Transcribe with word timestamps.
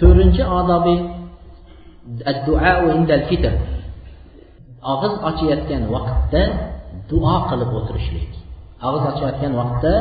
to'rtinchi 0.00 0.42
odobi 0.58 0.96
fitr. 3.30 3.52
Og'iz 4.92 5.14
ochayotgan 5.28 5.82
vaqtda 5.94 6.42
duo 7.10 7.36
qilib 7.48 7.70
o'tirishlik. 7.78 8.30
Og'iz 8.86 9.04
ochayotgan 9.10 9.52
vaqtda 9.60 9.92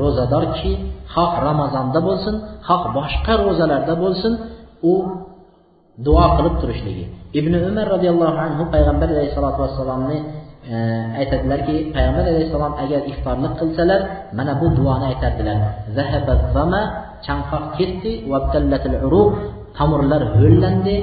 ro'zador 0.00 0.44
kishi 0.54 0.72
xoh 1.14 1.32
ramazonda 1.48 2.00
bo'lsin 2.08 2.34
xoh 2.68 2.82
boshqa 2.96 3.32
ro'zalarda 3.44 3.94
bo'lsin 4.02 4.32
u 4.92 4.94
duo 6.06 6.26
qilib 6.36 6.54
turishligi. 6.62 7.04
Ibn 7.38 7.52
umar 7.68 7.86
roziyallohu 7.94 8.38
anhu 8.46 8.62
payg'ambar 8.74 9.08
alayhissalotu 9.14 9.58
vassalomni 9.64 10.18
e, 10.72 10.76
aytadilarki 11.20 11.74
payg'ambar 11.94 12.24
alayhissalom 12.32 12.74
agar 12.84 13.00
iftorlik 13.12 13.52
qilsalar 13.60 14.00
mana 14.38 14.52
bu 14.60 14.66
duoni 14.78 15.04
aytardilar. 15.10 15.58
Chanqoq 17.26 17.64
ketdi. 17.78 18.12
Tomirlar 19.78 20.22
ho'llandi. 20.36 20.96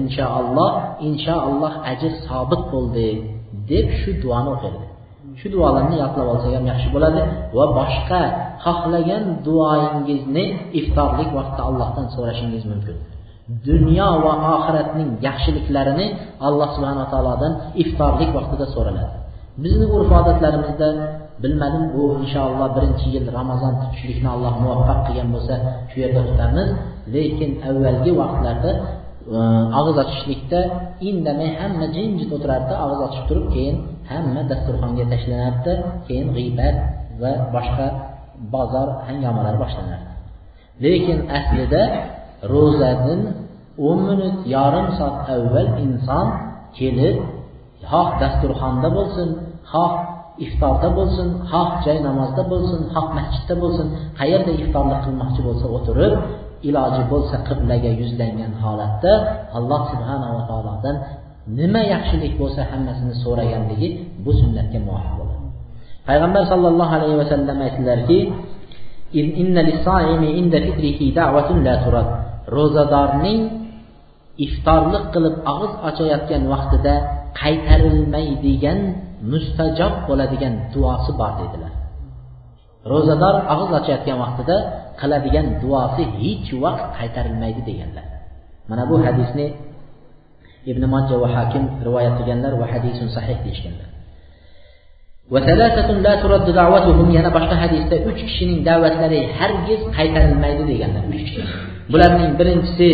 Inshaalloh 0.00 0.72
inshaalloh 1.08 1.72
ajr 1.90 2.12
sobit 2.26 2.62
bo'ldi 2.72 3.08
deb 3.70 3.86
shu 4.00 4.10
duoni 4.22 4.48
o'qiydi. 4.54 4.80
Shu 5.40 5.46
duolarni 5.54 5.96
yodlab 6.02 6.26
olsak 6.32 6.52
ham 6.56 6.64
yaxshi 6.72 6.88
bo'ladi 6.94 7.20
va 7.56 7.64
boshqa 7.78 8.22
xohlagan 8.64 9.24
duoyingizni 9.46 10.44
iftorlik 10.80 11.30
vaqtida 11.38 11.62
allohdan 11.68 12.06
so'rashingiz 12.14 12.64
mumkin. 12.72 12.96
Dunyo 13.68 14.08
va 14.24 14.32
oxiratning 14.56 15.10
yaxshiliklarini 15.26 16.06
alloh 16.46 16.68
subhanaa 16.76 17.06
taolodan 17.12 17.52
iftorlik 17.82 18.30
vaqtida 18.38 18.66
so'raladi. 18.74 19.16
Bizni 19.64 19.86
urf 19.96 20.10
odatlarimizda 20.20 20.88
bilmadim 21.42 21.84
bu 21.94 22.02
inshaalloh 22.22 22.68
birinchi 22.76 23.06
yil 23.14 23.26
ramazon 23.38 23.72
tutishlikni 23.82 24.28
alloh 24.34 24.54
muvaffaq 24.64 24.98
qilgan 25.06 25.28
bo'lsa 25.34 25.54
shu 25.90 25.96
yerda 26.02 26.22
tutamiz 26.30 26.68
lekin 27.14 27.50
avvalgi 27.68 28.12
vaqtlarda 28.20 28.70
e, 29.36 29.38
og'iz 29.78 29.96
ochishlikda 30.04 30.60
indamay 31.08 31.50
hamma 31.60 31.86
jimjit 31.96 32.30
o'tirardi 32.36 32.74
og'iz 32.84 33.00
ochib 33.06 33.24
turib 33.28 33.46
keyin 33.54 33.76
hamma 34.10 34.40
dasturxonga 34.50 35.04
tashlanardi 35.12 35.72
keyin 36.06 36.28
g'iybat 36.36 36.76
va 37.22 37.32
boshqa 37.54 37.86
bozor 38.54 38.88
hangomalar 39.06 39.54
boshlanardi. 39.62 40.12
Lekin 40.84 41.18
aslida 41.38 41.82
ro'zadan 42.52 43.20
o'n 43.88 43.98
minut 44.08 44.36
yarim 44.54 44.86
soat 44.98 45.16
avval 45.34 45.68
inson 45.84 46.26
kelib 46.78 47.16
xoh 47.90 48.08
dasturxonda 48.22 48.88
bo'lsin 48.98 49.28
xoh 49.72 49.92
iftorda 50.44 50.88
bo'lsin 50.98 51.28
xoh 51.50 51.70
joy 51.84 51.98
namozda 52.08 52.42
bo'lsin 52.52 52.80
xoh 52.94 53.06
masjidda 53.18 53.54
bo'lsin 53.62 53.86
qayerda 54.18 54.52
iftorlik 54.62 55.00
qilmoqchi 55.06 55.40
bo'lsa 55.48 55.66
o'tirib 55.76 56.14
iloji 56.68 57.02
bo'lsa 57.12 57.36
qiblaga 57.48 57.90
yuzlangan 58.00 58.52
holatda 58.62 59.12
alloh 59.58 59.80
subhanava 59.92 60.40
taolodan 60.50 60.96
nima 61.58 61.82
yaxshilik 61.94 62.32
bo'lsa 62.40 62.60
hammasini 62.70 63.14
so'raganligi 63.24 63.88
bu 64.24 64.30
sunnatga 64.40 64.78
muvofiq 64.86 65.14
bo'ladi. 65.20 65.46
Payg'ambar 66.08 66.42
sollallohu 66.52 66.92
alayhi 66.98 67.16
vasallam 67.22 67.58
aytdilarki 67.66 68.18
ro'zadorning 72.56 73.40
iftorlik 74.46 75.04
qilib 75.14 75.36
og'iz 75.52 75.72
ochayotgan 75.88 76.42
vaqtida 76.52 76.94
qaytarilmaydigan 77.40 78.78
mustajob 79.32 79.94
bo'ladigan 80.08 80.54
duosi 80.74 81.12
bor 81.20 81.32
dedilar. 81.40 81.72
Ro'zador 82.92 83.34
og'iz 83.52 83.70
ochayotgan 83.78 84.16
vaqtida 84.24 84.56
qiladigan 85.00 85.46
duosi 85.62 86.02
hech 86.22 86.48
vaqt 86.64 86.84
qaytarilmaydi 86.98 87.60
deganlar. 87.68 88.06
Mana 88.70 88.82
bu 88.90 88.96
hadisni 89.06 89.46
ibn 90.70 90.82
majja 90.94 91.16
va 91.22 91.28
hakim 91.36 91.64
rivoyat 91.86 92.14
qilganlar 92.18 92.52
va 92.60 92.66
hadisun 92.72 93.08
sahih 93.16 93.38
deyishganlar. 93.44 93.88
Yana 97.16 97.30
boshqa 97.36 97.56
hadisda 97.64 97.96
uch 98.10 98.20
kishining 98.28 98.60
da'vatlari 98.68 99.20
hargiz 99.38 99.80
qaytarilmaydi 99.96 100.62
deganlar 100.72 101.02
uch 101.12 101.22
kishi. 101.26 101.42
Bularning 101.92 102.32
birinchisi 102.40 102.88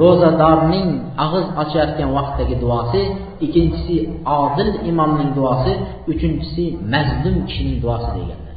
ro'zadorning 0.00 0.88
og'iz 1.24 1.46
ochayotgan 1.62 2.10
vaqtdagi 2.16 2.56
duosi 2.64 3.00
ikkinchisi 3.44 3.96
odil 4.40 4.70
imomning 4.90 5.30
duosi 5.38 5.72
uchinchisi 6.12 6.64
mazlum 6.94 7.36
kishining 7.48 7.78
duosi 7.84 8.10
deganlar. 8.18 8.56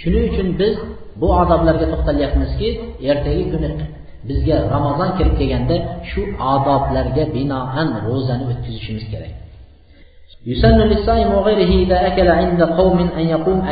Shuning 0.00 0.24
uchun 0.30 0.48
biz 0.60 0.74
bu 1.20 1.28
odoblarga 1.42 1.86
to'xtalyapmizki 1.92 2.68
ertagi 3.10 3.44
kuni 3.52 3.70
bizga 4.28 4.56
ramazon 4.74 5.10
kirib 5.18 5.34
kelganda 5.40 5.76
shu 6.10 6.22
odoblarga 6.54 7.24
binoan 7.36 7.88
ro'zani 8.06 8.44
o'tkazishimiz 8.50 9.04
kerak. 9.12 9.32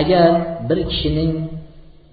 Agar 0.00 0.26
bir 0.68 0.78
kishining 0.90 1.32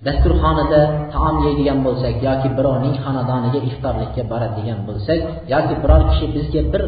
dasturxonada 0.06 0.82
taom 1.14 1.36
yeydigan 1.46 1.80
bo'lsak 1.88 2.16
yoki 2.28 2.50
birovning 2.58 2.96
xonadoniga 3.06 3.60
iftorlikka 3.70 4.22
boradigan 4.32 4.80
bo'lsak 4.88 5.20
yoki 5.54 5.74
biror 5.84 6.02
kishi 6.10 6.26
bizga 6.36 6.62
bir 6.74 6.84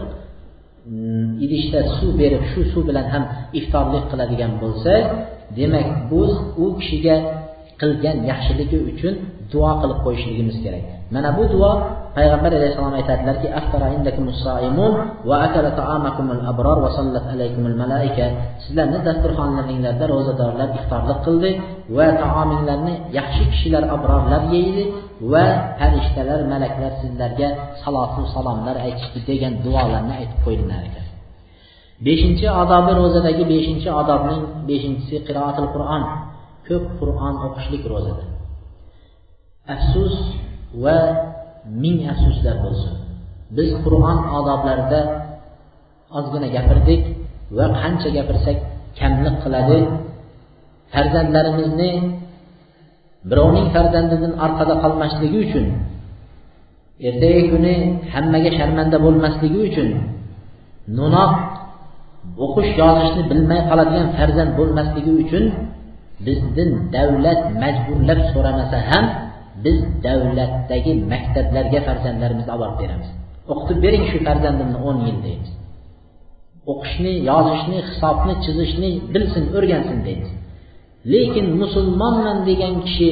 mm, 0.92 1.28
idishda 1.46 1.80
suv 1.96 2.12
berib 2.22 2.44
shu 2.52 2.60
suv 2.72 2.84
bilan 2.90 3.06
ham 3.14 3.24
iftorlik 3.60 4.04
qiladigan 4.12 4.52
bo'lsak 4.64 5.04
demak 5.58 5.88
biz 6.12 6.32
u 6.64 6.66
kishiga 6.80 7.16
qilgan 7.82 8.18
yaxshiligi 8.32 8.78
uchun 8.92 9.14
duo 9.52 9.72
qilib 9.82 10.00
qo'yishligimiz 10.06 10.58
kerak. 10.66 10.86
Mana 11.14 11.30
bu 11.38 11.44
duo 11.54 11.72
payg'ambar 12.18 12.52
alayhissalom 12.60 12.96
aytadilarki 13.00 13.48
sizlarni 18.64 19.00
dasturxonlaringlarda 19.08 20.06
ro'zadorlar 20.14 20.70
iftorlik 20.78 21.20
qildi 21.26 21.50
va 21.98 22.08
taominglarni 22.24 22.94
yaxshi 23.18 23.44
kishilar 23.52 23.84
abrorlar 23.96 24.42
yeydi 24.56 24.84
va 25.32 25.46
farishtalar 25.80 26.40
malaklar 26.54 26.92
sizlarga 27.02 27.50
salotu 27.82 28.22
salomlar 28.36 28.76
aytishdi 28.88 29.20
degan 29.30 29.54
duolarni 29.66 30.14
aytib 30.20 30.40
qo'ydilar 30.46 30.82
ekan. 30.90 31.06
Beshinchi 32.08 32.46
odobi 32.62 32.92
ro'zadagi 33.02 33.44
beshinchi 33.54 33.90
odobning 34.02 34.42
beshinchisi 34.70 35.16
qiroatil 35.28 35.68
qur'on 35.76 36.04
ko'p 36.68 36.86
qur'on 37.00 37.34
o'qishlik 37.46 37.84
ro'zada. 37.94 38.24
Afsus 39.74 40.16
va 40.84 40.98
ming 41.84 42.00
afsuslar 42.14 42.56
bo'lsin. 42.66 42.94
Biz 43.58 43.70
qur'on 43.84 44.18
odoblarida 44.38 45.02
ozgina 46.18 46.48
gapirdik 46.56 47.02
va 47.58 47.66
qancha 47.82 48.10
gapirsak 48.18 48.58
kamlik 49.00 49.36
qiladi. 49.44 49.80
Farzandlarimizni 50.94 51.92
birovning 53.30 53.68
farzandidan 53.76 54.34
orqada 54.46 54.76
qolmasligi 54.84 55.38
uchun 55.46 55.66
ertagi 57.08 57.44
kuni 57.52 57.74
hammaga 58.14 58.52
sharmanda 58.60 58.98
bo'lmasligi 59.06 59.60
uchun 59.68 59.90
no'noq 60.98 61.32
o'qish 62.46 62.72
yozishni 62.82 63.24
bilmay 63.32 63.62
qoladigan 63.70 64.08
farzand 64.18 64.52
bo'lmasligi 64.60 65.12
uchun 65.24 65.44
bizdan 66.26 66.70
davlat 66.96 67.42
majburlab 67.62 68.20
so'ramasa 68.32 68.78
ham 68.90 69.06
biz 69.64 69.80
davlatdagi 70.06 70.92
maktablarga 71.14 71.80
farzandlarimizni 71.88 72.52
olib 72.56 72.62
borib 72.64 72.78
beramiz. 72.82 73.10
O'qitib 73.52 73.78
bering 73.86 74.04
shu 74.12 74.18
farzandimni 74.28 74.80
o'n 74.88 74.98
yil 75.08 75.18
deymiz. 75.26 75.52
O'qishni 76.72 77.14
yozishni 77.30 77.78
hisobni 77.90 78.34
chizishni 78.44 78.90
bilsin 79.14 79.44
o'rgansin 79.58 80.00
deymiz. 80.08 80.32
Lekin 81.14 81.48
musulmonman 81.62 82.38
degan 82.50 82.74
kishi 82.86 83.10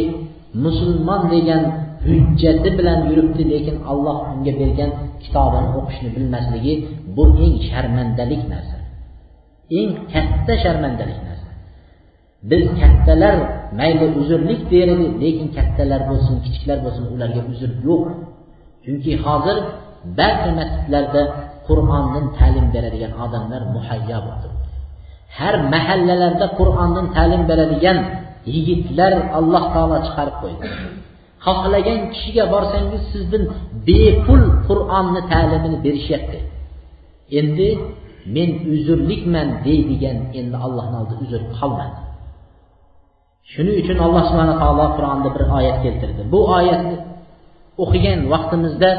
musulmon 0.66 1.22
degan 1.36 1.62
hujjati 2.08 2.70
bilan 2.78 3.00
yuribdi 3.10 3.44
lekin 3.54 3.78
alloh 3.92 4.18
unga 4.32 4.54
bergan 4.62 4.92
kitobini 5.24 5.70
o'qishni 5.80 6.10
bilmasligi 6.16 6.74
bu 7.16 7.24
eng 7.46 7.56
sharmandalik 7.70 8.44
narsa. 8.54 8.78
Eng 9.80 9.90
katta 10.14 10.54
sharmandalik 10.64 11.20
narsa. 11.28 11.35
Biz 12.50 12.66
kattalar 12.82 13.38
mayli 13.80 14.06
uzrlik 14.20 14.62
beradi 14.72 15.06
lekin 15.24 15.48
kattalar 15.58 16.02
bo'lsin 16.10 16.36
kichiklar 16.46 16.78
bo'lsin 16.86 17.06
ularga 17.16 17.42
uzr 17.52 17.72
yo'q. 17.88 18.04
Chunki 18.84 19.12
hozir 19.26 19.58
barcha 20.20 20.52
masjidlarda 20.60 21.22
qur'ondan 21.68 22.26
ta'lim 22.38 22.68
beradigan 22.76 23.14
odamlar 23.24 23.62
muhayyo 23.76 24.18
bo'ldi. 24.28 24.48
Har 25.38 25.56
mahallalarda 25.74 26.46
qur'ondan 26.60 27.06
ta'lim 27.18 27.42
beradigan 27.50 27.98
yigitlar 28.54 29.14
alloh 29.38 29.64
taolo 29.74 29.98
chiqarib 30.08 30.36
qo'ydi. 30.44 30.66
Xohlagan 31.46 32.00
kishiga 32.14 32.44
borsangiz 32.54 33.02
sizdan 33.14 33.44
bepul 33.88 34.44
qur'onni 34.68 35.22
ta'limini 35.32 35.78
berishyapti. 35.86 36.40
Endi 37.40 37.70
men 38.36 38.50
uzrlikman 38.74 39.48
deydigan 39.68 40.18
endi 40.40 40.58
allohni 40.66 40.96
oldida 41.02 41.16
uzr 41.26 41.42
qolmadi. 41.60 42.05
shuning 43.53 43.77
uchun 43.83 43.99
alloh 44.07 44.23
subhana 44.31 44.55
taolo 44.63 44.87
qur'onda 44.97 45.29
bir 45.35 45.43
oyat 45.59 45.77
keltirdi 45.85 46.23
bu 46.33 46.41
oyatni 46.59 46.97
o'qigan 47.83 48.21
vaqtimizda 48.33 48.91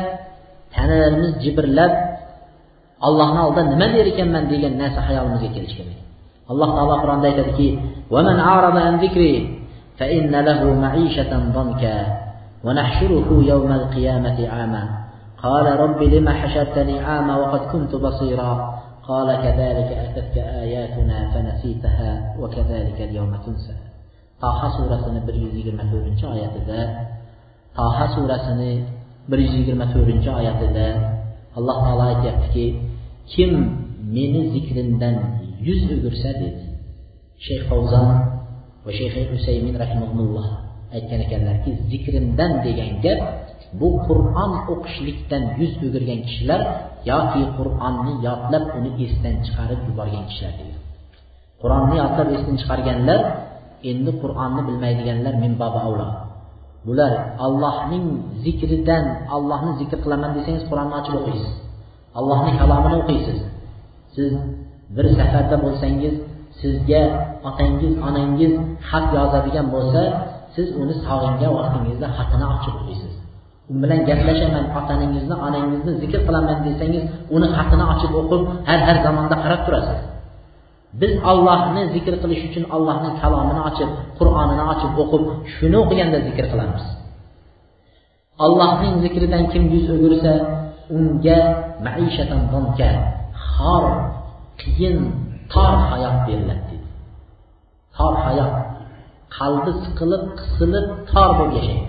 tanalarimiz 0.75 1.31
jibrlab 1.43 1.93
allohni 3.07 3.39
oldida 3.47 3.63
nima 3.73 3.87
der 3.95 4.05
ekanman 4.13 4.43
degan 4.51 4.73
narsa 4.81 4.99
hayolimizga 5.07 5.49
kelishi 5.55 5.75
kerak 5.79 5.99
alloh 6.51 6.69
taolo 6.77 6.95
qur'onda 7.03 7.25
aytadiki 7.31 7.67
فإن 10.01 10.33
له 10.49 10.73
معيشة 10.73 11.31
ضنكا 11.57 11.97
ونحشره 12.63 13.29
يوم 13.51 13.71
القيامة 13.71 14.47
عاما 14.47 14.83
قال 15.43 15.79
رب 15.79 16.03
لم 16.03 16.29
حشرتني 16.29 16.99
عاما 16.99 17.37
وقد 17.37 17.59
كنت 17.71 17.95
بصيرا 17.95 18.81
قال 19.07 19.27
كذلك 19.35 19.89
أتتك 20.03 20.37
آياتنا 20.37 21.17
فنسيتها 21.33 22.35
وكذلك 22.39 23.01
اليوم 23.01 23.35
تنسى 23.45 23.75
toha 24.42 24.68
surasini 24.76 25.20
bir 25.26 25.34
yuz 25.42 25.52
yigirma 25.58 25.84
to'rtinchi 25.90 26.24
oyatida 26.34 26.78
toha 27.78 28.06
surasini 28.14 28.72
bir 29.30 29.38
yuz 29.44 29.54
yigirma 29.60 29.86
to'rtinchi 29.92 30.30
oyatida 30.40 30.86
alloh 31.58 31.76
taolo 31.84 32.04
aytyaptiki 32.12 32.64
kim 33.32 33.50
meni 34.16 34.42
zikrimdan 34.54 35.16
yuz 35.66 35.80
o'girsa 35.94 36.30
dedi. 36.42 36.62
Shayx 37.44 37.62
favzon 37.70 38.08
va 38.84 38.90
shayx 38.98 39.14
husaymin 39.34 39.74
rahimulloh 39.82 40.48
aytgan 40.96 41.20
ekanlarki 41.26 41.70
zikrimdan 41.90 42.52
degan 42.66 42.92
gap 43.04 43.20
bu 43.80 43.88
qur'on 44.06 44.52
o'qishlikdan 44.72 45.42
yuz 45.60 45.72
o'girgan 45.86 46.20
kishilar 46.28 46.60
yoki 47.10 47.42
qur'onni 47.58 48.12
yodlab 48.26 48.64
uni 48.78 48.90
esdan 49.04 49.36
chiqarib 49.46 49.80
yuborgan 49.88 50.24
kishilar 50.30 50.52
deydi. 50.60 50.78
Qur'onni 51.62 51.96
yodlab 52.02 52.28
esdan 52.36 52.56
chiqarganlar 52.60 53.20
endi 53.90 54.10
qur'onni 54.22 54.60
bilmaydiganlar 54.68 55.34
min 55.42 55.52
baba 55.62 55.80
avlo 55.88 56.08
bular 56.86 57.12
allohning 57.46 58.06
zikridan 58.44 59.04
allohni 59.36 59.72
zikr 59.80 59.98
qilaman 60.04 60.30
desangiz 60.36 60.62
qur'onni 60.70 60.94
ochib 61.00 61.14
o'qiysiz. 61.20 61.52
Allohning 62.18 62.54
kalomini 62.62 62.96
o'qiysiz. 63.02 63.38
Siz 64.14 64.30
bir 64.96 65.06
safarda 65.18 65.56
bo'lsangiz 65.64 66.14
sizga 66.60 67.02
otangiz 67.48 67.92
onangiz 68.08 68.52
xat 68.88 69.06
yozadigan 69.16 69.66
bo'lsa 69.74 70.02
siz 70.54 70.68
uni 70.80 70.94
sog'ingan 71.06 71.52
vaqtingizda 71.58 72.06
xatini 72.16 72.46
ochib 72.54 72.74
o'qiysiz. 72.80 73.12
U 73.70 73.72
bilan 73.82 74.00
gaplashaman 74.08 74.64
otangizni 74.78 75.34
onangizni 75.46 75.92
zikr 76.02 76.20
qilaman 76.26 76.58
desangiz 76.66 77.04
uni 77.36 77.48
xatini 77.56 77.84
ochib 77.92 78.12
o'qib 78.20 78.42
har 78.68 78.80
har 78.86 78.96
zamonda 79.06 79.36
qarab 79.44 79.60
turasiz. 79.66 80.00
Biz 81.00 81.12
ollohni 81.30 81.82
zikr 81.94 82.14
qilish 82.22 82.42
uchun 82.48 82.64
allohning 82.74 83.14
kalomini 83.22 83.62
ochib 83.70 83.90
qur'onini 84.18 84.64
ochib 84.72 84.92
o'qib 85.02 85.22
shuni 85.54 85.76
o'qiganda 85.82 86.18
zikr 86.28 86.44
qilamiz. 86.52 86.84
Allohning 88.44 88.94
zikridan 89.04 89.44
kim 89.52 89.62
yuz 89.74 89.86
o'girsa 89.94 90.32
unga 90.96 91.40
maishatan 91.86 92.40
xor 93.52 93.84
qiyin 94.60 94.96
tor 95.52 95.72
hayot 95.90 96.16
beriladi 96.26 96.76
tor 97.96 98.14
hayot 98.26 98.54
qalbi 99.36 99.70
siqilib 99.84 100.22
qisilib 100.40 100.86
tor 101.10 101.30
bo'lib 101.38 101.54
yashaydi. 101.58 101.88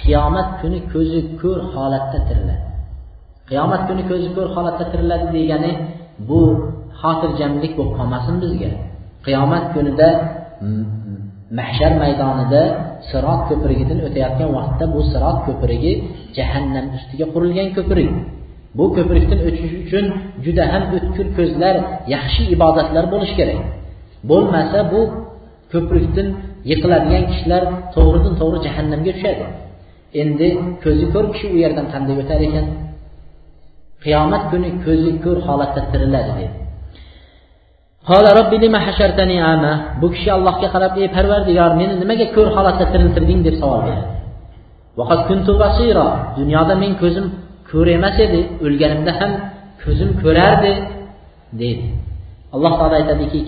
Qiyomat 0.00 0.48
kuni 0.60 0.78
ko'zi 0.92 1.20
ko'r 1.40 1.58
holatda 1.72 2.18
tiriladi. 2.28 2.69
Qiyomat 3.50 3.82
kuni 3.88 4.02
ko'zi 4.10 4.28
ko'r 4.36 4.48
holatda 4.54 4.84
tiriladi 4.92 5.26
degani 5.36 5.72
bu 6.28 6.40
xotirjamlik 7.00 7.72
bo'lib 7.78 7.94
qolmasin 7.98 8.34
bizga. 8.42 8.70
Qiyomat 9.26 9.64
kunida 9.74 10.08
mahshar 11.58 11.92
maydonida 12.02 12.62
sirot 13.10 13.40
ko'prigidan 13.50 13.98
o'tayotgan 14.06 14.50
vaqtda 14.58 14.84
bu 14.94 15.00
sirot 15.12 15.38
ko'prigi 15.46 15.92
jahannam 16.36 16.86
ustiga 16.96 17.26
qurilgan 17.34 17.68
ko'prik. 17.76 18.10
Bu 18.78 18.84
ko'prikdan 18.96 19.40
o'tish 19.48 19.74
uchun 19.82 20.04
juda 20.44 20.64
ham 20.72 20.84
o'tkir 20.96 21.26
ko'zlar 21.38 21.74
yaxshi 22.14 22.42
ibodatlar 22.56 23.04
bo'lishi 23.12 23.34
kerak. 23.40 23.60
Bo'lmasa 24.30 24.78
bu 24.92 25.00
ko'prikdan 25.72 26.28
yiqiladigan 26.70 27.24
kishilar 27.30 27.62
to'g'ridan 27.94 28.34
to'g'ri 28.40 28.58
jahannamga 28.66 29.12
tushadi. 29.16 29.44
Endi 30.22 30.48
ko'zi 30.84 31.06
ko'r 31.14 31.26
kishi 31.32 31.46
u 31.54 31.56
yerdan 31.64 31.86
qanday 31.92 32.14
o'tar 32.22 32.40
ekan? 32.48 32.66
Qiyomat 34.04 34.42
kuni 34.50 34.70
ko'zi 34.84 35.10
ko'r 35.24 35.38
holatda 35.48 35.80
tiriladi 35.92 36.32
dedi. 36.38 36.56
Bu 40.00 40.06
kishi 40.14 40.30
allohga 40.36 40.68
qarab 40.74 40.92
ey 41.02 41.08
parvardigor 41.16 41.72
meni 41.80 41.94
nimaga 42.02 42.26
ko'r 42.36 42.48
holatda 42.56 42.84
tiriltirding? 42.92 43.40
deb 43.46 43.54
savol 43.62 43.80
beradi 43.88 44.04
dunyoda 46.38 46.74
men 46.82 46.92
ko'zim 47.02 47.26
ko'r 47.70 47.88
emas 47.98 48.16
edi 48.26 48.40
o'lganimda 48.66 49.12
ham 49.20 49.32
ko'zim 49.82 50.10
ko'rardi 50.22 50.72
deydi 51.60 51.86
alloh 52.54 52.72
taolo 52.80 52.94
aytadiki 53.00 53.38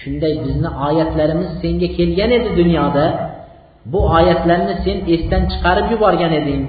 shunday 0.00 0.32
bizni 0.44 0.70
oyatlarimiz 0.88 1.50
senga 1.62 1.88
kelgan 1.98 2.30
edi 2.38 2.50
dunyoda. 2.60 3.06
Bu 3.92 4.00
oyatlarni 4.18 4.74
sen 4.84 4.98
esdan 5.14 5.42
chiqarib 5.52 5.86
yuborgan 5.92 6.32
eding. 6.40 6.62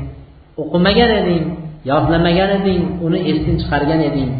O'qimagan 0.61 1.11
eding 1.21 1.45
yodlamagan 1.89 2.51
eding 2.59 2.81
uni 3.05 3.19
esdan 3.31 3.55
chiqargan 3.61 4.01
eding. 4.09 4.31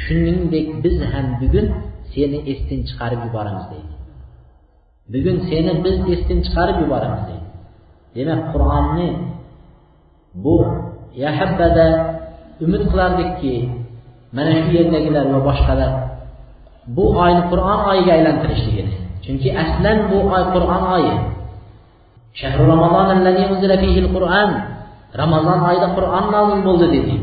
Shuningdek 0.00 0.66
biz 0.84 0.96
ham 1.12 1.26
bugun 1.40 1.66
seni 2.12 2.38
esdan 2.52 2.80
chiqarib 2.88 3.20
yuboramiz 3.26 3.66
deydi. 3.72 3.94
Bugun 5.12 5.36
seni 5.48 5.72
biz 5.84 5.96
esdan 6.14 6.38
chiqarib 6.46 6.76
yuboramiz 6.82 7.22
deydi. 7.28 7.48
Demak 8.16 8.40
qur'onni 8.52 9.08
bu 10.44 10.56
yahabbada 11.24 11.86
umid 12.64 12.82
qilardikki 12.90 13.54
mana 14.36 14.52
shu 14.62 14.70
yerdagilar 14.78 15.24
va 15.34 15.40
boshqalar 15.48 15.90
bu 16.96 17.04
oyni 17.24 17.42
qur'on 17.50 17.80
oyiga 17.90 18.12
aylantirishligini 18.18 18.94
chunki 19.24 19.48
aslan 19.62 19.98
bu 20.10 20.18
oy 20.34 20.44
qur'on 20.54 20.82
oyi. 20.96 21.14
Shahru 22.40 22.62
ramazon 22.72 23.18
ramazon 25.22 25.58
oyida 25.68 25.88
qur'on 25.96 26.24
nozil 26.36 26.60
bo'ldi 26.68 26.86
dedik 26.94 27.22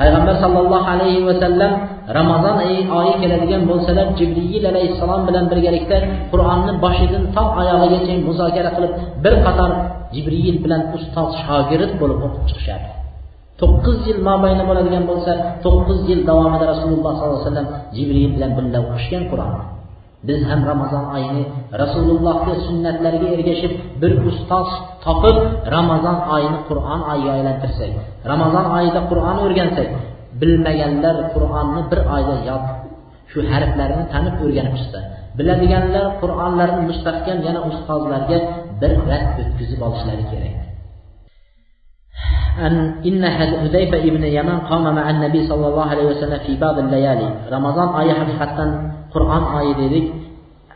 payg'ambar 0.00 0.34
sollallohu 0.42 0.88
alayhi 0.94 1.22
vasallam 1.30 1.72
ramazon 2.18 2.56
oyi 2.98 3.14
keladigan 3.22 3.62
bo'lsalar 3.70 4.06
jibriyil 4.18 4.64
alayhissalom 4.72 5.22
bilan 5.28 5.44
birgalikda 5.52 5.98
qur'onni 6.32 6.72
boshidan 6.84 7.24
to 7.36 7.44
oyog'igacha 7.60 8.14
muzokara 8.28 8.70
qilib 8.76 8.92
bir 9.24 9.34
qator 9.46 9.70
jibriyil 10.14 10.56
bilan 10.64 10.82
ustoz 10.96 11.30
shogird 11.44 11.92
bo'lib 12.00 12.18
o'qib 12.26 12.44
chiqishardi. 12.48 12.90
To'qqiz 13.60 13.98
yil 14.08 14.20
mobayni 14.28 14.64
bo'ladigan 14.70 15.04
bo'lsa 15.10 15.32
to'qqiz 15.64 16.00
yil 16.10 16.20
davomida 16.30 16.64
rasululloh 16.72 17.12
sollallohu 17.18 17.38
alayhi 17.38 17.48
vasallam 17.48 17.68
jibriyil 17.96 18.32
bilan 18.36 18.50
birga 18.58 18.78
o'qishgan 18.86 19.24
qur'onni 19.32 19.64
biz 20.28 20.40
ham 20.50 20.60
ramazon 20.70 21.04
oyini 21.16 21.42
rasulullohni 21.82 22.54
sunnatlariga 22.66 23.28
ergashib 23.36 23.72
bir 24.02 24.12
ustoz 24.30 24.68
topib 25.05 25.37
ramazon 25.75 26.17
oyini 26.35 26.59
qur'on 26.69 27.01
oyiga 27.11 27.31
aylantirsak 27.37 27.91
ramazon 28.31 28.65
oyida 28.77 28.99
qur'on 29.11 29.37
o'rgansak 29.45 29.89
bilmaganlar 30.41 31.15
qur'onni 31.35 31.81
bir 31.91 31.99
oyda 32.15 32.35
yod 32.49 32.63
shu 33.31 33.39
harflarini 33.51 34.05
tanib 34.13 34.35
o'rganib 34.45 34.73
chiqsa 34.79 34.99
biladiganlar 35.37 36.05
qur'onlarni 36.21 36.81
mustahkam 36.89 37.37
yana 37.47 37.59
ustozlarga 37.69 38.37
bir 38.81 38.91
rad 39.09 39.25
o'tkazib 39.41 39.79
olishlari 39.87 40.25
kerak 40.33 40.55
أن 42.67 42.75
إن 43.09 43.23
حذيفة 43.37 43.97
ابن 44.09 44.23
يمان 44.37 44.59
قام 44.69 44.85
مع 44.95 45.05
النبي 45.09 45.47
صلى 45.47 45.65
الله 45.67 45.85
عليه 45.93 46.05
وسلم 46.11 46.39
في 46.45 46.53
بعض 46.63 46.79
الليالي 46.79 47.29
رمضان 47.55 47.89
آية 48.01 48.13
حقيقة 48.13 48.57
قرآن 49.15 49.43
آية 49.59 49.73
dedik 49.79 50.05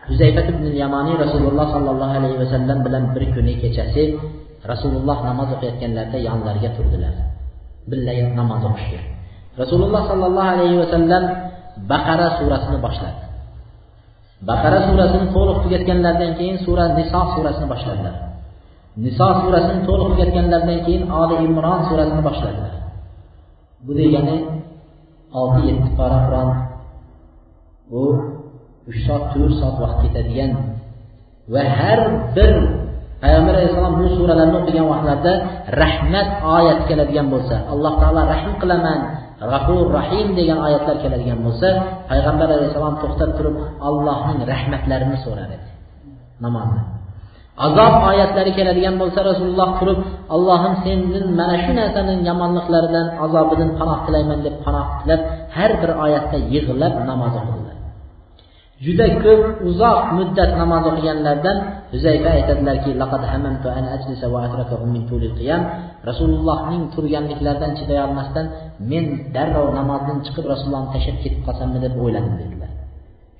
huzayfat 0.08 0.46
ibn 0.52 0.64
yamoniy 0.82 1.16
rasululloh 1.24 1.66
sollallohu 1.74 2.12
alayhi 2.18 2.36
vasallam 2.42 2.78
bilan 2.86 3.04
bir 3.14 3.22
kuni 3.34 3.54
kechasi 3.62 4.02
rasululloh 4.70 5.18
namoz 5.28 5.48
o'qiyotganlarida 5.56 6.18
yonlariga 6.28 6.70
turdilar. 6.76 7.14
Birga 7.90 8.12
namoz 8.40 8.62
o'qishga. 8.70 9.00
Rasululloh 9.62 10.02
sollallohu 10.10 10.48
alayhi 10.54 10.76
vasallam 10.82 11.24
baqara 11.90 12.26
surasini 12.38 12.78
boshladi. 12.86 13.22
Baqara 14.48 14.78
surasini 14.88 15.26
to'liq 15.34 15.58
tugatganlaridan 15.64 16.32
keyin 16.38 16.56
sura 16.64 16.84
niso 16.98 17.20
surasini 17.34 17.66
boshladilar. 17.72 18.14
Niso 19.04 19.28
surasini 19.42 19.80
to'liq 19.88 20.08
tugatganlaridan 20.12 20.80
keyin 20.86 21.02
oli 21.22 21.36
imron 21.46 21.80
surasini 21.88 22.22
boshladilar. 22.28 22.74
Bu 23.84 23.90
degani 23.98 24.36
olti 25.40 25.60
yetti 25.68 25.88
pora 25.98 26.18
qur'on 26.26 26.50
bu 27.90 28.02
uch 28.90 28.98
soat 29.06 29.24
to'rt 29.32 29.54
soat 29.60 29.76
vaqt 29.82 29.98
ketadigan 30.04 30.50
va 31.52 31.62
har 31.78 32.00
bir 32.36 32.52
payg'ambar 33.22 33.54
alayhissalom 33.58 33.94
bu 34.00 34.06
suralarni 34.16 34.56
o'qigan 34.60 34.86
vaqtlarida 34.92 35.32
rahmat 35.82 36.28
oyati 36.56 36.82
keladigan 36.90 37.26
bo'lsa 37.34 37.54
alloh 37.72 37.92
taolo 38.00 38.22
rahm 38.34 38.52
qilaman 38.62 38.98
g'afur 39.50 39.84
rahim 39.98 40.28
degan 40.38 40.58
oyatlar 40.66 40.96
keladigan 41.04 41.38
bo'lsa 41.46 41.68
payg'ambar 42.10 42.48
alayhissalom 42.56 42.94
to'xtab 43.02 43.30
turib 43.38 43.54
allohning 43.88 44.40
rahmatlarini 44.52 45.18
so'rar 45.24 45.50
edi 45.56 45.68
namozda. 46.44 46.80
Azob 47.66 47.94
oyatlari 48.10 48.50
keladigan 48.58 48.94
bo'lsa 49.02 49.20
rasululloh 49.30 49.70
turib 49.80 49.98
allohim 50.34 50.74
sendin 50.84 51.24
mana 51.38 51.56
shu 51.64 51.72
narsaning 51.80 52.20
yomonliklaridan 52.28 53.06
azobidan 53.24 53.70
panoh 53.78 53.98
tilayman 54.06 54.38
deb 54.46 54.54
panoh 54.64 54.86
tilab 55.00 55.20
har 55.56 55.70
bir 55.80 55.90
oyatda 56.04 56.38
yig'lab 56.54 56.94
namoz 57.10 57.34
o'qidi. 57.40 57.67
Juda 58.84 59.06
ko'p 59.24 59.42
uzoq 59.68 59.98
muddat 60.18 60.50
namoz 60.60 60.84
o'qiganlardan 60.90 61.56
huzayfa 61.92 62.28
aytadilarki 62.38 62.90
rasulullohning 66.08 66.82
turganliklaridan 66.94 67.72
chiday 67.78 67.98
olmasdan 68.06 68.46
men 68.90 69.04
darrov 69.34 69.68
namozdan 69.78 70.18
chiqib 70.26 70.44
rasulullohni 70.52 70.90
tashlab 70.94 71.16
ketib 71.24 71.40
qolsammi? 71.46 71.78
deb 71.84 71.94
o'yladim 72.02 72.34
dedilar. 72.42 72.70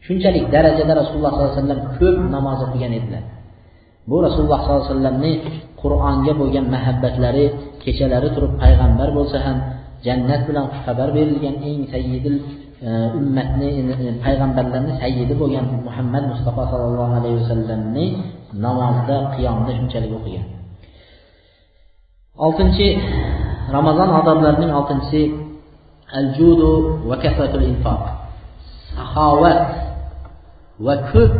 Shunchalik 0.06 0.44
darajada 0.54 0.92
rasululloh 1.00 1.32
sollallohu 1.34 1.52
alayhi 1.52 1.62
vasallam 1.62 1.80
ko'p 1.98 2.18
namoz 2.36 2.58
o'qigan 2.66 2.92
edilar. 2.98 3.24
Bu 4.10 4.16
rasululloh 4.26 4.60
sollallohu 4.62 4.84
alayhi 4.84 4.94
vasallamni 4.94 5.32
qur'onga 5.82 6.32
bo'lgan 6.40 6.66
muhabbatlari 6.74 7.44
kechalari 7.84 8.28
turib 8.34 8.52
payg'ambar 8.62 9.08
bo'lsa 9.18 9.38
ham 9.46 9.56
jannat 10.06 10.42
bilan 10.48 10.64
xushxabar 10.72 11.08
berilgan 11.16 11.56
eng 11.68 11.80
sayyidil 11.92 12.36
ummatni 13.18 13.68
e, 13.80 13.82
e, 13.90 14.10
payg'ambarlarni 14.22 14.92
sayyidi 15.02 15.34
bo'lgan 15.40 15.66
muhammad 15.86 16.24
mustafa 16.32 16.62
sollallohu 16.70 17.12
alayhi 17.18 17.36
vasallamni 17.42 18.06
namozda 18.64 19.16
qiyomda 19.34 19.70
shunchalik 19.78 20.12
o'qigan. 20.18 20.46
Oltinchi 22.46 22.86
ramazon 23.76 24.08
odoblarining 24.20 24.70
oltinchisi 24.78 25.22
al 26.18 26.26
judu 26.38 26.70
va 27.08 27.16
kasratul 27.22 27.64
infoq 27.72 28.02
saxovat 28.94 29.60
va 30.86 30.94
ko'p 31.10 31.32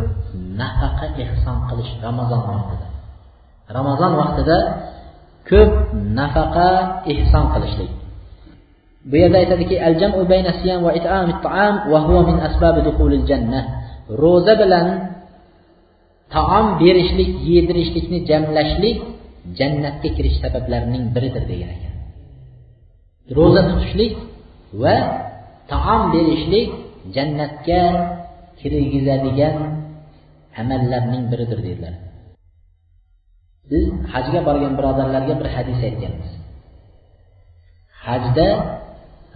nafaqa 0.59 1.05
ehson 1.23 1.57
qilish 1.69 1.91
ramazon 2.05 2.41
vaqtida. 2.51 2.87
Ramazon 3.77 4.11
vaqtida 4.21 4.57
ko'p 5.49 5.71
nafaqa 6.19 6.69
ehson 7.13 7.45
qilishlik. 7.53 7.91
Bu 9.09 9.15
yerda 9.21 9.37
aytadiki 9.43 9.75
ro'za 14.21 14.53
bilan 14.61 14.87
taom 16.35 16.65
berishlik 16.81 17.31
yedirishlikni 17.51 18.19
jamlashlik 18.29 18.97
jannatga 19.59 20.09
kirish 20.17 20.37
sabablarining 20.43 21.05
biridir 21.15 21.43
degan 21.51 21.69
ekan. 21.75 21.93
Ro'za 23.37 23.61
tutishlik 23.69 24.13
va 24.81 24.95
taom 25.71 26.01
berishlik 26.15 26.69
jannatga 27.15 27.81
kirgizadigan 28.59 29.55
amallarning 30.61 31.23
biridir 31.31 31.59
dedilar. 31.67 31.95
Biz 33.69 33.85
hajga 34.13 34.39
borgan 34.47 34.73
birodarlarga 34.79 35.33
bir 35.41 35.47
hadis 35.55 35.79
aytganmiz. 35.87 36.31
Hajda 38.05 38.47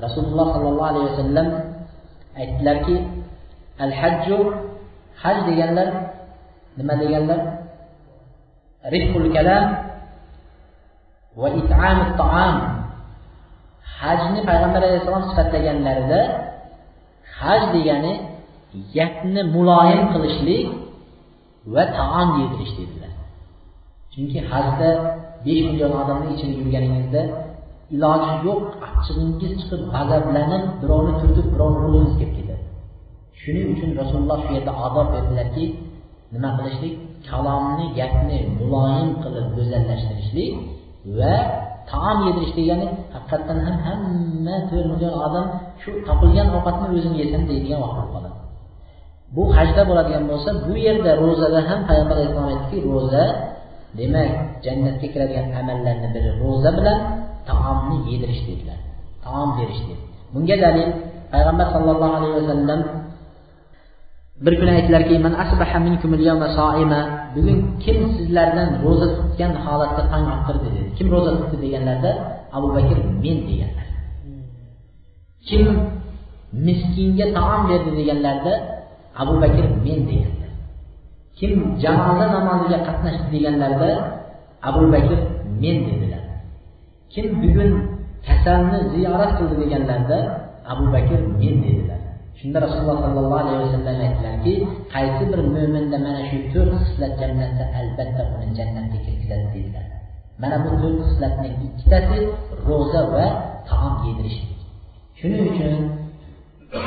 rasululloh 0.06 0.48
sollallohu 0.56 0.90
alayhi 0.92 1.08
vasallam 1.12 1.48
aytdilarki 2.40 2.96
al 3.86 3.92
hajju 4.00 4.38
haj 5.22 5.38
deganlar 5.50 5.88
nima 6.78 6.94
deganlar? 7.02 7.40
Rifqul 8.94 9.28
kalam 9.36 9.66
va 11.42 11.48
it'amut 11.62 12.12
taam. 12.22 12.56
Hajni 14.00 14.40
payg'ambar 14.50 14.82
alayhissalom 14.84 15.24
sifatlaganlarida 15.30 16.22
haj 17.40 17.62
degani 17.76 18.14
gapni 18.96 19.42
muloyim 19.56 20.02
qilishlik 20.14 20.68
va 21.74 21.84
taom 21.98 22.30
yedirish 22.42 22.74
dedilar. 22.80 23.14
Chunki 24.14 24.40
hajda 24.52 24.90
besh 25.46 25.62
million 25.68 25.94
odamni 26.02 26.28
ichida 26.36 26.54
yurganingizda 26.60 27.22
iloji 27.96 28.32
yo'q 28.48 28.62
achchig'ingiz 28.88 29.52
chiqib 29.60 29.82
g'azablanib 29.94 30.64
birovni 30.82 31.14
turtib 31.22 31.48
birovni 31.54 31.80
urg'ingiz 31.86 32.14
kelib 32.20 32.34
ketadi. 32.38 32.64
Shuning 33.42 33.68
uchun 33.74 33.90
rasululloh 34.02 34.38
shu 34.46 34.52
yerda 34.58 34.74
odob 34.86 35.08
berdilarki 35.14 35.66
nima 36.34 36.50
qilishlik? 36.58 36.94
Kalomni 37.30 37.86
gapni 38.00 38.38
muloyim 38.60 39.10
qilib 39.24 39.48
go'zallashtirishlik 39.58 40.52
va 41.18 41.36
taom 41.92 42.18
yedirish 42.28 42.54
degani 42.60 42.88
haqiqatdan 43.16 43.58
ham 43.66 43.78
hamma 43.86 44.56
to'rt 44.70 44.86
million 44.92 45.14
odam 45.28 45.46
shu 45.82 45.90
topilgan 46.08 46.48
ovqatni 46.58 46.86
o'zim 46.98 47.14
yesam 47.22 47.42
deydigan 47.50 47.80
vaqt 47.84 47.96
bo'lib 47.98 48.12
qoladi. 48.16 48.40
Bu 49.36 49.44
hajda 49.58 49.82
bo'ladigan 49.90 50.24
bo'lsa 50.32 50.50
bu 50.66 50.74
yerda 50.86 51.12
ro'zada 51.24 51.60
ham 51.70 51.80
payg'ambar 51.90 52.16
alayhissalom 52.18 52.50
aytdiki 52.54 52.78
ro'za 52.94 53.24
demak 54.00 54.32
jannatga 54.66 55.08
kiradigan 55.14 55.48
amallarni 55.60 56.08
biri 56.16 56.30
ro'za 56.44 56.70
bilan 56.78 56.98
taomni 57.50 57.98
yedirish 58.12 58.42
dedilar. 58.48 58.80
Taom 59.24 59.50
berish 59.58 59.82
dedi. 59.88 60.04
Bunga 60.34 60.56
dalil 60.66 60.90
payg'ambar 61.34 61.68
sollallohu 61.76 62.14
alayhi 62.20 62.36
vasallam 62.40 62.80
bir 64.46 64.54
kuni 64.60 64.72
aytdilarki 64.78 65.14
bugun 67.36 67.58
kim 67.84 67.98
sizlardan 68.16 68.70
ro'za 68.84 69.08
tutgan 69.18 69.52
holatda 69.64 70.04
tong 70.12 70.26
ottirdi 70.36 70.68
dedi. 70.76 70.90
Kim 70.98 71.08
ro'za 71.14 71.32
tutdi 71.40 71.58
deganlarda 71.64 72.12
abu 72.58 72.68
bakr 72.76 72.98
men 73.24 73.38
deganlar. 73.50 73.88
Kim 75.48 75.64
miskinga 76.68 77.26
taom 77.38 77.62
berdi 77.70 77.92
deganlarida 78.00 78.54
abu 79.22 79.34
bakr 79.44 79.66
men 79.86 80.00
deganlar. 80.10 80.52
Kim 81.38 81.52
janoza 81.84 82.26
namoziga 82.36 82.78
qatnashdi 82.88 83.28
deganlarida 83.36 83.90
abu 84.70 84.82
bakr 84.94 85.20
men 85.62 85.78
dedilar. 85.88 86.13
Kim 87.14 87.28
bugun 87.42 87.72
kasalni 88.28 88.80
ziyorat 88.94 89.32
qildi 89.38 89.56
deganlarida 89.62 90.20
abu 90.72 90.86
bakr 90.96 91.20
men 91.42 91.56
dedilar. 91.66 92.02
Shunda 92.40 92.58
rasululloh 92.66 92.98
sollallohu 93.06 93.42
alayhi 93.44 93.60
vasallam 93.66 93.98
aytdilarki 94.06 94.54
qaysi 94.94 95.24
bir 95.32 95.40
mo'minda 95.56 95.98
mana 96.06 96.22
shu 96.30 96.38
to'rt 96.54 96.74
xislat 96.84 97.14
jamlansa 97.22 97.64
albatta 97.80 98.22
uni 98.36 98.48
jannatga 98.58 98.98
kirgizadi 99.06 99.48
dedilar. 99.56 99.86
Mana 100.42 100.56
bu 100.64 100.70
to'rt 100.82 101.00
xislatning 101.08 101.56
ikkitasi 101.68 102.20
ro'za 102.68 103.02
va 103.14 103.26
taom 103.70 103.96
yedirishlik 104.08 104.54
shuning 105.20 105.44
uchun 105.52 105.74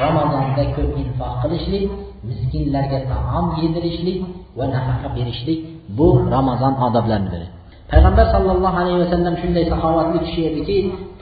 ramazonda 0.03 0.65
ko'p 0.77 0.93
infoq 1.03 1.33
qilishlik 1.43 1.85
miskinlarga 2.29 2.99
taom 3.13 3.47
yedirishlik 3.61 4.19
va 4.59 4.65
nafaqa 4.75 5.09
berishlik 5.17 5.61
bu 5.99 6.07
ramazon 6.35 6.75
odoblaridan 6.87 7.25
biri 7.33 7.47
payg'ambar 7.91 8.27
sollallohu 8.35 8.77
alayhi 8.83 8.99
vasallam 9.05 9.35
shunday 9.43 9.65
saxovatli 9.73 10.19
kishi 10.27 10.41
ediki 10.51 10.77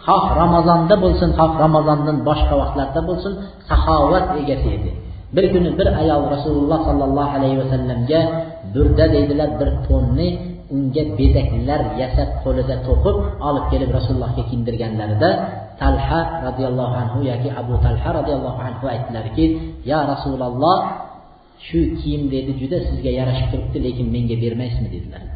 xoh 0.06 0.24
ramazonda 0.42 0.94
bo'lsin 1.04 1.30
xoh 1.38 1.52
ramazondan 1.64 2.16
boshqa 2.28 2.54
vaqtlarda 2.60 3.00
bo'lsin 3.08 3.32
saxovat 3.68 4.26
egasi 4.42 4.68
edi. 4.76 4.90
Bir 5.36 5.44
kuni 5.52 5.70
bir 5.78 5.88
ayol 6.02 6.22
rasululloh 6.34 6.80
sollallohu 6.88 7.32
alayhi 7.38 7.56
vasallamga 7.62 8.20
burda 8.74 9.04
deydilar 9.14 9.50
bir 9.60 9.68
to'nni 9.86 10.28
unga 10.74 11.04
bezaklar 11.18 11.80
yasab 12.02 12.30
qo'lida 12.44 12.76
to'qib 12.86 13.16
olib 13.48 13.64
kelib 13.72 13.90
rasulullohga 13.98 14.42
kiydirganlarida 14.50 15.30
talha 15.80 16.20
roziyallohu 16.46 16.94
anhu 17.02 17.18
yoki 17.30 17.48
abu 17.60 17.74
talha 17.84 18.08
roziyallohu 18.18 18.60
anhu 18.68 18.84
aytdilarki 18.94 19.44
ya 19.90 19.98
rasululloh 20.12 20.78
shu 21.66 21.80
kiyim 21.98 22.22
dedi 22.34 22.50
juda 22.60 22.78
sizga 22.88 23.10
yarashib 23.18 23.48
turibdi 23.52 23.78
lekin 23.86 24.06
menga 24.14 24.36
bermaysizmi? 24.42 24.88
dedilar. 24.94 25.33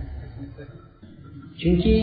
Chunki 1.60 1.94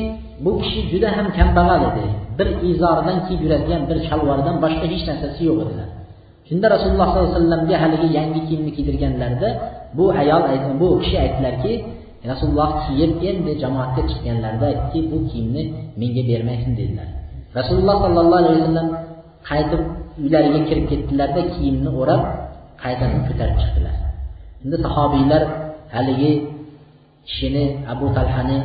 bu 0.44 0.52
kishi 0.62 0.82
juda 0.92 1.10
ham 1.18 1.28
kambag'al 1.38 1.82
edi. 1.90 2.06
Bir 2.38 2.48
izoridan 2.72 3.18
kiyib 3.26 3.42
yuradigan 3.46 3.82
bir 3.90 3.98
shalvordan 4.08 4.56
boshqa 4.64 4.86
hech 4.94 5.04
narsasi 5.10 5.42
yo'q 5.50 5.60
edilar 5.66 5.90
shunda 6.48 6.68
rasululloh 6.76 7.08
sollallohu 7.10 7.26
alayhi 7.26 7.38
vasallamga 7.42 7.76
haligi 7.84 8.08
yangi 8.18 8.40
kiyimni 8.48 8.72
kiydirganlarida 8.78 9.50
bu 9.98 10.06
ayol 10.22 10.44
bu 10.82 10.88
kishi 11.02 11.18
aytdilarki 11.24 11.74
rasululloh 12.32 12.70
kiyib 12.86 13.12
endi 13.30 13.52
jamoatga 13.64 14.02
chiqqanlarida 14.10 14.66
aytdiki 14.72 15.00
bu 15.12 15.18
kiyimni 15.30 15.64
menga 16.00 16.24
bermaysin 16.30 16.72
dedilar. 16.80 17.08
Rasululloh 17.60 17.96
sollallohu 18.04 18.40
alayhi 18.42 18.58
vasallam 18.62 18.90
qaytib 19.50 19.82
uylariga 20.24 20.62
kirib 20.70 20.86
ketdilarda 20.92 21.42
kiyimni 21.54 21.90
o'rab 22.02 22.22
qaytadan 22.84 23.22
ko'tarib 23.28 23.58
chiqdilar. 23.62 23.96
Endi 24.64 24.78
sahobiylar 24.86 25.42
haligi 25.96 26.32
kishini 27.28 27.66
abu 27.94 28.06
talhani 28.18 28.58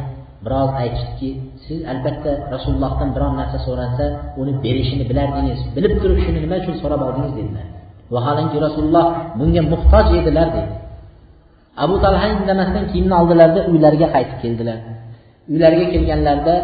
biroz 0.45 0.71
aytishdiki 0.83 1.31
siz 1.67 1.79
albatta 1.93 2.31
rasulullohdan 2.55 3.09
biron 3.17 3.33
narsa 3.41 3.59
so'ralsa 3.67 4.05
uni 4.41 4.53
berishini 4.65 5.05
bilardingiz 5.11 5.61
bilib 5.77 5.95
turib 6.03 6.19
shuni 6.25 6.39
nima 6.45 6.57
uchun 6.63 6.75
so'rab 6.83 7.01
oldingiz 7.09 7.35
dedilar. 7.41 7.67
Vaholanki 8.15 8.57
rasululloh 8.67 9.07
bunga 9.39 9.63
muhtoj 9.73 10.07
edilar 10.21 10.49
dedi. 10.57 10.73
Abu 11.85 11.95
talha 12.05 12.27
indamasdan 12.35 12.85
kiyimni 12.91 13.15
oldilarda 13.21 13.61
uylariga 13.71 14.09
qaytib 14.15 14.39
keldilar. 14.43 14.79
Uylariga 15.53 15.87
kelganlarida 15.95 16.55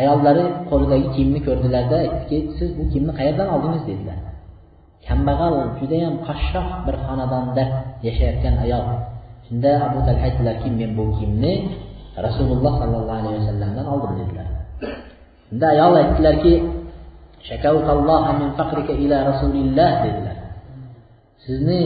ayollari 0.00 0.44
qo'lidagi 0.70 1.06
kiyimni 1.14 1.40
ko'rdilarda 1.46 1.96
aytdiki 2.04 2.38
siz 2.58 2.68
bu 2.78 2.82
kiyimni 2.90 3.12
qayerdan 3.18 3.48
oldingiz? 3.54 3.82
dedilar. 3.90 4.18
Kambag'al 5.06 5.54
judayam 5.78 6.14
qashshoq 6.26 6.68
bir 6.86 6.96
xonadonda 7.06 7.64
yashayotgan 8.06 8.54
ayol. 8.64 8.84
Shunda 9.46 9.70
abu 9.86 9.98
talha 10.06 10.24
aytdilarki 10.28 10.68
men 10.80 10.90
bu 10.98 11.04
kiyimni 11.16 11.52
rasululloh 12.26 12.72
sollallohu 12.80 13.18
alayhi 13.20 13.36
vasallamdan 13.42 13.86
oldim 13.92 14.12
dedilar. 14.20 14.46
Unda 15.52 15.66
ayol 15.74 15.94
aytdilarki 16.02 16.54
ila 19.04 19.16
rasulillah 19.30 19.90
dedilar. 20.04 20.36
Sizni 21.44 21.82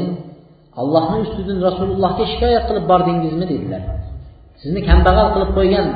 allohni 0.80 1.18
ustidan 1.26 1.58
rasulullohga 1.68 2.25
shikoyat 2.32 2.64
qilib 2.68 2.85
bordingizmi? 2.92 3.44
dedilar. 3.52 3.82
Sizni 4.62 4.80
kambag'al 4.88 5.28
qilib 5.35 5.50
qo'ygan 5.58 5.87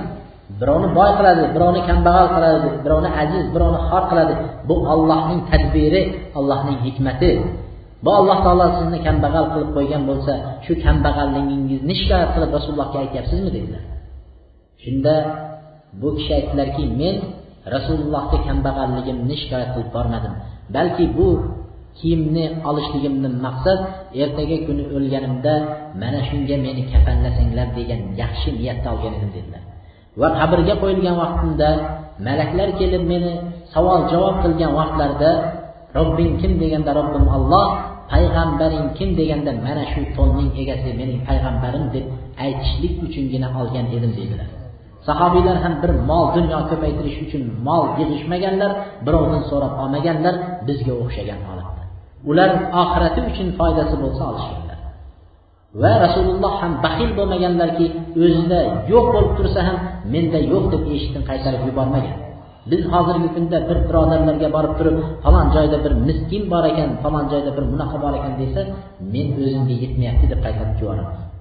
birovni 0.60 0.88
boy 0.98 1.10
qiladi 1.18 1.42
birovni 1.54 1.80
kambag'al 1.88 2.28
qiladi 2.34 2.68
birovni 2.84 3.10
aziz 3.22 3.44
birovni 3.54 3.80
xor 3.88 4.02
qiladi. 4.10 4.34
Bu 4.68 4.76
ollohning 4.94 5.40
tadbiri 5.50 6.02
allohning 6.38 6.78
hikmati. 6.86 7.32
Bu 8.04 8.10
alloh 8.18 8.38
taolo 8.44 8.66
sizni 8.78 8.98
kambag'al 9.06 9.46
qilib 9.52 9.70
qo'ygan 9.76 10.02
bo'lsa 10.10 10.32
shu 10.64 10.72
kambag'alligingizni 10.84 11.94
shikoyat 12.00 12.30
qilib 12.34 12.50
rasulullohga 12.56 12.96
aytyapsizmi? 13.04 13.50
dedilar. 13.56 13.82
Shunda 14.84 15.14
bu 16.00 16.08
kishi 16.16 16.32
aytdilarki 16.38 16.84
men 17.00 17.16
rasulullohga 17.74 18.38
kambag'alligimni 18.46 19.34
shikoyat 19.42 19.70
qilib 19.74 19.90
bormadim. 19.96 20.34
Balki 20.74 21.04
bu 21.18 21.28
kiyimni 21.98 22.44
olishligimni 22.68 23.28
maqsad 23.46 23.80
ertaga 24.22 24.58
kuni 24.66 24.84
o'lganimda 24.96 25.54
mana 26.02 26.20
shunga 26.28 26.56
meni 26.66 26.82
kafanlasanglar 26.92 27.68
degan 27.78 28.00
yaxshi 28.22 28.48
niyatda 28.58 28.88
olgan 28.94 29.12
edim 29.18 29.30
dedilar. 29.36 29.62
Va 30.20 30.28
qabrga 30.38 30.74
qo'yilgan 30.82 31.16
vaqtimda 31.22 31.68
malaklar 32.26 32.68
kelib 32.80 33.02
meni 33.12 33.32
savol 33.72 34.00
javob 34.12 34.36
qilgan 34.44 34.72
vaqtlarida 34.80 35.30
robbing 35.96 36.32
kim 36.40 36.52
deganda 36.62 36.90
robbim 36.98 37.24
olloh 37.36 37.66
payg'ambaring 38.12 38.86
kim 38.96 39.10
deganda 39.18 39.52
mana 39.66 39.84
shu 39.92 40.00
to'nning 40.16 40.50
egasi 40.62 40.90
mening 41.00 41.20
payg'ambarim 41.28 41.84
deb 41.94 42.04
aytishlik 42.44 42.94
uchungina 43.06 43.48
olgan 43.60 43.86
edim 43.96 44.12
deydilar 44.18 44.48
sahobiylar 45.06 45.56
ham 45.64 45.74
bir 45.82 45.92
mol 46.10 46.26
dunyo 46.36 46.58
ko'paytirish 46.70 47.18
uchun 47.24 47.42
mol 47.66 47.84
yig'ishmaganlar 48.00 48.70
birovdan 49.06 49.42
so'rab 49.50 49.72
olmaganlar 49.82 50.34
bizga 50.68 50.92
o'xshagan 51.02 51.40
holatda. 51.48 51.82
Ular 52.30 52.50
oxirati 52.82 53.20
uchun 53.30 53.48
foydasi 53.58 53.94
bo'lsa 54.02 54.22
olishganlar. 54.30 54.78
Va 55.82 55.92
rasululloh 56.04 56.52
ham 56.62 56.72
baxil 56.84 57.10
bo'lmaganlarki 57.18 57.86
o'zida 58.24 58.58
yo'q 58.92 59.06
bo'lib 59.14 59.32
tursa 59.38 59.60
ham 59.68 59.76
menda 60.14 60.38
yo'q 60.52 60.64
deb 60.72 60.82
eshikdan 60.94 61.24
qaytarib 61.30 61.62
yubormagan. 61.68 62.16
Biz 62.70 62.82
hozirgi 62.92 63.28
kunda 63.36 63.58
bir 63.68 63.78
birodarlarga 63.88 64.48
borib 64.56 64.74
turib 64.78 64.96
falon 65.24 65.46
joyda 65.56 65.78
bir 65.84 65.92
miskin 66.08 66.42
bor 66.52 66.64
ekan 66.70 66.90
falon 67.02 67.24
joyda 67.32 67.50
bir 67.56 67.64
bunaqa 67.72 67.96
bor 68.04 68.12
ekan 68.18 68.34
desa 68.42 68.60
men 69.12 69.26
o'zimga 69.42 69.74
yetmayapti 69.84 70.26
deb 70.32 70.40
qaytarib 70.46 70.76
yuboramiz. 70.82 71.31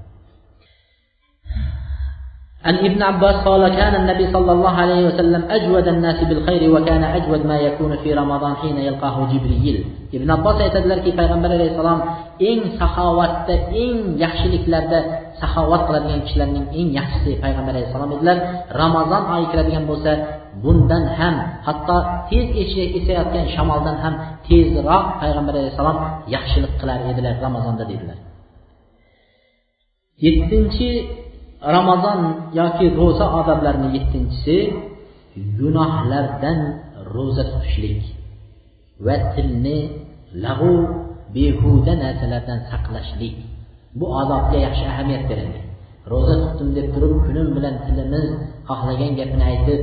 عن 2.66 2.74
ابن 2.74 3.02
عباس 3.02 3.34
قال 3.34 3.68
كان 3.68 3.94
النبي 3.94 4.32
صلى 4.32 4.52
الله 4.52 4.70
عليه 4.70 5.06
وسلم 5.06 5.42
أجود 5.50 5.88
الناس 5.88 6.24
بالخير 6.24 6.62
وكان 6.74 7.04
أجود 7.04 7.46
ما 7.46 7.56
يكون 7.56 7.96
في 7.96 8.14
رمضان 8.14 8.54
حين 8.56 8.76
يلقاه 8.78 9.16
جبريل 9.32 9.78
ibn 10.16 10.28
abbos 10.30 10.56
aytadilarki 10.64 11.10
payg'ambar 11.18 11.50
alayhissalom 11.58 12.00
eng 12.50 12.60
saxovatda 12.78 13.54
eng 13.82 13.96
yaxshiliklarda 14.24 14.98
saxovat 15.40 15.82
qiladigan 15.88 16.20
kishilarning 16.26 16.66
eng 16.78 16.88
yaxshisi 16.98 17.32
payg'ambar 17.44 17.72
alayhissalom 17.74 18.10
edilar 18.16 18.38
ramazon 18.82 19.22
oyi 19.34 19.46
kiradigan 19.52 19.84
bo'lsa 19.90 20.12
bundan 20.62 21.04
ham 21.18 21.36
hatto 21.66 21.96
tez 22.30 22.46
esayotgan 22.98 23.44
shamoldan 23.54 23.96
ham 24.04 24.14
tezroq 24.46 25.04
payg'ambar 25.22 25.54
alayhissalom 25.60 25.96
yaxshilik 26.34 26.72
qilar 26.80 26.98
edilar 27.10 27.34
ramazonda 27.46 27.84
dedilar 27.90 28.18
yettinchi 30.24 30.88
ramazon 31.75 32.19
yoki 32.59 32.85
ro'za 32.99 33.25
odoblarining 33.39 33.93
yettinchisi 33.97 34.57
gunohlardan 35.59 36.59
ro'za 37.13 37.43
tutishlik 37.51 38.01
va 39.05 39.15
tilni 39.33 39.77
lag'u 40.45 40.73
behuda 41.35 41.93
narsalardan 42.03 42.59
saqlashlik. 42.69 43.35
Bu 43.99 44.05
odobga 44.21 44.57
yaxshi 44.67 44.85
ahamiyat 44.91 45.23
berildi 45.31 45.61
ro'za 46.11 46.35
tutdim 46.43 46.69
deb 46.77 46.87
turib 46.93 47.13
kunim 47.25 47.47
bilan 47.55 47.75
tilimiz 47.85 48.27
xohlagan 48.69 49.11
gapini 49.19 49.43
aytib 49.51 49.81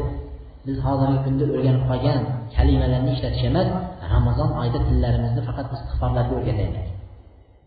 biz 0.66 0.76
hozirgi 0.86 1.18
kunda 1.24 1.44
o'rganib 1.54 1.84
qolgan 1.90 2.20
kalimalarni 2.56 3.10
ishlatish 3.16 3.44
emas 3.50 3.68
ramazon 4.14 4.50
oyida 4.60 4.78
tillarimizni 4.88 5.42
faqat 5.48 5.66
istig'forlarga 5.76 6.32
o'rgataylik. 6.38 6.86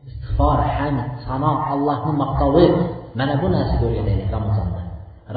Istig'for 0.09 0.59
hamd 0.77 0.99
sano 1.25 1.51
allohni 1.71 2.13
maqtovi 2.23 2.65
mana 3.19 3.33
bu 3.41 3.47
narsaga 3.55 3.83
o'rganaylik 3.89 4.29
ramazonda. 4.37 4.81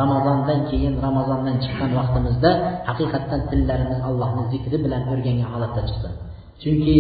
Ramazondan 0.01 0.61
keyin 0.71 0.95
ramazondan 1.07 1.57
chiqqan 1.65 1.91
vaqtimizda 1.99 2.51
haqiqatdan 2.89 3.41
tillarimiz 3.51 4.01
allohni 4.09 4.43
zikri 4.53 4.77
bilan 4.85 5.03
o'rgangan 5.13 5.49
holatda 5.53 5.81
chiqsin. 5.89 6.13
Chunki 6.63 6.97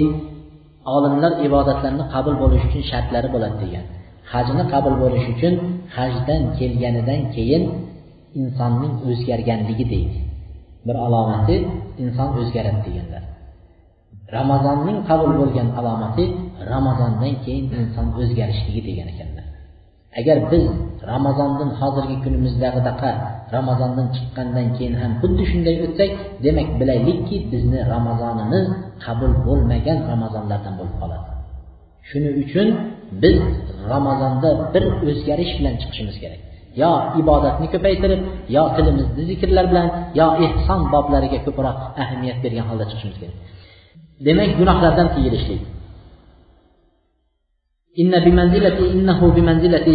olimlar 0.96 1.32
ibodatlarni 1.46 2.04
qabul 2.14 2.34
bo'lishi 2.42 2.66
uchun 2.70 2.82
shartlari 2.90 3.28
bo'ladi 3.34 3.56
degan. 3.64 3.84
Hajni 4.32 4.64
qabul 4.72 4.94
bo'lishi 5.02 5.28
uchun 5.36 5.54
hajdan 5.96 6.42
kelganidan 6.58 7.20
keyin 7.34 7.62
insonning 8.40 8.94
o'zgarganligi 9.08 9.84
deydi. 9.94 10.18
Bir 10.86 10.96
alomati 11.06 11.56
inson 12.04 12.28
o'zgaradi 12.40 12.80
deganlar. 12.86 13.22
Ramazonning 14.36 14.98
qabul 15.08 15.30
bo'lgan 15.40 15.68
alomati 15.78 16.24
ramazondan 16.72 17.34
keyin 17.44 17.64
inson 17.80 18.06
o'zgarishligi 18.20 18.82
degan 18.88 19.08
ekanlar. 19.14 19.43
Agar 20.20 20.38
biz 20.52 20.64
ramazondan 21.12 21.70
hozirgi 21.80 22.16
kunimizdag'idaqa 22.24 23.10
ramazondan 23.56 24.06
chiqqandan 24.16 24.66
keyin 24.76 24.94
ham 25.00 25.12
xuddi 25.22 25.44
shunday 25.50 25.76
o'tsak 25.86 26.10
demak 26.44 26.68
bilaylikki 26.80 27.36
bizni 27.52 27.80
ramazonimiz 27.94 28.66
qabul 29.04 29.32
bo'lmagan 29.46 29.98
ramazonlardan 30.12 30.74
bo'lib 30.78 30.96
qoladi. 31.02 31.28
Shuning 32.08 32.34
uchun 32.44 32.68
biz 33.22 33.36
ramazonda 33.92 34.50
bir 34.74 34.84
o'zgarish 35.08 35.52
bilan 35.58 35.74
chiqishimiz 35.82 36.16
kerak. 36.22 36.40
Yo 36.82 36.90
ibodatni 37.20 37.66
ko'paytirib 37.74 38.20
yo 38.56 38.62
tilimizni 38.76 39.22
zikrlar 39.30 39.64
bilan 39.72 39.88
yo 40.20 40.26
ehson 40.46 40.80
boblariga 40.94 41.38
ko'proq 41.46 41.76
ahamiyat 42.02 42.38
bergan 42.44 42.66
holda 42.70 42.84
chiqishimiz 42.90 43.18
kerak. 43.22 43.36
Demak 44.26 44.50
gunohlardan 44.60 45.08
tiyilishlik. 45.14 45.60
إن 47.99 48.13
بمنزلة 48.25 48.79
إنه 48.91 49.31
بمنزلة 49.35 49.87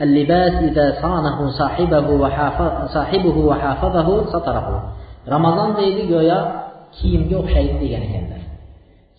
اللباس 0.00 0.52
إذا 0.52 0.86
صانه 1.02 1.50
صاحبه 1.50 2.06
وحافظ 2.10 2.88
صاحبه 2.96 3.36
وحافظه 3.50 4.08
سطره 4.32 4.94
ramazon 5.28 5.70
deydi 5.78 6.02
go'yo 6.12 6.38
kiyimga 6.96 7.36
o'xshaydi 7.42 7.76
degan 7.82 8.02
ekanlar 8.08 8.42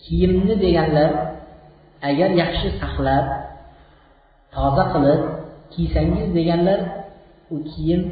kiyimni 0.04 0.54
deganlar 0.64 1.10
agar 2.10 2.30
yaxshi 2.42 2.68
saqlab 2.80 3.26
toza 4.54 4.84
qilib 4.92 5.20
kiysangiz 5.72 6.26
deganlar 6.38 6.80
u 7.54 7.56
kiyim 7.70 8.02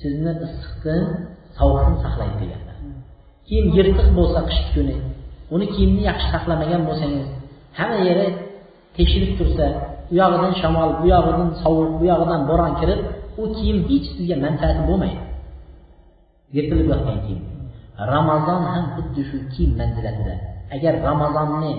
sizni 0.00 0.32
issiqdan 0.46 1.02
sovuqdan 1.58 1.96
saqlaydi 2.04 2.36
deganlar 2.42 2.76
kiyim 3.46 3.66
yirtiq 3.76 4.08
bo'lsa 4.18 4.40
qish 4.48 4.62
kuni 4.74 4.96
uni 5.54 5.66
kiyimni 5.74 6.02
yaxshi 6.10 6.28
saqlamagan 6.34 6.82
bo'lsangiz 6.88 7.28
hamma 7.78 7.98
yeri 8.08 8.26
tekshirib 8.99 9.31
tursa 9.39 9.65
u 10.11 10.13
yog'idan 10.21 10.53
shamol 10.61 10.89
bu 10.99 11.05
yog'idan 11.13 11.49
sovuq 11.63 11.89
bu 11.99 12.03
yog'idan 12.11 12.41
bo'ron 12.49 12.73
kirib 12.79 12.99
u 13.41 13.43
kiyim 13.55 13.77
hech 13.89 14.05
sizga 14.15 14.35
manfaati 14.45 14.81
bo'lmaydi. 14.89 15.21
Yirtilib 16.55 16.87
yotgan 16.93 17.17
kiyim. 17.25 17.41
Ramazon 18.13 18.61
ham 18.73 18.85
xuddi 18.95 19.21
shu 19.29 19.37
kiyim 19.53 19.71
manzilatida. 19.79 20.35
Agar 20.75 20.93
ramazonni 21.09 21.71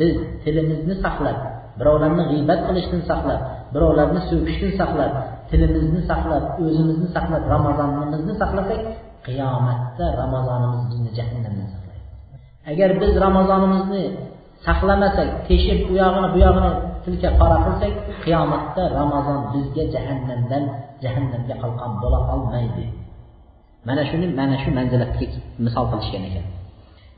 biz 0.00 0.14
tilimizni 0.44 0.94
saqlab 1.04 1.38
birovlarni 1.78 2.24
g'iybat 2.30 2.60
qilishdan 2.68 3.02
saqlab 3.10 3.40
birovlarni 3.74 4.20
so'kishdan 4.30 4.72
saqlab 4.80 5.12
tilimizni 5.50 6.00
saqlab 6.10 6.44
o'zimizni 6.64 7.08
saqlab 7.16 7.42
ramazonimizni 7.54 8.34
saqlasak 8.42 8.80
qiyomatda 9.26 10.06
ramazonimiz 10.22 10.82
bizni 10.90 11.10
jahannamdan 11.18 11.68
saqlaydi. 11.74 12.04
Agar 12.70 12.90
biz 13.02 13.12
ramazonimizni 13.26 14.04
saqlamasak 14.65 15.29
teshib 15.47 15.79
u 15.91 15.93
yog'ini 16.01 16.27
bu 16.33 16.37
yog'ini 16.45 16.71
tilka 17.03 17.29
qora 17.39 17.57
qilsak 17.65 17.93
qiyomatda 18.23 18.83
ramazon 18.99 19.39
bizga 19.53 19.83
jahannamdan 19.93 20.63
jahannamga 21.03 21.55
qalqon 21.63 21.91
bo'la 22.01 22.19
olmaydi 22.33 22.85
mana 23.87 24.01
shuni 24.09 24.25
mana 24.39 24.55
shu 24.63 24.69
manzilatga 24.77 25.27
misol 25.65 25.85
qilishgan 25.91 26.25
ekan 26.31 26.47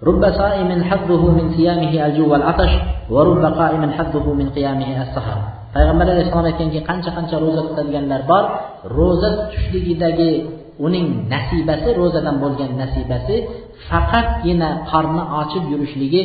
رب 0.09 0.23
صائم 0.41 0.69
حظه 0.89 1.23
من 1.37 1.45
صيامه 1.57 1.93
الجو 2.05 2.25
والعطش 2.31 2.73
ورب 3.15 3.43
قائم 3.61 3.83
حظه 3.97 4.25
من 4.39 4.47
قيامه 4.57 4.89
السهر 5.05 5.39
payg'ambar 5.75 6.07
alayhissalom 6.13 6.47
aytganki 6.51 6.79
qancha 6.89 7.11
qancha 7.17 7.35
ro'za 7.43 7.61
tutadiganlar 7.67 8.21
bor 8.31 8.43
ro'za 8.97 9.29
tutishligidagi 9.39 10.31
uning 10.85 11.05
nasibasi 11.33 11.89
ro'zadan 11.99 12.35
bo'lgan 12.43 12.71
nasibasi 12.81 13.35
faqatgina 13.88 14.68
qorni 14.90 15.22
ochib 15.40 15.64
yurishligi 15.72 16.22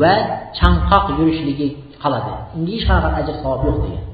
va 0.00 0.14
chanqoq 0.58 1.04
yurishligi 1.18 1.68
qoladi. 2.02 2.30
Unga 2.56 2.70
hech 2.74 2.84
qanaqa 2.90 3.16
ajr 3.20 3.34
savob 3.42 3.60
yo'q 3.68 3.78
degan. 3.84 4.04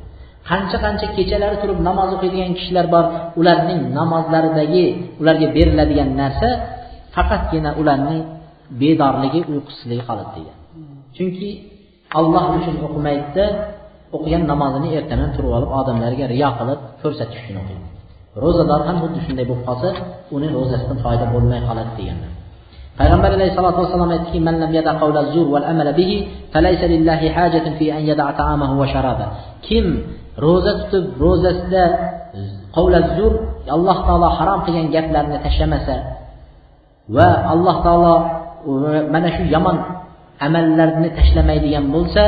Qancha 0.51 0.77
qancha 0.85 1.07
kechalari 1.17 1.57
turib 1.63 1.79
namoz 1.89 2.11
o'qiydigan 2.17 2.53
kishilar 2.59 2.87
bor 2.95 3.05
ularning 3.41 3.81
namozlaridagi 3.99 4.85
ularga 5.21 5.47
beriladigan 5.57 6.11
narsa 6.21 6.49
faqatgina 7.15 7.71
ularning 7.81 8.21
bedorligi 8.81 9.41
uyqusizligi 9.53 10.03
qoladi 10.09 10.31
degan. 10.37 10.57
Chunki 11.17 11.49
alloh 12.19 12.45
uchun 12.59 12.77
o'qimaydida 12.87 13.45
o'qigan 14.17 14.43
namozini 14.53 14.89
ertadan 14.99 15.31
turib 15.37 15.53
olib 15.59 15.71
odamlarga 15.81 16.25
riyo 16.35 16.51
qilib 16.59 16.81
ko'rsatish 17.03 17.41
uchun 17.43 17.57
o'qiydi. 17.63 17.87
Ro'zador 18.43 18.81
ham 18.89 18.97
xuddi 19.03 19.19
shunday 19.27 19.45
bo'lib 19.51 19.65
qolsa 19.69 19.89
uni 20.37 20.49
ro'zasidan 20.57 20.99
foyda 21.05 21.25
bo'lmay 21.35 21.61
qoladi 21.69 21.93
deganlar 22.01 22.34
payg'ambar 22.99 23.31
alayhissalotu 23.37 23.79
vassalom 23.83 24.11
aytdiki 24.17 24.39
man 24.47 24.57
lam 24.63 24.71
yada 24.79 24.93
qawla 25.03 25.21
zur 25.35 25.47
amala 25.73 25.93
bihi 26.01 26.17
falaysa 26.53 26.87
lillahi 26.93 27.27
hajatun 27.37 27.73
fi 27.79 27.87
an 27.97 28.03
yada 28.11 28.27
ta'amahu 28.41 28.75
va 28.81 28.87
sharaba. 28.95 29.27
Kim 29.67 29.87
ro'za 30.47 30.73
tutib 30.81 31.05
ro'zasida 31.25 31.85
qavlazur 32.77 33.33
alloh 33.77 33.99
taolo 34.07 34.29
harom 34.39 34.61
qilgan 34.67 34.87
gaplarni 34.95 35.39
tashlamasa 35.47 35.97
va 37.17 37.29
alloh 37.53 37.77
taolo 37.87 38.15
mana 39.15 39.29
shu 39.37 39.43
yomon 39.55 39.77
amallarni 40.47 41.09
tashlamaydigan 41.19 41.85
bo'lsa 41.95 42.25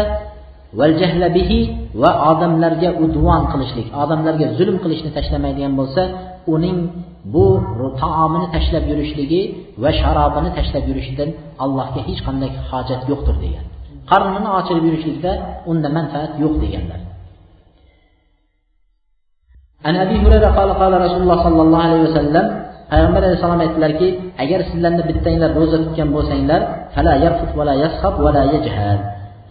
bihi 1.36 1.60
va 2.02 2.10
odamlarga 2.30 2.90
udvon 3.04 3.42
qilishlik 3.52 3.88
odamlarga 4.02 4.46
zulm 4.58 4.76
qilishni 4.84 5.10
tashlamaydigan 5.18 5.72
bo'lsa 5.80 6.02
uning 6.54 6.78
bu 7.34 7.46
taomini 8.02 8.46
tashlab 8.54 8.84
yurishligi 8.90 9.42
və 9.82 9.92
şərabını 10.00 10.52
təklə 10.58 10.84
bürüşdən 10.88 11.32
Allah'a 11.64 12.04
heç 12.08 12.22
qanday 12.26 12.52
hacət 12.70 13.08
yoxdur 13.12 13.40
deyən. 13.42 13.66
Qarnını 14.10 14.50
açır 14.60 14.82
bürüşdükdə 14.84 15.32
onda 15.70 15.90
mənfəət 15.96 16.38
yox 16.42 16.60
deyənlər. 16.62 17.02
Ən 19.86 19.98
Əbi 20.04 20.22
Hüreyrə 20.22 20.52
qala 20.56 20.78
qala 20.80 21.02
Rasulullah 21.04 21.42
sallallahu 21.46 21.88
əleyhi 21.88 22.06
və 22.06 22.14
səlləm 22.18 22.46
Peyğəmbər 22.90 23.24
əleyhissalam 23.26 23.62
etdilər 23.64 23.92
ki, 23.98 24.08
əgər 24.42 24.62
sizlərdə 24.68 25.06
bittəyinlər 25.08 25.56
roza 25.58 25.80
tutgan 25.82 26.12
bolsanglar, 26.14 26.66
fəla 26.94 27.16
yarfut 27.18 27.56
və 27.58 27.64
la 27.66 27.74
yasxab 27.80 28.20
və 28.22 28.32
la 28.36 28.44
yechhal. 28.52 29.00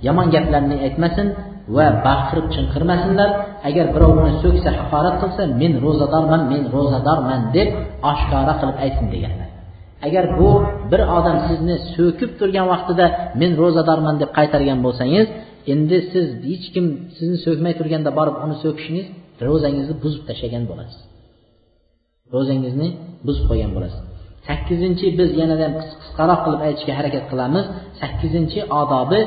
Yaman 0.08 0.32
gəplərini 0.32 0.78
etməsin 0.88 1.34
və 1.76 1.88
bağırıb 2.06 2.48
çınqırmasınlar. 2.56 3.34
Əgər 3.68 3.92
birovunu 3.96 4.40
söksə, 4.40 4.72
həqarət 4.78 5.20
qılsa, 5.24 5.50
men 5.60 5.82
rozadarman, 5.84 6.48
men 6.52 6.70
rozadarman 6.72 7.50
deyib 7.58 7.76
aşkara 8.14 8.56
qılıb 8.62 8.80
aytsın 8.88 9.12
deyirlər. 9.12 9.45
Agar 10.08 10.26
bu 10.40 10.50
bir 10.92 11.02
odam 11.18 11.38
sizni 11.48 11.76
so'kib 11.96 12.32
turgan 12.40 12.68
vaqtida 12.74 13.06
men 13.42 13.52
ro'zadorman 13.62 14.16
deb 14.22 14.32
qaytargan 14.38 14.80
bo'lsangiz 14.86 15.28
endi 15.74 15.98
siz 16.12 16.28
hech 16.50 16.66
kim 16.74 16.86
sizni 17.18 17.38
so'kmay 17.46 17.74
turganda 17.80 18.10
borib 18.20 18.36
uni 18.46 18.56
so'kishingiz 18.64 19.08
ro'zangizni 19.48 19.96
buzib 20.04 20.24
tashlagan 20.30 20.64
bo'lasiz. 20.72 21.02
Ro'zangizni 22.34 22.88
buzib 23.28 23.46
qo'ygan 23.50 23.72
bo'lasiz. 23.76 24.02
Sakkizinchi 24.48 25.08
biz 25.20 25.30
yanada 25.42 25.68
qisqaroq 26.02 26.40
qilib 26.46 26.62
aytishga 26.68 26.94
harakat 27.00 27.24
qilamiz. 27.32 27.66
Sakkizinchi 28.02 28.60
odobi 28.82 29.22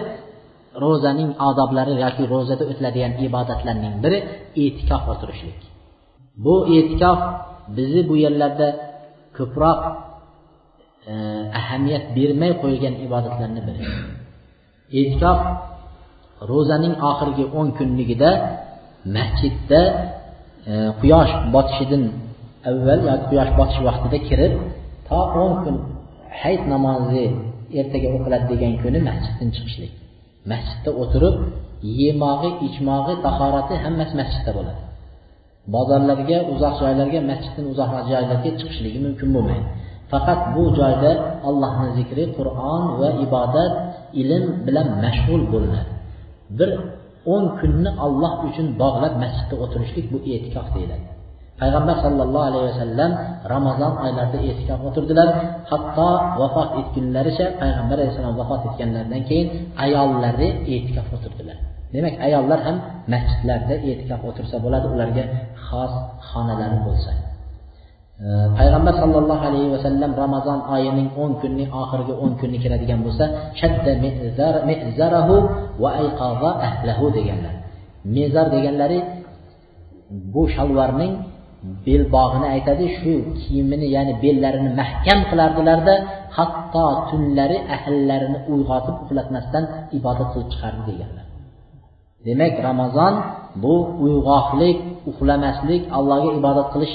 ro'zaning 0.84 1.30
odoblari 1.48 1.94
yoki 2.04 2.22
ro'zada 2.34 2.64
o'tiladigan 2.70 3.12
ibodatlarning 3.26 3.94
biri 4.04 4.18
e'tikof 4.64 5.02
o'tirishlik. 5.12 5.60
Bu 6.44 6.54
e'tikof 6.76 7.18
bizni 7.76 8.02
bu 8.10 8.14
yerlarda 8.24 8.68
ko'proq 9.36 9.78
ahamiyat 11.60 12.04
bermay 12.16 12.52
qo'yilgan 12.62 12.94
ibodatlarni 13.06 13.60
biri 13.68 13.82
e'tikof 14.98 15.40
ro'zaning 16.50 16.94
oxirgi 17.10 17.44
o'n 17.58 17.68
kunligida 17.78 18.30
masjidda 19.16 19.80
e, 20.70 20.72
quyosh 21.00 21.32
botishidan 21.54 22.02
avval 22.70 23.00
yoki 23.08 23.24
quyosh 23.30 23.52
botish 23.58 23.80
vaqtida 23.88 24.18
kirib 24.28 24.52
to 25.08 25.18
o'n 25.42 25.52
kun 25.62 25.76
hayit 26.40 26.62
namozi 26.74 27.24
ertaga 27.80 28.08
o'qiladi 28.16 28.46
degan 28.52 28.72
kuni 28.82 28.98
masjiddan 29.08 29.48
chiqishlik. 29.56 29.92
Masjidda 30.52 30.90
o'tirib 31.02 31.36
yemog'i 32.00 32.50
ichmog'i 32.68 33.14
tahorati 33.26 33.74
hammasi 33.84 34.14
masjidda 34.20 34.50
bo'ladi. 34.58 34.82
Bozorlarga 35.74 36.38
uzoq 36.52 36.74
joylarga 36.82 37.20
masjiddan 37.30 37.64
uzoq 37.72 37.90
joylarga 38.10 38.50
chiqishligi 38.60 38.98
mumkin 39.06 39.28
bo'lmaydi. 39.36 39.68
Faqat 40.12 40.40
bu 40.54 40.62
joyda 40.78 41.10
allohni 41.48 41.88
zikri 41.98 42.24
qur'on 42.38 42.82
va 43.00 43.08
ibodat 43.24 43.72
ilm 44.22 44.44
bilan 44.66 44.88
mashg'ul 45.04 45.42
bo'linadi. 45.52 45.90
Bir 46.58 46.70
o'n 47.34 47.44
kunni 47.60 47.90
olloh 48.06 48.32
uchun 48.48 48.66
bog'lab 48.82 49.14
masjidda 49.22 49.54
o'tirishlik 49.64 50.06
bu 50.12 50.18
e'tikof 50.32 50.66
deyiladi. 50.76 51.06
Payg'ambar 51.60 51.96
sollallohu 52.04 52.46
alayhi 52.50 52.66
vasallam 52.70 53.10
ramazon 53.54 53.92
oylarida 54.04 54.38
e'tikof 54.48 54.80
o'tirdilar. 54.88 55.28
Hatto 55.70 56.10
vafot 56.40 56.70
etgunlaricha 56.80 57.46
payg'ambar 57.62 57.96
alayhissalom 57.98 58.34
vafot 58.40 58.62
etganlaridan 58.68 59.22
keyin 59.28 59.46
ayollari 59.84 60.48
e'tikof 60.74 61.08
o'tirdilar. 61.16 61.56
Demak 61.94 62.14
ayollar 62.26 62.60
ham 62.66 62.76
masjidlarda 63.12 63.74
e'tikof 63.88 64.20
o'tirsa 64.30 64.56
bo'ladi 64.64 64.86
ularga 64.94 65.24
xos 65.66 65.92
xonalari 66.30 66.78
bo'lsa. 66.86 67.10
Payg'ambar 68.58 68.94
sollallohu 69.02 69.42
alayhi 69.48 69.70
vasallam 69.74 70.10
ramazon 70.22 70.58
oyining 70.74 71.08
o'n 71.22 71.32
kunning 71.40 71.70
oxirgi 71.82 72.14
o'n 72.22 72.32
kuni 72.40 72.58
kiradigan 72.62 73.00
bo'lsa 73.06 73.24
shadda 73.60 73.92
mezarahu 74.70 75.36
va 75.82 75.90
ayqaza 76.02 76.50
ahlahu 76.68 77.04
deganlar. 77.16 77.54
Mezar 78.16 78.46
deganlari 78.54 78.98
bu 80.34 80.42
shalvarning 80.54 81.12
belbog'ini 81.86 82.46
aytadi 82.54 82.84
shu 82.98 83.12
kiyimini 83.38 83.86
ya'ni 83.96 84.12
bellarini 84.22 84.70
mahkam 84.80 85.18
qilardilarda 85.30 85.94
hatto 86.36 86.86
tunlari 87.08 87.58
ahllarini 87.76 88.38
uyg'otib 88.52 88.96
uxlatmasdan 89.04 89.64
ibodat 89.98 90.28
qilib 90.32 90.48
chiqardi 90.52 90.82
deganlar. 90.90 91.24
Demak 92.26 92.54
ramazon 92.68 93.14
bu 93.62 93.74
uyg'oqlik 94.04 94.78
uxlamaslik 95.10 95.82
allohga 95.96 96.30
ibodat 96.40 96.68
qilish 96.74 96.94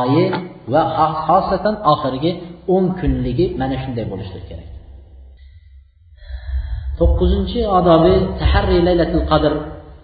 oyi 0.00 0.24
va 0.72 0.82
xosatan 1.26 1.74
oxirgi 1.92 2.30
o'n 2.74 2.84
kunligi 2.98 3.46
mana 3.60 3.76
shunday 3.82 4.04
bo'lishi 4.12 4.38
kerak. 4.48 4.68
To'qqizinchi 6.98 7.60
odobi 7.78 8.14
taharri 8.40 8.78
laylatul 8.88 9.24
qadr 9.30 9.52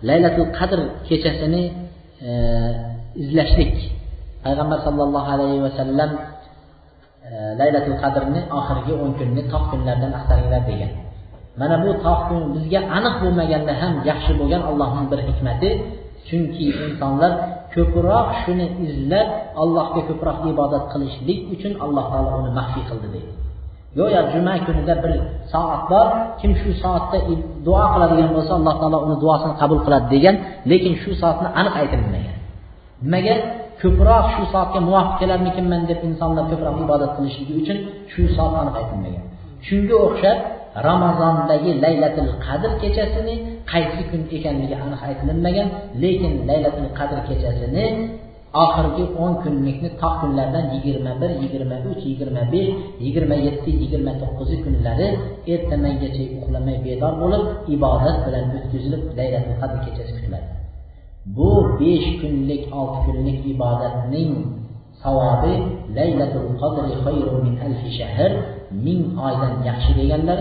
laylatul 0.09 0.51
qadr 0.59 0.81
kechasini 1.09 1.63
e, 2.29 2.31
izlashlik. 3.23 3.77
Payg'ambar 4.45 4.79
sollallohu 4.87 5.29
alayhi 5.35 5.61
vasallam 5.67 6.11
e, 7.29 7.31
laylatul 7.61 7.99
qadrni 8.03 8.41
oxirgi 8.59 8.93
o'n 9.03 9.13
kunni 9.19 9.43
tog' 9.53 9.67
kunlardan 9.71 10.13
axtaringlar 10.19 10.63
degan. 10.71 10.93
Mana 11.61 11.77
bu 11.85 11.91
tog' 12.05 12.23
kun 12.29 12.43
bizga 12.55 12.81
aniq 12.97 13.15
bo'lmaganda 13.23 13.73
ham 13.81 13.93
yaxshi 14.11 14.33
bo'lgan 14.41 14.63
allohning 14.71 15.07
bir 15.13 15.21
hikmati 15.29 15.71
chunki 16.29 16.67
insonlar 16.87 17.33
ko'proq 17.75 18.29
shuni 18.43 18.67
izlab 18.87 19.29
allohga 19.63 20.01
ko'proq 20.09 20.39
ibodat 20.53 20.85
qilishlik 20.93 21.39
uchun 21.55 21.73
alloh 21.85 22.05
taolo 22.13 22.31
uni 22.41 22.51
maxfiy 22.59 22.85
qildi 22.91 23.09
deydi. 23.15 23.33
Go'yo 23.99 24.21
juma 24.33 24.55
kunida 24.67 24.95
bir 25.03 25.13
soat 25.53 25.83
bor 25.91 26.07
kim 26.41 26.53
shu 26.61 26.71
soatda 26.83 27.19
duo 27.67 27.85
qiladigan 27.93 28.31
bo'lsa 28.37 28.53
alloh 28.59 28.75
taolo 28.81 28.99
uni 29.07 29.17
duosini 29.25 29.55
qabul 29.63 29.81
qiladi 29.87 30.07
degan 30.15 30.37
lekin 30.71 30.93
shu 31.03 31.11
soatni 31.23 31.49
aniq 31.61 31.75
aytilmagan. 31.83 32.37
Nimaga? 33.05 33.35
Ko'proq 33.83 34.25
shu 34.35 34.43
soatga 34.53 34.79
muvofiq 34.89 35.17
kelarmikinman 35.21 35.83
deb 35.91 36.01
insonlar 36.09 36.45
ko'proq 36.53 36.77
ibodat 36.85 37.11
qilishligi 37.17 37.53
uchun 37.61 37.79
shu 38.13 38.23
soat 38.37 38.55
aniq 38.63 38.75
aytilmagan. 38.81 39.25
Shunga 39.67 39.97
o'xshab 40.07 40.39
ramazondagi 40.89 41.71
laylatul 41.85 42.31
qadr 42.47 42.71
kechasini 42.83 43.35
qaysi 43.73 44.03
kun 44.11 44.23
ekanligi 44.37 44.77
aniq 44.85 45.01
aytilinmagan 45.09 45.69
lekin 46.03 46.33
laylatul 46.49 46.91
qadr 46.99 47.19
kechasini 47.29 47.87
oxirgi 48.65 49.05
o'n 49.23 49.33
kunlikni 49.43 49.91
tog' 50.03 50.17
kunlardan 50.21 50.65
yigirma 50.75 51.13
bir 51.21 51.31
yigirma 51.43 51.77
uch 51.91 52.03
yigirma 52.11 52.43
besh 52.53 52.71
yigirma 53.05 53.37
yetti 53.47 53.71
yigirma 53.83 54.13
to'qqizi 54.23 54.57
kunlari 54.65 55.09
ertamangacha 55.55 56.25
uxlamay 56.37 56.77
bedor 56.87 57.13
bo'lib 57.23 57.43
ibodat 57.75 58.17
bilan 58.27 58.45
o'tkazilib 58.59 59.03
laylatul 59.19 59.57
qadr 59.61 59.77
kechasi 59.85 60.13
kutiladi 60.17 60.49
bu 61.37 61.51
besh 61.81 62.09
kunlik 62.21 62.63
olti 62.81 62.99
kunlik 63.07 63.39
ibodatning 63.55 64.33
savobi 65.03 65.55
laylatul 65.97 66.51
qadri 66.61 66.93
xayrun 67.05 67.39
min 67.47 67.55
alfi 67.67 67.91
shahr 67.99 68.31
ming 68.87 69.03
oydan 69.27 69.55
yaxshi 69.69 69.93
deganlar 69.99 70.39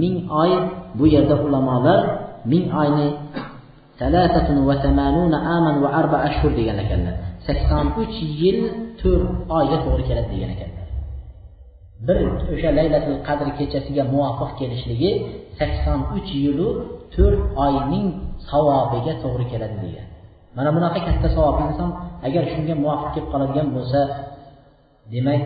ming 0.00 0.16
oy 0.42 0.52
bu 0.98 1.04
yerda 1.14 1.36
ulamolar 1.46 2.00
ming 2.50 2.64
oyni 2.82 3.08
talatatun 3.98 4.58
va 4.68 4.74
aman 5.56 5.74
va 5.82 5.88
arba 6.00 6.16
ashhur 6.28 6.50
degan 6.58 6.78
ekanlar. 6.84 7.14
sakson 7.46 7.86
uch 8.02 8.16
yil 8.40 8.58
to'rt 9.00 9.28
oyga 9.58 9.76
to'g'ri 9.84 10.04
keladi 10.08 10.28
degan 10.34 10.50
ekanlar. 10.56 10.86
Bir 12.06 12.16
o'sha 12.52 12.70
laylatul 12.78 13.18
qadr 13.28 13.46
kechasiga 13.58 14.02
muvofiq 14.14 14.50
kelishligi 14.60 15.10
sakson 15.58 15.98
uch 16.16 16.30
yilu 16.44 16.68
to'rt 17.14 17.40
oyning 17.66 18.06
savobiga 18.50 19.12
to'g'ri 19.22 19.44
keladi 19.52 19.76
degan. 19.84 20.06
Mana 20.56 20.70
bunaqa 20.76 21.00
katta 21.06 21.28
savob. 21.36 21.56
Inson 21.64 21.90
agar 22.26 22.42
shunga 22.52 22.74
muvofiq 22.82 23.10
kelib 23.14 23.28
qoladigan 23.32 23.68
bo'lsa 23.76 24.00
demak 25.12 25.42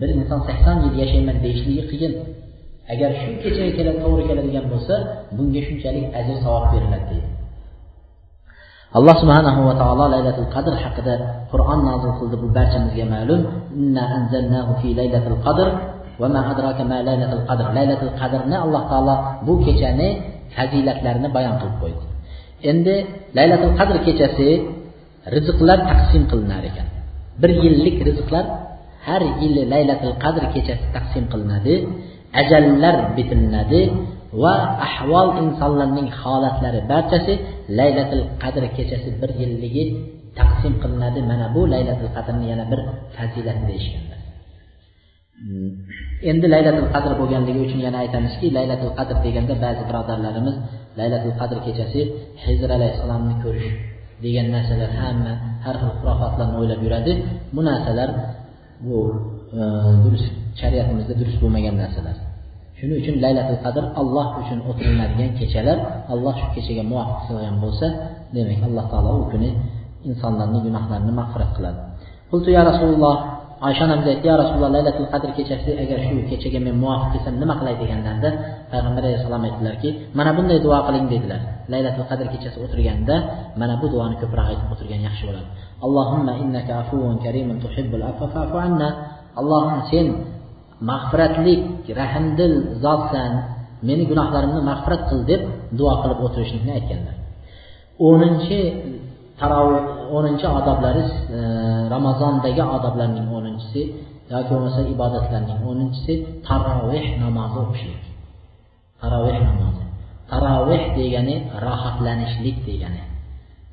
bir 0.00 0.08
inson 0.18 0.40
sakson 0.48 0.76
yil 0.84 0.94
yashayman 1.02 1.36
deyishligi 1.44 1.84
qiyin. 1.90 2.12
Agar 2.92 3.10
shu 3.20 3.30
kechaga 3.42 3.72
keladi 3.78 3.98
to'g'ri 4.04 4.22
keladigan 4.28 4.64
bo'lsa 4.72 4.94
bunga 5.36 5.60
shunchalik 5.68 6.04
ajr 6.18 6.36
savob 6.44 6.64
beriladi 6.72 7.06
deydi. 7.10 7.28
Alloh 8.98 9.14
subhanahu 9.22 9.60
va 9.68 9.74
taolo 9.80 10.04
laylatul 10.14 10.48
qadr 10.54 10.72
haqida 10.84 11.14
qur'on 11.52 11.80
nozil 11.88 12.12
qildi 12.18 12.36
bu 12.42 12.48
barchamizga 12.56 13.04
ma'lum. 13.14 13.40
Inna 13.80 14.04
anzalnahu 14.16 14.72
fi 14.80 14.88
laylatul 15.00 15.38
qadr 15.46 15.68
va 16.20 16.28
ma 16.34 16.40
adraka 16.52 16.82
ma 16.92 16.98
laylatul 17.08 17.44
qadr. 17.48 17.64
Laylatul 17.78 18.14
qadrni 18.20 18.56
alloh 18.64 18.82
taolo 18.90 19.14
bu 19.46 19.54
kechani 19.66 20.08
fazilatlarini 20.56 21.28
bayon 21.36 21.54
qilib 21.60 21.76
qo'ydi. 21.82 22.04
Endi 22.70 22.94
laylatul 23.38 23.74
qadr 23.78 23.96
kechasi 24.06 24.48
rizqlar 25.34 25.78
taqsim 25.90 26.22
qilinar 26.30 26.62
ekan. 26.70 26.88
Bir 27.40 27.50
yillik 27.62 27.96
rizqlar 28.08 28.44
har 29.06 29.22
yili 29.42 29.62
laylatul 29.74 30.14
qadr 30.24 30.42
kechasi 30.54 30.86
taqsim 30.96 31.24
qilinadi. 31.32 31.74
Ajallar 32.40 32.96
bitiladi 33.16 33.82
va 34.42 34.54
ahvol 34.88 35.28
insonlarning 35.42 36.08
holatlari 36.20 36.80
barchasi 36.92 37.34
laylatul 37.78 38.24
qadr 38.42 38.62
kechasi 38.76 39.08
bir 39.20 39.30
yilligi 39.40 39.84
taqsim 40.38 40.74
qilinadi. 40.82 41.20
Mana 41.30 41.46
bu 41.54 41.62
laylatul 41.74 42.10
qadrni 42.16 42.46
yana 42.52 42.64
bir 42.72 42.80
fazilati 43.16 43.62
deyishganlar 43.70 44.18
hmm. 45.44 45.70
endi 46.30 46.46
laylatul 46.54 46.88
qadr 46.94 47.12
bo'lganligi 47.20 47.60
uchun 47.66 47.80
yana 47.86 47.98
aytamizki 48.04 48.46
laylatul 48.58 48.92
qadr 48.98 49.16
deganda 49.26 49.54
ba'zi 49.64 49.82
birodarlarimiz 49.88 50.56
laylatul 50.98 51.34
qadr 51.40 51.58
kechasi 51.66 52.00
hizr 52.44 52.68
alayhissalomni 52.76 53.34
ko'rish 53.44 53.68
degan 54.24 54.46
narsalar 54.54 54.90
hamma 55.02 55.32
har 55.64 55.76
xil 55.80 55.92
xurofotlarni 56.00 56.56
o'ylab 56.60 56.80
yuradi. 56.86 57.12
Bu 57.54 57.60
narsalar 57.70 58.10
bu 58.86 58.98
e, 59.58 59.60
durust 60.04 60.34
shariatimizda 60.60 61.14
durust 61.20 61.38
bo'lmagan 61.42 61.74
narsalar. 61.82 62.16
Shuning 62.78 62.98
uchun 63.02 63.16
laylatul 63.24 63.60
qadr 63.64 63.84
alloh 64.00 64.26
uchun 64.42 64.58
o'tiriladigan 64.70 65.30
kechalar 65.40 65.78
alloh 66.12 66.34
shu 66.40 66.46
kechaga 66.56 66.82
muvofiq 66.90 67.20
qilgan 67.28 67.56
bo'lsa 67.64 67.86
demak 68.34 68.60
alloh 68.68 68.84
taolo 68.92 69.10
u 69.22 69.24
kuni 69.32 69.50
insonlarning 70.10 70.62
gunohlarini 70.66 71.12
mag'firat 71.20 71.50
qiladi. 71.56 71.80
Qultu 72.30 72.48
ya 72.56 72.62
rasululloh 72.70 73.16
oysha 73.66 73.82
onamiz 73.86 74.06
aytdi 74.12 74.26
ya 74.30 74.36
rasululloh 74.42 74.70
laylatul 74.76 75.08
qadr 75.12 75.30
kechasi 75.38 75.70
agar 75.82 75.98
shu 76.06 76.14
kechaga 76.30 76.58
men 76.66 76.74
muvofiq 76.82 77.08
kelsam 77.14 77.34
nima 77.42 77.54
qilay 77.60 77.74
deganlarida 77.82 78.30
payg'ambar 78.70 79.02
alayhissalom 79.08 79.42
aytdilarki 79.48 79.88
mana 80.18 80.30
bunday 80.36 80.58
duo 80.64 80.78
qiling 80.86 81.06
dedilar. 81.14 81.40
Laylatul 81.72 82.06
qadr 82.10 82.26
kechasi 82.34 82.56
o'tirganda 82.64 83.16
mana 83.60 83.74
bu 83.80 83.86
duoni 83.92 84.16
ko'proq 84.22 84.46
aytib 84.52 84.68
o'tirgan 84.74 85.00
yaxshi 85.08 85.22
bo'ladi. 85.28 85.48
Allohumma 85.86 86.32
innaka 86.42 86.72
afuvun 86.82 87.16
karimun 87.24 87.56
tuhibbul 87.64 88.04
afva 88.10 88.26
fa'fu 88.34 88.56
anna. 88.66 88.88
Allohim 89.40 89.80
sen 89.90 90.06
mag'firatlik 90.90 91.86
rahmdil 92.00 92.54
zotsan 92.84 93.32
meni 93.88 94.04
gunohlarimni 94.10 94.60
mag'firat 94.70 95.02
qil 95.10 95.20
deb 95.30 95.42
duo 95.78 95.92
qilib 96.02 96.18
o'tirishlikni 96.26 96.72
aytganlar. 96.78 97.16
O'ninchi 98.08 98.58
taroveh 99.40 99.84
o'ninchi 100.16 100.46
odoblari 100.58 101.02
e, 101.36 101.38
ramazondagi 101.94 102.62
odoblarning 102.76 103.28
o'ninchisi 103.38 103.80
yoki 104.32 104.48
bo'lmasa 104.52 104.80
ibodatlarning 104.94 105.60
o'ninchisi 105.70 106.12
taroveh 106.48 107.06
namozi 107.22 107.56
o'qishlik. 107.64 108.02
Taroveh 109.02 109.38
namozi. 109.48 109.84
Taroveh 110.32 110.82
degani 110.98 111.36
rohatlanishlik 111.64 112.56
degani. 112.68 113.02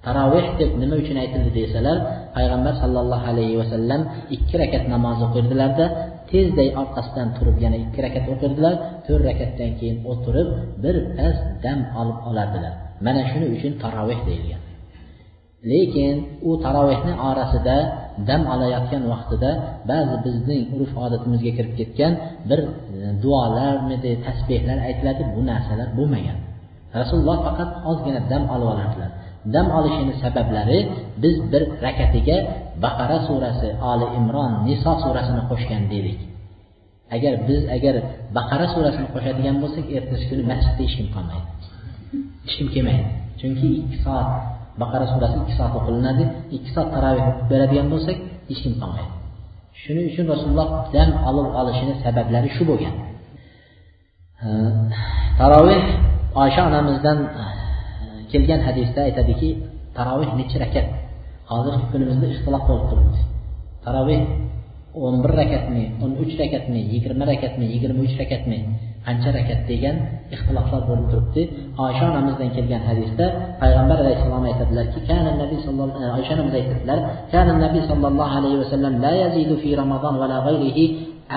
Taroveh 0.06 0.46
deb 0.60 0.72
nima 0.82 0.96
uchun 1.02 1.18
aytildi 1.24 1.52
desalar 1.60 1.98
payg'ambar 2.36 2.74
sollallohu 2.82 3.26
alayhi 3.32 3.56
vasallam 3.62 4.02
ikki 4.36 4.56
rakat 4.62 4.84
namoz 4.94 5.18
o'qirdilarda 5.26 5.86
tezday 6.32 6.70
orqasidan 6.82 7.30
turib 7.38 7.58
yana 7.66 7.78
ikki 7.84 8.00
rakat 8.06 8.26
o'qirdilar 8.34 8.74
to'rt 9.06 9.24
rakatdan 9.30 9.72
keyin 9.80 9.98
o'tirib 10.12 10.50
bir 10.84 10.96
pas 11.18 11.38
dam 11.66 11.80
olib 12.02 12.20
olardilar. 12.30 12.74
Mana 13.06 13.22
shuning 13.32 13.52
uchun 13.58 13.74
taroveh 13.84 14.20
deyilgan. 14.28 14.62
Lekin 15.72 16.16
u 16.50 16.52
tarovehni 16.64 17.14
orasida 17.30 17.78
dam 18.30 18.42
olayotgan 18.54 19.04
vaqtida 19.12 19.52
ba'zi 19.92 20.16
bizning 20.26 20.62
urf 20.76 20.92
odatimizga 21.06 21.52
kirib 21.58 21.74
ketgan 21.80 22.14
bir 22.50 22.60
e, 22.66 22.70
duolarmidi 23.24 24.12
tasbehlar 24.26 24.78
aytiladi. 24.88 25.24
Bu 25.36 25.42
narsalar 25.52 25.90
bo'lmagan. 25.98 26.38
Rasululloh 27.00 27.38
faqat 27.48 27.70
ozgina 27.90 28.22
dam 28.32 28.44
olib 28.54 28.68
olardilar. 28.74 29.12
Dam 29.54 29.68
olishini 29.78 30.14
sabablari 30.24 30.80
biz 31.24 31.36
bir 31.52 31.64
rakatiga 31.86 32.38
baqara 32.84 33.18
surasi 33.28 33.70
oli 33.92 34.08
imron 34.20 34.52
niso 34.68 34.92
surasini 35.04 35.42
qo'shgan 35.50 35.84
dedik 35.94 36.20
agar 37.16 37.34
biz 37.48 37.62
agar 37.76 37.96
baqara 38.38 38.66
surasini 38.74 39.08
qo'shadigan 39.14 39.56
bo'lsak 39.64 39.86
ertasi 39.98 40.24
kuni 40.30 40.44
masjidda 40.52 40.82
hech 40.86 40.96
kim 41.00 41.08
qolmaydi. 41.16 41.48
Hech 42.46 42.56
kim 42.58 42.68
kelmaydi. 42.74 43.06
Chunki 43.40 43.68
ikki 43.82 43.98
soat 44.06 44.28
baqara 44.82 45.06
surasi 45.14 45.36
ikki 45.44 45.54
soat 45.60 45.74
o'qilinadi 45.80 46.24
ikki 46.56 46.70
soat 46.76 46.88
taroveh 46.96 47.24
o'qib 47.30 47.46
beradigan 47.52 47.88
bo'lsak 47.94 48.18
hech 48.50 48.60
kim 48.66 48.74
qolmaydi. 48.82 49.12
Shuning 49.82 50.06
uchun 50.12 50.26
rasululloh 50.34 50.68
dam 50.96 51.10
olib 51.30 51.48
olishini 51.60 51.94
sabablari 52.04 52.50
shu 52.58 52.64
bo'lgan. 52.70 52.96
Taroveh 55.40 55.82
oysha 56.44 56.62
onamizdan 56.70 57.18
e, 57.42 57.44
kelgan 58.32 58.62
hadisda 58.68 59.00
aytadiki 59.08 59.50
taroveh 59.98 60.30
necha 60.40 60.58
rakat? 60.64 60.88
hozirgi 61.51 61.85
kunimizda 61.93 62.27
ixtilof 62.35 62.63
bo'lib 62.69 62.87
turibdi 62.91 63.21
taroveh 63.85 64.21
o'n 65.05 65.17
bir 65.23 65.33
rakatmi 65.41 65.85
o'n 66.03 66.13
uch 66.23 66.33
rakatmi 66.43 66.81
yigirma 66.93 67.25
rakatmi 67.33 67.65
yigirma 67.73 68.01
uch 68.07 68.15
rakatmi 68.23 68.59
qancha 69.07 69.31
rakat 69.39 69.61
degan 69.71 69.97
ixtiloflar 70.35 70.83
bo'lib 70.89 71.07
turibdi 71.13 71.43
oysha 71.85 72.05
onamizdan 72.11 72.51
kelgan 72.57 72.83
hadisda 72.89 73.27
payg'ambar 73.63 73.97
alayhissalom 74.05 74.45
aytadilarki 74.51 74.99
kana 75.09 75.31
nabiy 75.43 75.61
sallallohu 75.67 76.11
oysha 76.19 76.33
onamiz 76.37 76.55
aytadilar 76.61 76.99
kana 77.33 77.53
nabiy 77.65 77.83
sollallohu 77.91 78.33
alayhi 78.39 78.59
vasallam 78.63 78.95
la 79.05 79.13
yazidu 79.23 79.55
fi 79.63 79.71
ramazon 79.83 80.15
va 80.21 80.27
la 80.33 80.39
g'ayrihi 80.47 80.87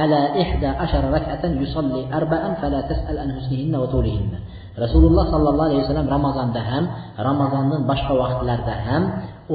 على 0.02 0.42
إحدى 0.44 0.70
عشر 0.84 1.04
ركعة 1.18 1.44
يصلي 1.64 2.02
أربعا 2.20 2.50
فلا 2.62 2.82
تسأل 2.90 3.16
عن 3.24 3.30
حسنهن 3.38 3.74
وطولهن 3.82 4.34
rasululloh 4.74 5.30
sollallohu 5.30 5.70
alayhi 5.70 5.86
vasallam 5.86 6.10
ramazonda 6.10 6.62
ham 6.62 6.84
ramazondan 7.14 7.86
boshqa 7.86 8.14
vaqtlarda 8.22 8.74
ham 8.74 9.04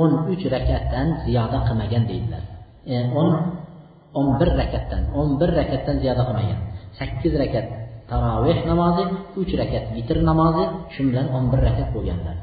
o'n 0.02 0.12
uch 0.32 0.44
rakatdan 0.56 1.08
ziyoda 1.26 1.60
qilmagan 1.68 2.04
deydilar. 2.10 2.44
E, 2.94 2.96
o'n 3.22 3.32
o'n 4.20 4.28
bir 4.40 4.50
rakatdan 4.60 5.02
o'n 5.20 5.30
bir 5.40 5.50
rakatdan 5.60 5.96
ziyoda 6.04 6.24
qilmagan. 6.28 6.60
Sakkiz 7.00 7.34
rakat 7.42 7.66
taroveh 8.10 8.60
namozi 8.70 9.04
uch 9.42 9.52
rakat 9.62 9.86
vitr 9.96 10.18
namozi 10.30 10.64
shu 10.94 11.02
bilan 11.10 11.28
o'n 11.36 11.46
bir 11.52 11.60
rakat 11.68 11.90
bo'lganlar. 11.96 12.38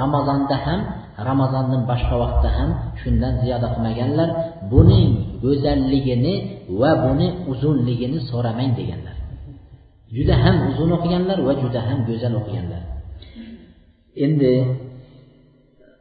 Ramazonda 0.00 0.56
ham 0.66 0.80
ramazondan 1.28 1.82
boshqa 1.90 2.14
vaqtda 2.22 2.48
ham 2.58 2.70
shundan 3.00 3.34
ziyoda 3.42 3.68
qilmaganlar. 3.74 4.28
Buning 4.72 5.10
go'zalligini 5.44 6.34
va 6.80 6.90
buni 7.04 7.28
uzunligini 7.52 8.18
so'ramang 8.30 8.70
deganlar. 8.78 9.16
Juda 10.16 10.34
ham 10.44 10.56
uzun 10.70 10.90
o'qiganlar 10.96 11.38
va 11.46 11.52
juda 11.62 11.80
ham 11.88 11.98
go'zal 12.08 12.32
o'qiganlar. 12.40 12.82
Endi 14.24 14.52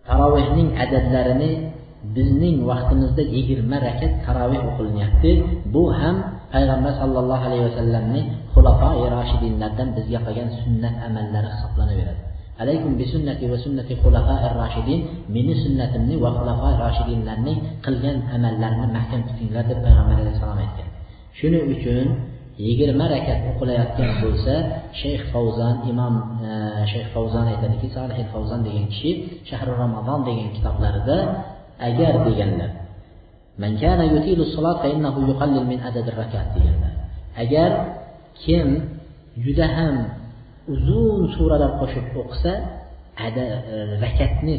tarovehning 0.07 0.69
adadlarini 0.83 1.51
bizning 2.15 2.57
vaqtimizda 2.69 3.23
yigirma 3.35 3.77
rakat 3.87 4.13
taroveh 4.25 4.61
o'qilinyapti. 4.69 5.31
Bu 5.73 5.83
ham 5.99 6.15
payg'ambar 6.53 6.93
sollallohu 7.01 7.43
alayhi 7.47 7.65
vasallamni 7.69 8.21
xulafoi 8.53 9.05
roshidinlardan 9.15 9.87
bizga 9.97 10.19
qolgan 10.25 10.49
sunnat 10.61 10.95
amallari 11.07 11.49
hisoblanaveradi. 11.53 12.21
Alaykum 12.61 12.91
bi 12.99 13.05
sunnati 13.13 13.43
va 13.51 13.57
sunnati 13.65 13.93
xulafoi 14.03 14.47
roshidin. 14.61 14.99
Meni 15.35 15.53
sunnatimni 15.63 16.15
va 16.23 16.29
xulafoi 16.37 16.73
roshidinlarning 16.83 17.57
qilgan 17.85 18.17
amallarini 18.35 18.87
mahkam 18.97 19.21
tutinglar 19.27 19.63
deb 19.71 19.79
payg'ambar 19.85 20.15
alayhissalom 20.21 20.59
aytgan. 20.65 20.87
Shuning 21.39 21.63
uchun 21.75 22.07
yigirma 22.67 23.05
rakat 23.15 23.39
o'qilayotgan 23.51 24.11
bo'lsa 24.23 24.53
shayx 25.01 25.21
favzon 25.33 25.75
imom 25.91 26.13
e, 26.49 26.51
shayx 26.91 27.07
favzon 27.15 27.45
aytadiki 27.53 27.87
solih 27.97 28.17
favzon 28.33 28.59
degan 28.67 28.85
kishi 28.91 29.11
shahri 29.49 29.71
ramazon 29.83 30.19
degan 30.27 30.49
kitoblarida 30.55 31.17
agar 31.87 32.13
deganlar 32.27 32.71
deganlar. 36.55 36.93
Agar 37.43 37.71
kim 38.43 38.67
juda 39.43 39.67
ham 39.77 39.95
uzun 40.73 41.21
suralar 41.35 41.71
qo'shib 41.79 42.05
o'qisa 42.21 42.53
ada 43.27 43.45
e, 43.73 43.75
rakatni 44.03 44.55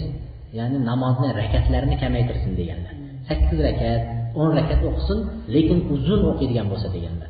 ya'ni 0.59 0.79
namozni 0.91 1.29
rakatlarini 1.43 1.97
kamaytirsin 2.03 2.53
deganlar. 2.61 2.95
Sakkiz 3.29 3.59
rakat 3.69 4.01
o'n 4.41 4.51
rakat 4.59 4.81
o'qisin 4.89 5.19
lekin 5.55 5.79
uzun 5.95 6.21
o'qiydigan 6.31 6.67
bo'lsa 6.73 6.89
deganlar. 6.97 7.26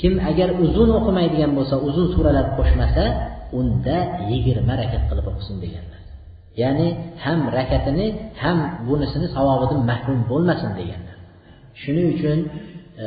Kim 0.00 0.14
agar 0.30 0.48
uzun 0.64 0.90
o'qimaydigan 0.98 1.52
bo'lsa 1.58 1.74
uzun 1.88 2.06
suralar 2.14 2.46
qo'shmasa 2.58 3.04
unda 3.58 3.96
yigirma 4.30 4.74
rakat 4.82 5.02
qilib 5.08 5.26
o'qisin 5.32 5.56
deganlar. 5.64 6.00
Ya'ni 6.62 6.88
ham 7.24 7.40
rakatini 7.58 8.06
ham 8.42 8.58
bunisini 8.88 9.26
savobidan 9.36 9.80
mahrum 9.90 10.18
bo'lmasin 10.30 10.70
deganlar. 10.80 11.16
Shuning 11.82 12.06
uchun 12.14 12.38
e, 13.04 13.06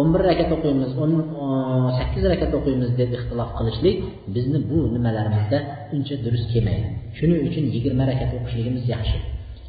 o'n 0.00 0.08
bir 0.12 0.22
rakat 0.30 0.50
o'qiymiz 0.56 0.90
o'n 1.02 1.12
sakkiz 1.98 2.24
rakat 2.32 2.52
o'qiymiz 2.58 2.90
deb 3.00 3.10
ixtilof 3.18 3.50
qilishlik 3.58 3.96
bizni 4.34 4.58
bu 4.70 4.78
nimalarimizda 4.94 5.58
uncha 5.94 6.14
durust 6.24 6.46
kelmaydi. 6.52 6.88
Shuning 7.18 7.40
uchun 7.48 7.64
yigirma 7.74 8.04
rakat 8.10 8.30
o'qishligimiz 8.38 8.84
yaxshi. 8.94 9.18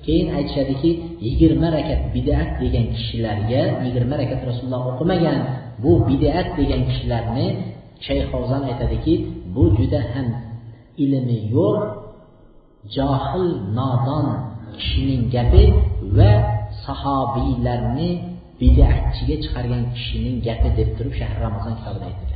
Keyin 0.05 0.27
aytishadiki 0.37 0.91
yigirma 1.25 1.67
rakat 1.77 2.01
bidat 2.15 2.49
degan 2.61 2.85
kishilarga 2.95 3.61
yigirma 3.85 4.15
rakat 4.21 4.41
rasululloh 4.49 4.83
o'qimagan 4.91 5.39
bu 5.83 5.91
bidat 6.09 6.47
degan 6.59 6.81
kishilarni 6.89 7.47
shayxozan 8.07 8.61
aytadiki 8.69 9.13
bu 9.55 9.63
juda 9.77 10.01
ham 10.11 10.27
ilmi 11.03 11.37
yo'q 11.55 11.79
johil 12.95 13.47
nodon 13.77 14.27
kishining 14.79 15.23
gapi 15.35 15.63
va 16.17 16.31
sahobiylarni 16.85 18.09
bidatchiga 18.59 19.35
chiqargan 19.43 19.83
kishining 19.95 20.37
gapi 20.47 20.69
deb 20.77 20.89
turib 20.97 21.13
shahri 21.19 21.39
ramazon 21.47 21.73
kitobida 21.79 22.05
aytdi 22.11 22.30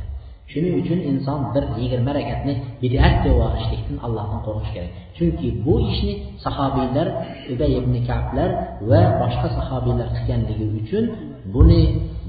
shuning 0.52 0.74
uchun 0.80 0.98
inson 1.10 1.40
bir 1.54 1.64
yigirma 1.80 2.12
rakatni 2.18 2.54
bidat 2.82 3.14
deb 3.24 3.36
olishlikdan 3.46 3.96
allohdan 4.06 4.40
qo'rqish 4.46 4.70
kerak. 4.76 4.90
Chunki 5.16 5.48
bu 5.64 5.74
ishni 5.90 6.12
sahobiylar 6.44 7.06
ubay 7.52 7.72
ibn 7.80 7.94
kablar 8.08 8.50
va 8.90 9.00
boshqa 9.20 9.48
sahobiylar 9.58 10.08
qilganligi 10.16 10.66
uchun 10.80 11.04
buni 11.54 11.82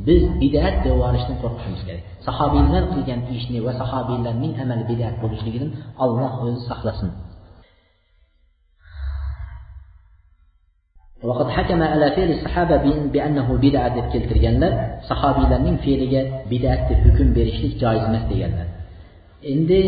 biz 0.08 0.22
bidat 0.42 0.76
deb 0.86 0.98
olishdan 1.08 1.38
qo'rqishimiz 1.44 1.82
kerak. 1.88 2.04
Sahobiylar 2.28 2.84
qilgan 2.94 3.22
ishni 3.38 3.58
va 3.66 3.72
sahobiylarning 3.82 4.54
amali 4.64 4.84
bidat 4.92 5.16
bo'lishligidan 5.24 5.70
alloh 6.04 6.32
o'zi 6.44 6.60
saqlasin. 6.70 7.10
وقد 11.23 11.49
حكم 11.49 11.83
على 11.83 12.11
فعل 12.11 12.31
الصحابة 12.31 12.77
بأنه 13.13 13.59
بدعة 13.63 13.89
deb 13.97 14.07
keltirganlar 14.13 14.73
sahobiylarning 15.09 15.79
fe'liga 15.85 16.23
bid'at 16.51 16.81
deb 16.91 16.99
hukm 17.07 17.29
berishlik 17.37 17.73
joiz 17.83 18.03
emas 18.11 18.25
deganlar 18.31 18.69
endi 19.53 19.81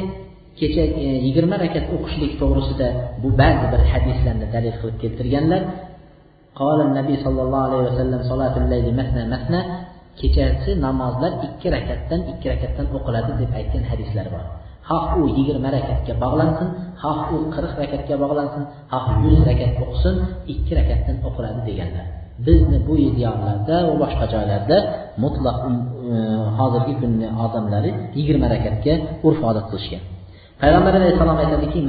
kecha 0.59 0.85
yigirma 1.27 1.57
rakat 1.65 1.85
o'qishlik 1.95 2.33
to'g'risida 2.41 2.89
bu 3.23 3.29
ba'zi 3.41 3.67
bir 3.73 3.83
hadislarni 3.93 4.47
dalil 4.55 4.75
qilib 4.81 4.97
keltirganlar 5.03 5.63
قال 6.63 6.79
النبي 6.89 7.15
صلى 7.25 7.41
الله 7.45 7.63
عليه 7.69 7.83
وسلم 7.91 8.21
صلاة 8.31 8.55
الليل 8.63 8.87
مثنى 9.01 9.23
مثنى 9.35 9.61
kechasi 10.21 10.71
namozlar 10.87 11.33
ikki 11.47 11.69
rakatdan 11.77 12.21
ikki 12.33 12.47
rakatdan 12.53 12.87
o'qiladi 12.97 13.33
deb 13.41 13.51
aytgan 13.59 13.85
hadislar 13.91 14.27
bor 14.35 14.45
Xoh 14.90 15.06
u 15.20 15.24
yigirma 15.38 15.70
rakatga 15.78 16.14
bog'lansin 16.24 16.68
xoh 17.02 17.20
u 17.36 17.38
qirq 17.56 17.74
rakatga 17.82 18.16
bog'lansin 18.24 18.64
xoh 18.92 19.06
yuz 19.26 19.40
rakat 19.50 19.72
o'qisin 19.84 20.16
ikki 20.54 20.72
rakatdan 20.80 21.16
o'qiladi 21.28 21.62
deganlar. 21.70 22.06
Bizni 22.48 22.78
bu 22.88 22.94
ideallarda 23.10 23.76
va 23.88 23.94
boshqa 24.04 24.26
joylarda 24.34 24.78
mutlaq 25.24 25.58
um, 25.68 25.76
e, 26.14 26.16
hozirgi 26.60 26.94
kunni 27.02 27.28
odamlari 27.46 27.92
yigirma 28.18 28.48
rakatga 28.56 28.94
urf 29.28 29.40
odat 29.50 29.66
qilishgan. 29.72 30.04
Payg'ambar 30.62 30.94
alayhissalom 31.00 31.38
aytadiki 31.44 31.80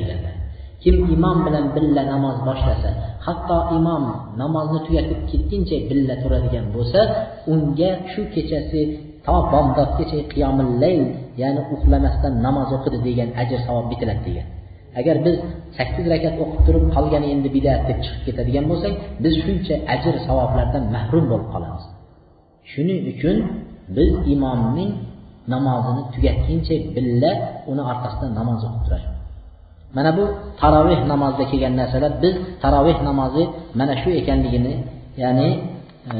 deganlar. 0.00 0.34
Kim 0.82 0.96
imom 1.14 1.38
bilan 1.46 1.64
billa 1.74 2.02
namoz 2.12 2.36
boshlasa 2.48 2.90
hatto 3.26 3.58
imom 3.78 4.04
namozni 4.42 4.78
tugatib 4.86 5.20
ketguncha 5.30 5.76
billa 5.90 6.14
turadigan 6.22 6.66
bo'lsa 6.74 7.00
unga 7.52 7.90
shu 8.12 8.22
kechasi 8.34 8.80
to 9.28 9.36
bomdodgacha 9.52 10.18
qiyomil 10.32 10.70
layl 10.82 11.02
ya'ni 11.42 11.60
uxlamasdan 11.74 12.32
namoz 12.46 12.68
o'qidi 12.76 12.98
degan 13.08 13.28
ajr 13.42 13.58
savob 13.66 13.86
bitiladi 13.92 14.22
degan. 14.28 14.46
Agar 15.00 15.16
biz 15.26 15.36
sakkiz 15.78 16.04
rakat 16.12 16.34
o'qib 16.42 16.60
turib 16.66 16.84
qolgani 16.94 17.26
endi 17.34 17.48
bidat 17.56 17.80
deb 17.88 17.98
chiqib 18.04 18.22
ketadigan 18.26 18.64
bo'lsak 18.70 18.92
biz 19.24 19.34
shuncha 19.44 19.74
ajr 19.94 20.14
savoblardan 20.26 20.84
mahrum 20.94 21.24
bo'lib 21.30 21.48
qolamiz. 21.54 21.84
Shuning 22.72 23.00
uchun 23.12 23.36
biz 23.96 24.10
imomning 24.34 24.90
namozini 25.54 26.02
tugatguncha 26.14 26.76
billa 26.94 27.32
uni 27.70 27.82
orqasidan 27.90 28.30
namoz 28.38 28.60
o'qib 28.68 28.82
turamiz 28.86 29.18
mana 29.96 30.10
bu 30.16 30.24
taroveh 30.60 31.00
namozida 31.12 31.44
kelgan 31.50 31.74
narsalar 31.80 32.12
biz 32.22 32.34
taroveh 32.62 32.98
namozi 33.08 33.44
mana 33.78 33.94
shu 34.02 34.08
ekanligini 34.20 34.74
ya'ni 35.22 35.48
e, 36.12 36.16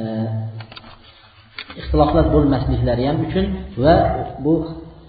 ixtiloflar 1.81 2.25
bo'lmasliklari 2.35 3.03
ham 3.09 3.17
uchun 3.27 3.45
va 3.83 3.95
bu 4.45 4.53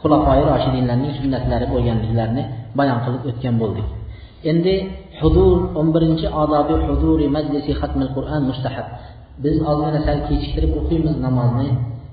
xulafoi 0.01 0.41
roshidinlarning 0.51 1.13
sunnatlari 1.19 1.65
bo'lganliklarini 1.73 2.43
bayon 2.79 2.99
qilib 3.05 3.23
o'tgan 3.29 3.55
bo'ldik. 3.61 3.87
Endi 4.51 4.73
hudur 5.19 5.55
o'n 5.79 5.87
birinchi 5.95 6.27
odobi 6.43 6.75
huduri 6.87 7.27
majlisi 7.37 7.71
xatmil 7.81 8.09
qur'on 8.15 8.41
mustahab. 8.49 8.87
Biz 9.43 9.55
ozgina 9.71 9.99
sal 10.07 10.17
kechiktirib 10.27 10.71
o'qiymiz 10.79 11.15
namozni. 11.25 11.69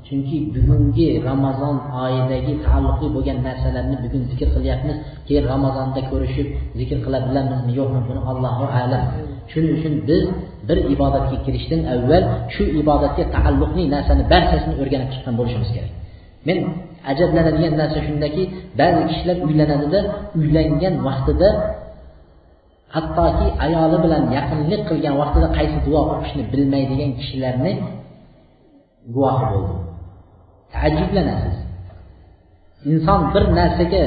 Chunki 0.07 0.37
bugungi 0.55 1.09
ramazon 1.29 1.77
oyidagi 2.05 2.53
taalluqli 2.65 3.07
bo'lgan 3.17 3.39
narsalarni 3.47 3.97
bugun 4.05 4.23
zikr 4.31 4.49
qilyapmiz. 4.57 4.97
Keyin 5.27 5.45
ramazonda 5.53 6.01
ko'rishib 6.11 6.47
zikr 6.79 6.99
qila 7.05 7.19
bilamizmi 7.27 7.73
yo'qmi 7.81 8.01
buni 8.09 8.21
allohu 8.31 8.65
alam. 8.81 9.03
Shuning 9.51 9.73
uchun 9.79 9.95
biz 10.09 10.23
bir 10.69 10.79
ibodatga 10.95 11.37
kirishdan 11.45 11.81
avval 11.95 12.23
shu 12.55 12.63
ibodatga 12.83 13.25
taalluqli 13.35 13.83
narsani 13.95 14.23
barchasini 14.33 14.75
o'rganib 14.83 15.09
chiqqan 15.15 15.35
bo'lishimiz 15.39 15.71
kerak. 15.77 15.93
Men 16.49 16.59
ajablanadigan 17.11 17.75
narsa 17.81 17.99
shundaki 18.07 18.43
ba'zi 18.81 19.03
kishilar 19.11 19.37
uylanadida 19.47 20.01
uylangan 20.39 20.95
vaqtida 21.07 21.49
hattoki 22.95 23.47
ayoli 23.67 23.97
bilan 24.05 24.23
yaqinlik 24.39 24.83
qilgan 24.89 25.15
vaqtida 25.23 25.49
qaysi 25.59 25.79
duo 25.87 26.01
o'qishni 26.13 26.43
bilmaydigan 26.53 27.11
kishilarni 27.21 27.73
guvohi 29.15 29.47
bo'ldi 29.53 29.86
taajjublanasiz 30.75 31.57
inson 32.91 33.21
bir 33.33 33.45
narsaga 33.59 34.03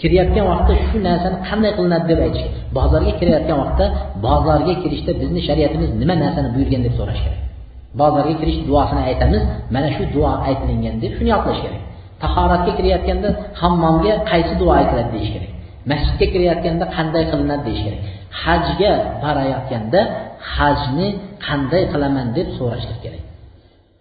kirayotgan 0.00 0.44
vaqtda 0.52 0.72
shu 0.86 0.96
narsani 1.08 1.36
qanday 1.48 1.72
qilinadi 1.76 2.06
deb 2.10 2.20
aytish 2.26 2.46
bozorga 2.76 3.12
kirayotgan 3.20 3.56
vaqtda 3.62 3.84
bozorga 4.26 4.74
kirishda 4.82 5.12
bizni 5.20 5.40
shariatimiz 5.48 5.90
nima 6.00 6.14
narsani 6.24 6.48
buyurgan 6.54 6.80
deb 6.86 6.94
so'rash 6.98 7.20
kerak. 7.24 7.40
Bozorga 8.00 8.34
kirish 8.40 8.58
duosini 8.68 9.02
aytamiz 9.10 9.42
mana 9.74 9.88
shu 9.96 10.02
duo 10.14 10.30
aytilingan 10.48 10.94
deb 11.02 11.12
shuni 11.16 11.30
yodlash 11.34 11.60
kerak. 11.64 11.82
Tahoratga 12.22 12.72
kirayotganda 12.78 13.28
hammomga 13.60 14.12
qaysi 14.30 14.52
duo 14.60 14.72
aytiladi 14.80 15.10
deyish 15.16 15.30
kerak. 15.34 15.52
Masjidga 15.90 16.26
kirayotganda 16.32 16.84
qanday 16.96 17.24
qilinadi 17.30 17.62
deyish 17.68 17.82
kerak. 17.86 18.02
Hajga 18.42 18.92
borayotganda 19.22 20.00
hajni 20.54 21.08
qanday 21.46 21.82
qilaman 21.92 22.26
deb 22.36 22.48
so'rashlik 22.58 22.98
kerak. 23.04 23.19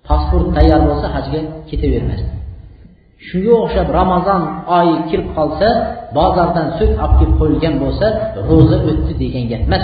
Pasport 0.09 0.47
tayyor 0.55 0.81
bo'lsa 0.89 1.07
hajga 1.15 1.39
ketavermasdi. 1.69 2.31
Shunga 3.27 3.53
o'xshab 3.63 3.87
ramazon 3.99 4.41
oyi 4.77 4.95
kirib 5.09 5.29
qolsa 5.37 5.67
bozordan 6.17 6.67
sut 6.77 6.91
olib 7.03 7.13
kelib 7.19 7.35
qo'yilgan 7.41 7.75
bo'lsa 7.83 8.07
ro'za 8.49 8.77
o'tdi 8.89 9.13
degan 9.23 9.45
gap 9.51 9.61
emas. 9.67 9.83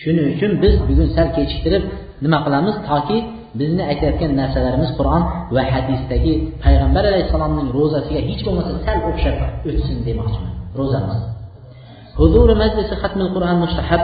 Shuning 0.00 0.26
uchun 0.34 0.52
biz 0.62 0.74
bugun 0.88 1.08
sal 1.16 1.28
kechiktirib 1.36 1.84
nima 2.24 2.38
qilamiz? 2.44 2.74
Toki 2.90 3.18
bizni 3.60 3.82
aytayotgan 3.90 4.32
narsalarimiz 4.40 4.90
qur'on 4.98 5.22
va 5.54 5.62
hadisdagi 5.72 6.32
payg'ambar 6.64 7.04
alayhissalomning 7.10 7.68
ro'zasiga 7.76 8.20
hech 8.28 8.42
bo'lmasa 8.46 8.72
sal 8.86 8.98
o'xshab 9.10 9.36
o'tsin 9.68 9.96
demoqchiman. 10.08 10.52
Ro'zamiz. 10.80 11.18
Huzuri 12.18 12.54
majlisi 12.62 12.94
xatmil 13.02 13.28
qur'on 13.34 13.56
mustahab. 13.64 14.02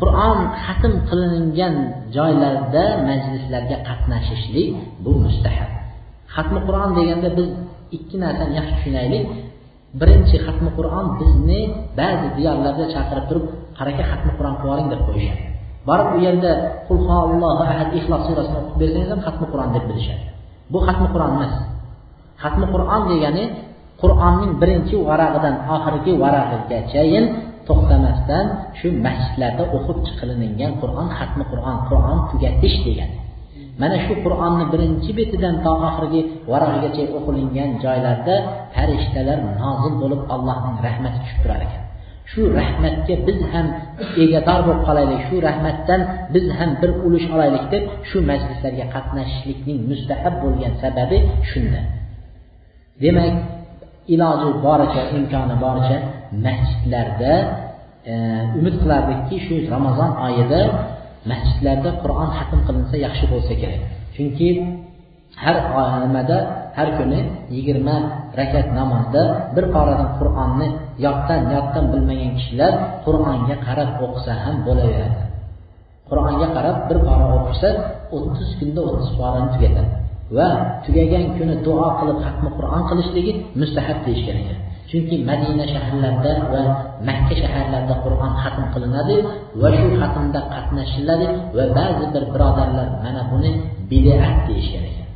Qur'on 0.00 0.38
xatm 0.64 0.92
qilingan 1.10 1.74
joylarda 2.16 2.84
majlislarga 3.08 3.76
qatnashishlik 3.88 4.68
bu 5.04 5.12
mustahab. 5.24 5.70
Xatmi 6.34 6.60
qur'on 6.66 6.90
deganda 6.98 7.28
biz 7.38 7.48
ikki 7.96 8.16
narsani 8.24 8.52
yaxshi 8.58 8.74
tushunaylik. 8.78 9.24
Birinchi 10.00 10.36
xatmi 10.46 10.70
qur'on 10.78 11.06
bizni 11.20 11.60
ba'zi 11.98 12.28
diyorlarda 12.36 12.84
chaqirib 12.94 13.24
turib 13.30 13.46
qaraka 13.78 14.02
xatmi 14.10 14.32
qur'on 14.38 14.54
qilib 14.60 14.72
oling 14.74 14.88
deb 14.92 15.00
qo'yishadi. 15.06 15.42
Borib 15.88 16.08
u 16.16 16.18
yerda 16.26 16.52
qulhollohu 16.88 17.62
ahad 17.72 17.88
ixlos 17.98 18.22
surasini 18.28 18.58
o'qib 18.62 18.76
bersangiz 18.82 19.10
ham 19.14 19.20
xatmi 19.26 19.46
qur'on 19.52 19.70
deb 19.76 19.84
bilishadi. 19.90 20.24
Bu 20.72 20.78
xatmi 20.86 21.08
qur'on 21.14 21.30
emas. 21.36 21.54
Xatmi 22.42 22.66
qur'on 22.74 23.02
degani 23.12 23.44
qur'onning 24.02 24.52
birinchi 24.60 24.94
varag'idan 25.08 25.54
oxirgi 25.74 26.12
varag'igachayin 26.22 27.24
to'xtamasdan 27.68 28.44
shu 28.78 28.88
masjidlarda 29.06 29.64
o'qib 29.76 29.98
chiqilingan 30.06 30.72
qur'on 30.82 31.08
xatmi 31.18 31.44
qur'on 31.52 31.76
qur'on 31.88 32.18
tugatish 32.30 32.78
degani 32.86 33.18
mana 33.80 33.96
shu 34.06 34.14
qur'onni 34.24 34.64
birinchi 34.72 35.10
betidan 35.18 35.54
to 35.64 35.72
oxirgi 35.88 36.20
varag'igacha 36.50 37.04
o'qilingan 37.18 37.70
joylarda 37.84 38.36
farishtalar 38.74 39.38
nozil 39.62 39.94
bo'lib 40.02 40.22
allohning 40.34 40.76
rahmati 40.86 41.18
tushib 41.22 41.38
turar 41.42 41.60
ekan. 41.66 41.82
Shu 42.30 42.42
rahmatga 42.60 43.14
biz 43.26 43.38
ham 43.52 43.66
egador 44.24 44.60
bo'lib 44.66 44.82
qolaylik 44.88 45.20
shu 45.28 45.36
rahmatdan 45.48 46.00
biz 46.34 46.46
ham 46.58 46.70
bir 46.80 46.90
ulush 47.06 47.26
olaylik 47.34 47.64
deb 47.74 47.84
shu 48.08 48.18
majlislarga 48.30 48.86
qatnashishlikning 48.94 49.78
mustahab 49.90 50.34
bo'lgan 50.42 50.72
sababi 50.82 51.18
shunda. 51.50 51.80
Demak 53.02 53.34
iloji 54.12 54.48
boricha 54.64 55.02
imkoni 55.16 55.56
boricha 55.64 55.96
masjidlarda 56.46 57.32
e, 58.10 58.14
umid 58.58 58.74
qilardikki 58.82 59.36
shu 59.46 59.54
ramazon 59.74 60.10
oyida 60.26 60.60
masjidlarda 61.30 61.90
qur'on 62.02 62.30
hatm 62.38 62.60
qilinsa 62.66 62.96
yaxshi 63.06 63.24
bo'lsa 63.32 63.52
kerak. 63.60 63.82
Chunki 64.14 64.48
har 65.44 65.56
e, 65.80 65.82
nimada 66.04 66.38
har 66.76 66.88
kuni 66.98 67.20
yigirma 67.56 67.96
rakat 68.38 68.66
namozda 68.78 69.22
bir 69.56 69.64
qoradan 69.74 70.10
qur'onni 70.18 70.68
yoddan 71.04 71.40
yoddan 71.54 71.84
bilmagan 71.92 72.32
kishilar 72.38 72.72
qur'onga 73.06 73.56
qarab 73.66 73.90
o'qisa 74.04 74.32
ham 74.44 74.56
bo'laveradi. 74.66 75.20
Qur'onga 76.08 76.48
qarab 76.56 76.76
bir 76.88 76.98
pora 77.06 77.26
o'qisa 77.38 77.68
o'ttiz 78.16 78.50
kunda 78.58 78.80
o'ttiz 78.88 79.10
porani 79.18 79.48
tugatadi 79.54 80.03
va 80.32 80.80
tugagan 80.84 81.36
kuni 81.36 81.54
duo 81.66 81.88
qilib 82.00 82.18
hatmi 82.24 82.48
qur'on 82.56 82.82
qilishligi 82.88 83.32
mustahab 83.60 83.98
deyishgan 84.06 84.36
ekan 84.42 84.58
chunki 84.88 85.16
madina 85.28 85.64
shaharlarida 85.72 86.32
va 86.52 86.62
makka 87.08 87.34
shaharlarida 87.42 87.94
qur'on 88.04 88.32
hatm 88.42 88.64
qilinadi 88.74 89.16
va 89.60 89.68
shu 89.76 89.88
hatmda 90.00 90.40
qatnashiladi 90.54 91.26
va 91.56 91.64
ba'zi 91.76 92.04
bir 92.14 92.24
birodarlar 92.32 92.88
mana 93.04 93.22
buni 93.30 93.50
bidat 93.90 94.36
deyishgan 94.48 94.84
ekan 94.90 95.08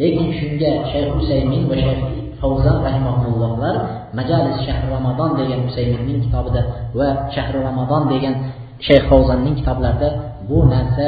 lekin 0.00 0.28
shunga 0.38 0.70
shayx 0.90 1.08
husaymin 1.18 1.62
va 1.70 1.76
shayx 1.84 2.00
favzan 2.40 2.76
rahimahullohlar 2.86 3.74
majalis 4.18 4.58
shahri 4.66 4.88
ramazon 4.96 5.30
degan 5.40 5.60
usayminning 5.68 6.20
kitobida 6.24 6.62
va 6.98 7.08
shahri 7.34 7.58
ramazon 7.68 8.02
degan 8.12 8.34
shayx 8.86 9.02
favzanning 9.10 9.54
kitoblarida 9.60 10.08
bu 10.48 10.58
narsa 10.72 11.06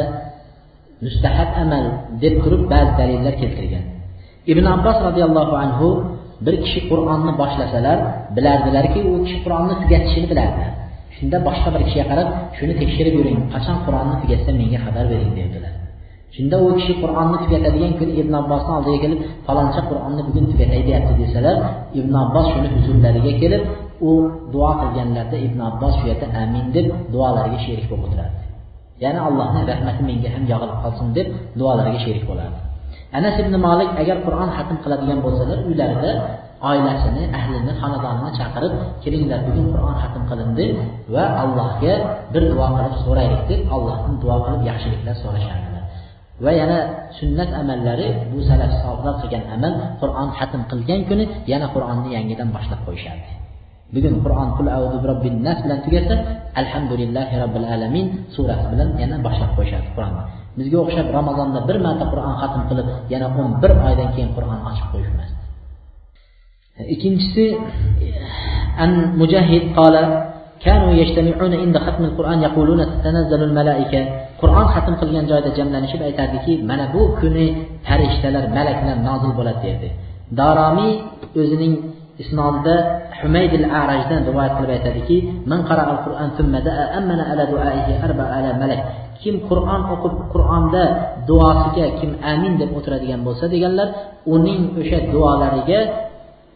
mustahab 1.04 1.50
amal 1.62 1.84
deb 2.22 2.34
turib 2.42 2.62
ba'zi 2.72 2.92
dalillar 3.00 3.34
keltirgan. 3.42 3.84
Ibn 4.52 4.64
abbos 4.74 4.96
roziyallohu 5.08 5.54
anhu 5.64 5.88
bir 6.46 6.54
kishi 6.64 6.80
qur'onni 6.90 7.32
boshlasalar 7.40 7.98
bilardilarki 8.36 9.00
u 9.10 9.12
kishi 9.24 9.38
qur'onni 9.44 9.74
tugatishini 9.82 10.26
bilardilar 10.32 10.70
shunda 11.16 11.36
boshqa 11.48 11.68
bir 11.74 11.82
kishiga 11.86 12.04
qarab 12.10 12.28
shuni 12.58 12.74
tekshirib 12.80 13.14
yuring 13.18 13.38
qachon 13.54 13.76
qur'onni 13.86 14.16
tugatsa 14.22 14.50
menga 14.60 14.78
xabar 14.84 15.04
bering 15.12 15.32
dedilar 15.38 15.72
shunda 16.36 16.56
u 16.66 16.68
kishi 16.78 16.94
qur'onni 17.02 17.36
tugatadigan 17.44 17.92
kuni 17.98 18.12
ibn 18.20 18.32
abbosni 18.42 18.72
oldiga 18.78 18.98
kelib 19.04 19.20
faloncha 19.46 19.80
qur'onni 19.90 20.22
bugun 20.28 20.44
tugatay 20.52 20.80
deyapti 20.88 21.12
desalar 21.22 21.56
ibn 22.00 22.12
abbos 22.24 22.46
shuni 22.52 22.68
huzurlariga 22.74 23.32
kelib 23.42 23.62
u 24.08 24.12
duo 24.52 24.70
qilganlarida 24.80 25.38
ibn 25.46 25.58
abbos 25.70 25.92
shu 25.98 26.04
yerda 26.10 26.26
amin 26.42 26.64
deb 26.76 26.86
duolariga 27.12 27.58
sherik 27.64 27.86
bo'lib 27.90 28.04
o'tirardi. 28.08 28.51
Ya'ni 29.04 29.20
allohni 29.28 29.60
rahmati 29.70 30.02
menga 30.08 30.28
ham 30.34 30.44
yog'ilib 30.52 30.78
qolsin 30.84 31.06
deb 31.16 31.26
duolariga 31.58 32.00
sherik 32.04 32.24
bo'lardi. 32.30 32.58
Anas 33.18 33.36
ibn 33.42 33.54
molik 33.66 33.90
agar 34.02 34.16
qur'on 34.26 34.50
hatm 34.56 34.76
qiladigan 34.84 35.18
bo'lsalar 35.24 35.58
uylarida 35.68 36.10
oilasini 36.70 37.22
ahlini 37.38 37.72
xonadonini 37.80 38.30
chaqirib 38.38 38.72
kelinglar 39.02 39.40
bugun 39.46 39.66
qur'on 39.74 39.96
hatm 40.02 40.22
qilindi 40.30 40.66
va 41.14 41.24
allohga 41.42 41.94
bir 42.32 42.42
duo 42.52 42.66
qilib 42.76 42.94
so'raylik 43.04 43.42
deb 43.50 43.60
allohdan 43.74 44.14
duo 44.22 44.36
qilib 44.44 44.62
yaxshiliklar 44.70 45.14
so'rashardilar. 45.24 45.82
Va 46.44 46.52
yana 46.60 46.78
sunnat 47.18 47.50
amallari 47.62 48.08
bu 48.32 48.38
salaf 48.48 48.72
solihlar 48.82 49.14
qilgan 49.22 49.44
amal 49.56 49.72
qur'on 50.00 50.28
hatm 50.38 50.62
qilgan 50.70 51.00
kuni 51.08 51.24
yana 51.52 51.66
qur'onni 51.74 52.08
yangidan 52.16 52.48
boshlab 52.56 52.80
qo'yishardi. 52.86 53.30
bugun 53.95 54.15
qur'on 54.23 54.49
qul 54.57 54.67
audu 54.77 54.97
robbin 55.11 55.35
nas 55.47 55.57
bilan 55.63 55.79
tugasa 55.85 56.15
alhamdulillahi 56.61 57.33
robbil 57.43 57.67
alamin 57.75 58.05
surasi 58.35 58.65
bilan 58.71 58.89
yana 59.01 59.15
boshlab 59.25 59.51
qo'yishadi 59.57 59.87
qur'onni 59.95 60.23
bizga 60.57 60.77
o'xshab 60.83 61.07
ramazonda 61.17 61.59
bir 61.69 61.77
marta 61.85 62.05
qur'on 62.13 62.35
xatm 62.41 62.61
qilib 62.69 62.87
yana 63.13 63.27
o'n 63.39 63.51
bir 63.61 63.71
oydan 63.87 64.09
keyin 64.15 64.29
qur'on 64.37 64.59
ochib 64.69 64.87
qo'yishmasdi 64.93 65.35
ikkinchisi 66.93 67.45
an 68.83 68.91
mujahid 69.21 69.63
qola 69.79 70.03
كانوا 70.65 70.91
يجتمعون 71.01 71.53
عند 71.63 71.75
ختم 71.85 72.03
القرآن 72.09 72.39
يقولون 72.47 72.79
تتنزل 72.91 73.41
الملائكة 73.49 74.01
qur'on 74.41 74.67
xatm 74.73 74.93
qilgan 75.01 75.25
joyda 75.31 75.49
jamlanishib 75.57 76.01
aytardiki 76.07 76.53
mana 76.69 76.85
bu 76.93 77.01
kuni 77.19 77.45
farishtalar 77.87 78.45
malaklar 78.57 78.97
nozil 79.07 79.31
bo'ladi 79.39 79.59
derdi 79.65 79.89
daromiy 80.39 80.91
o'zining 81.41 81.73
isnodida 82.20 82.74
humayd 83.20 83.52
al 83.60 83.66
arajdan 83.80 84.20
rivoyat 84.28 84.52
qilib 84.56 84.72
aytadiki 84.76 85.16
man 85.50 85.60
qara 85.68 85.82
al 85.92 85.98
qur'an 86.06 86.28
thumma 86.36 86.60
da'a 86.68 86.84
amana 86.98 87.24
ala 87.32 87.44
du'aihi 87.52 87.92
arba 88.06 88.24
ala 88.36 88.50
malak. 88.62 88.80
Kim 89.22 89.34
qur'on 89.48 89.82
o'qib 89.94 90.14
qur'onda 90.32 90.82
duosiga 91.30 91.86
kim 91.98 92.10
amin 92.32 92.52
deb 92.60 92.70
o'tiradigan 92.78 93.20
bo'lsa 93.26 93.44
deganlar 93.54 93.88
uning 94.34 94.62
o'sha 94.80 94.98
duolariga 95.14 95.80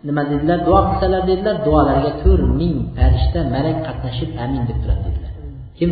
nima 0.06 0.22
dedilar? 0.30 0.58
Duo 0.68 0.78
qilsalar 0.88 1.22
dedilar 1.30 1.56
duolariga 1.66 2.12
to'rt 2.22 2.44
ming 2.60 2.76
farishta 2.96 3.40
malak 3.54 3.76
qatnashib 3.86 4.30
amin 4.44 4.62
deb 4.68 4.78
turadi 4.82 5.02
dedilar. 5.06 5.32
Kim 5.78 5.90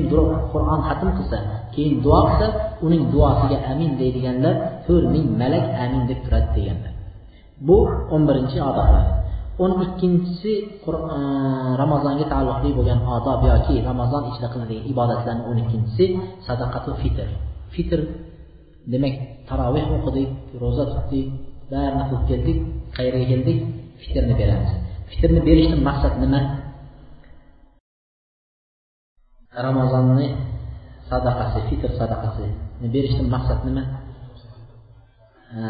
qur'on 0.52 0.80
xatm 0.88 1.08
qilsa 1.18 1.38
keyin 1.74 1.94
duo 2.04 2.20
qilsa 2.28 2.46
uning 2.86 3.02
duosiga 3.14 3.58
amin 3.72 3.90
deydiganlar 4.00 4.54
to'rt 4.86 5.06
ming 5.14 5.26
malak 5.40 5.66
amin 5.84 6.02
deb 6.10 6.20
turadi 6.24 6.50
deganlar. 6.56 6.92
Bu 7.66 7.76
o'n 8.14 8.22
birinchi 8.28 8.58
odoblar 8.70 9.23
o'n 9.62 9.72
ikkinchisi 9.86 10.52
e, 10.90 11.18
ramazonga 11.82 12.26
taalluqli 12.32 12.70
bo'lgan 12.78 13.00
odob 13.16 13.40
yoki 13.52 13.74
ramazon 13.90 14.22
ichida 14.30 14.48
qilinadigan 14.52 14.84
ibodatlarni 14.92 15.42
o'n 15.50 15.58
ikkinchisi 15.62 16.04
sadaqatu 16.46 16.90
fitr. 17.02 17.28
Fitr 17.74 18.00
demak 18.92 19.14
taroveh 19.48 19.86
o'qidik 19.96 20.30
ro'za 20.62 20.84
tutdik 20.92 21.26
barini 21.70 22.04
qilib 22.08 22.24
keldik 22.30 22.58
qayerga 22.96 23.24
keldik 23.32 23.58
fitrni 24.02 24.34
beramiz. 24.40 24.70
Fitrni 25.10 25.40
berishdan 25.48 25.80
maqsad 25.88 26.14
nima? 26.22 26.40
Ramazonni 29.66 30.26
sadaqasi 31.10 31.58
fitr 31.68 31.90
sadaqasini 32.00 32.88
berishdan 32.94 33.26
maqsad 33.34 33.60
nima? 33.68 33.82
E, 35.56 35.60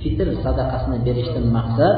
fitr 0.00 0.26
sadaqasini 0.44 0.98
berishdan 1.06 1.46
maqsad 1.58 1.96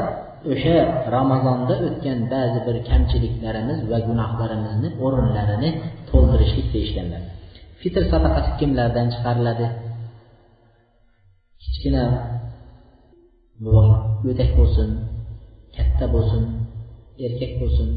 o'sha 0.53 0.77
ramazonda 1.17 1.75
o'tgan 1.87 2.19
ba'zi 2.35 2.59
bir 2.67 2.77
kamchiliklarimiz 2.91 3.79
va 3.91 3.99
gunohlarimizni 4.09 4.89
o'rinlarini 5.05 5.71
to'ldirishlik 6.11 6.67
deyishganlar. 6.75 7.23
Fitr 7.81 8.03
sadaqasi 8.13 8.51
kimlardan 8.61 9.07
chiqariladi? 9.15 9.67
Kichkina 11.63 12.05
go'dak 14.25 14.51
bo'lsin 14.59 14.89
katta 15.77 16.07
bo'lsin 16.15 16.43
erkak 17.27 17.53
bo'lsin 17.61 17.89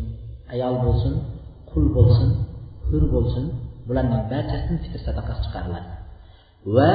ayol 0.53 0.75
bo'lsin 0.85 1.13
qul 1.71 1.85
bo'lsin 1.97 2.29
hur 2.87 3.03
bo'lsin 3.13 3.45
bularning 3.87 4.23
barchasidan 4.31 4.77
fitr 4.83 4.99
sadaqasi 5.07 5.39
chiqariladi. 5.45 5.89
Va 6.75 6.91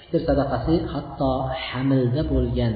fitr 0.00 0.20
sadaqasi 0.28 0.74
hatto 0.92 1.30
hamilda 1.66 2.22
bo'lgan 2.32 2.74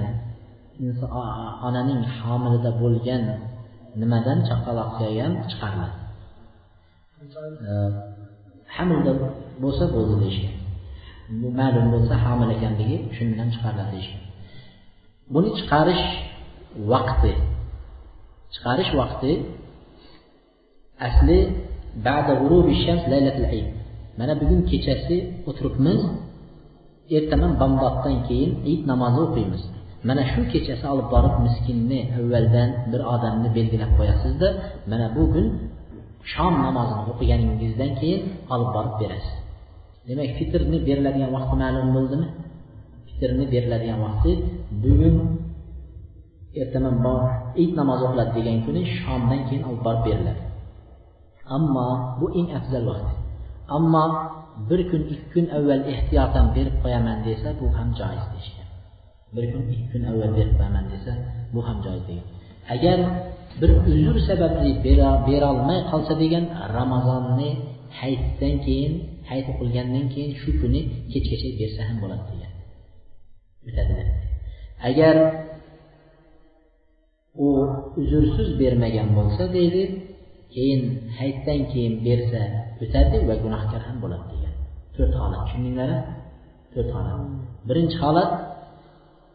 onaning 1.67 2.01
homilida 2.19 2.71
bo'lgan 2.83 3.25
nimadan 4.01 4.39
chaqaloqga 4.49 5.07
ham 5.19 5.33
chiqariladi 5.51 5.97
hamilda 8.77 9.13
bo'lsa 9.63 9.85
bo'ldi 9.95 10.15
deyishgan. 10.23 10.55
Bu 11.41 11.49
ma'lum 11.61 11.87
bo'lsa 11.95 12.15
homil 12.25 12.51
ekanligi 12.57 12.99
shundan 13.17 13.49
chiqariladi 13.55 13.91
deyishgan. 13.95 14.23
Buni 15.35 15.51
chiqarish 15.59 16.05
vaqti 16.93 17.33
chiqarish 18.55 18.91
vaqti 19.01 19.33
asli 21.09 21.39
ba'da 22.07 22.33
shams 22.85 23.03
laylatul 23.13 23.49
ayd 23.57 23.67
mana 24.19 24.33
bugun 24.41 24.61
kechasi 24.71 25.17
o'tiribmiz 25.49 26.01
ertaman 27.17 27.53
bomdoddan 27.61 28.17
keyin 28.29 28.51
id 28.73 28.81
namozi 28.91 29.21
o'qiymiz 29.27 29.63
mana 30.09 30.23
shu 30.33 30.41
kechasi 30.53 30.85
olib 30.93 31.09
borib 31.15 31.35
miskinni 31.47 32.01
avvaldan 32.19 32.69
bir 32.93 33.01
odamni 33.15 33.49
belgilab 33.57 33.93
qo'yasizda 33.99 34.49
mana 34.91 35.07
bu 35.17 35.23
kun 35.35 35.47
shom 36.33 36.55
namozini 36.67 37.03
o'qiganingizdan 37.13 37.91
keyin 38.01 38.23
olib 38.55 38.71
borib 38.77 38.95
berasiz. 39.01 39.35
Demak 40.09 40.31
fitrni 40.39 40.79
beriladigan 40.89 41.31
vaqti 41.37 41.55
ma'lum 41.63 41.89
bo'ldimi? 41.97 42.27
Fitrni 43.09 43.45
beriladigan 43.55 43.99
vaqti 44.07 44.31
bugun 44.83 45.17
ertaman 46.61 46.97
it 47.63 47.71
namozi 47.79 48.03
o'qiladi 48.09 48.33
degan 48.39 48.59
kuni 48.67 48.83
shomdan 49.01 49.41
keyin 49.49 49.63
olib 49.69 49.83
borib 49.87 50.03
beriladi. 50.09 50.43
Ammo 51.57 51.89
bu 52.21 52.27
eng 52.39 52.49
afzal 52.59 52.85
vaqt. 52.91 53.09
Ammo 53.77 54.05
bir 54.69 54.81
kun 54.91 55.03
ikki 55.15 55.27
kun 55.33 55.47
avval 55.57 55.83
ehtiyotan 55.95 56.47
berib 56.57 56.77
qo'yaman 56.83 57.19
desa 57.27 57.49
bu 57.61 57.67
ham 57.77 57.89
joiz 58.01 58.25
deyishgan. 58.33 58.62
Bir 59.35 59.45
kun 59.53 59.63
ikki 59.73 59.87
kun 59.93 60.03
avval 60.11 60.31
berib 60.39 60.55
qo'yaman 60.59 60.85
desa 60.93 61.13
bu 61.55 61.61
ham 61.67 61.79
joiz 61.87 62.05
degan. 62.09 62.27
Agar 62.75 62.99
bir 63.61 63.71
uzr 63.93 64.17
sababli 64.29 64.71
berolmay 65.29 65.81
qolsa 65.91 66.15
degan 66.23 66.45
ramazonni 66.77 67.51
hayitdan 68.01 68.55
keyin 68.67 68.93
hayit 69.29 69.47
o'qilgandan 69.53 70.07
keyin 70.15 70.33
shu 70.41 70.51
kuni 70.61 70.81
kechgacha 71.13 71.49
bersa 71.61 71.81
ham 71.89 71.97
bo'ladi 72.03 72.25
degan. 72.33 72.53
Agar 74.89 75.17
u 77.47 77.49
uzrsiz 78.01 78.51
bermagan 78.61 79.09
bo'lsa 79.19 79.45
deydi 79.57 79.83
keyin 80.55 80.83
hayitdan 81.19 81.61
keyin 81.73 81.95
bersa 82.07 82.41
o'tadi 82.83 83.17
va 83.29 83.35
gunohkor 83.45 83.83
ham 83.89 83.97
bo'ladi 84.05 84.27
degan. 84.35 84.55
To'rt 84.95 85.15
holat. 85.21 85.41
Tushundinglarmi 85.47 86.01
to'rt 86.75 86.91
holat. 86.97 87.21
Birinchi 87.69 87.99
holat 88.05 88.31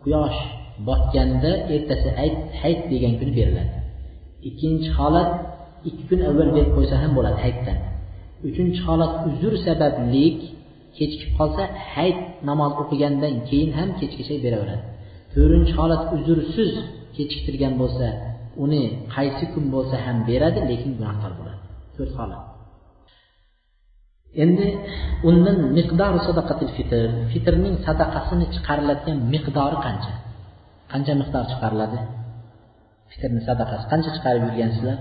quyosh 0.04 0.39
botganda 0.88 1.52
ertasi 1.74 2.10
hayit 2.62 2.82
degan 2.91 3.14
kuni 3.20 3.32
beriladi. 3.39 3.72
Ikkinchi 4.50 4.89
holat 5.00 5.30
ikki 5.89 6.04
kun 6.10 6.20
avval 6.30 6.50
berib 6.56 6.72
qo'ysa 6.78 6.95
ham 7.04 7.12
bo'ladi 7.18 7.38
hayitdan 7.45 7.80
uchinchi 8.48 8.82
holat 8.88 9.14
uzr 9.30 9.54
sabablik 9.68 10.39
kechikib 10.98 11.32
qolsa 11.39 11.64
hayit 11.93 12.20
namoz 12.50 12.74
o'qigandan 12.82 13.34
keyin 13.50 13.72
ham 13.78 13.89
kechgacha 14.00 14.36
beraveradi. 14.45 14.84
To'rtinchi 15.34 15.74
holat 15.80 16.04
uzrsiz 16.16 16.72
kechiktirgan 17.16 17.74
bo'lsa 17.82 18.08
uni 18.64 18.84
qaysi 19.16 19.45
kun 19.54 19.66
bo'lsa 19.76 19.95
ham 20.06 20.18
beradi 20.30 20.60
lekin 20.72 20.91
gunohkor 21.00 21.32
bo'ladi. 21.39 21.60
To'rt 21.95 22.14
holat. 22.20 22.41
Endi 24.44 24.68
undan 25.30 25.58
miqdor 25.78 26.14
sadaqatil 26.28 26.72
fitr. 26.78 27.08
Fitrning 27.32 27.76
sadaqasini 27.88 28.46
chiqariladigan 28.56 29.18
miqdori 29.34 29.78
qancha? 29.86 30.14
Qancha 30.92 31.14
miqdor 31.22 31.44
chiqariladi? 31.52 32.00
Fitrni 33.12 33.42
sadaqasi 33.50 33.84
qancha 33.92 34.10
chiqarib 34.16 34.42
yurgansizlar 34.48 34.98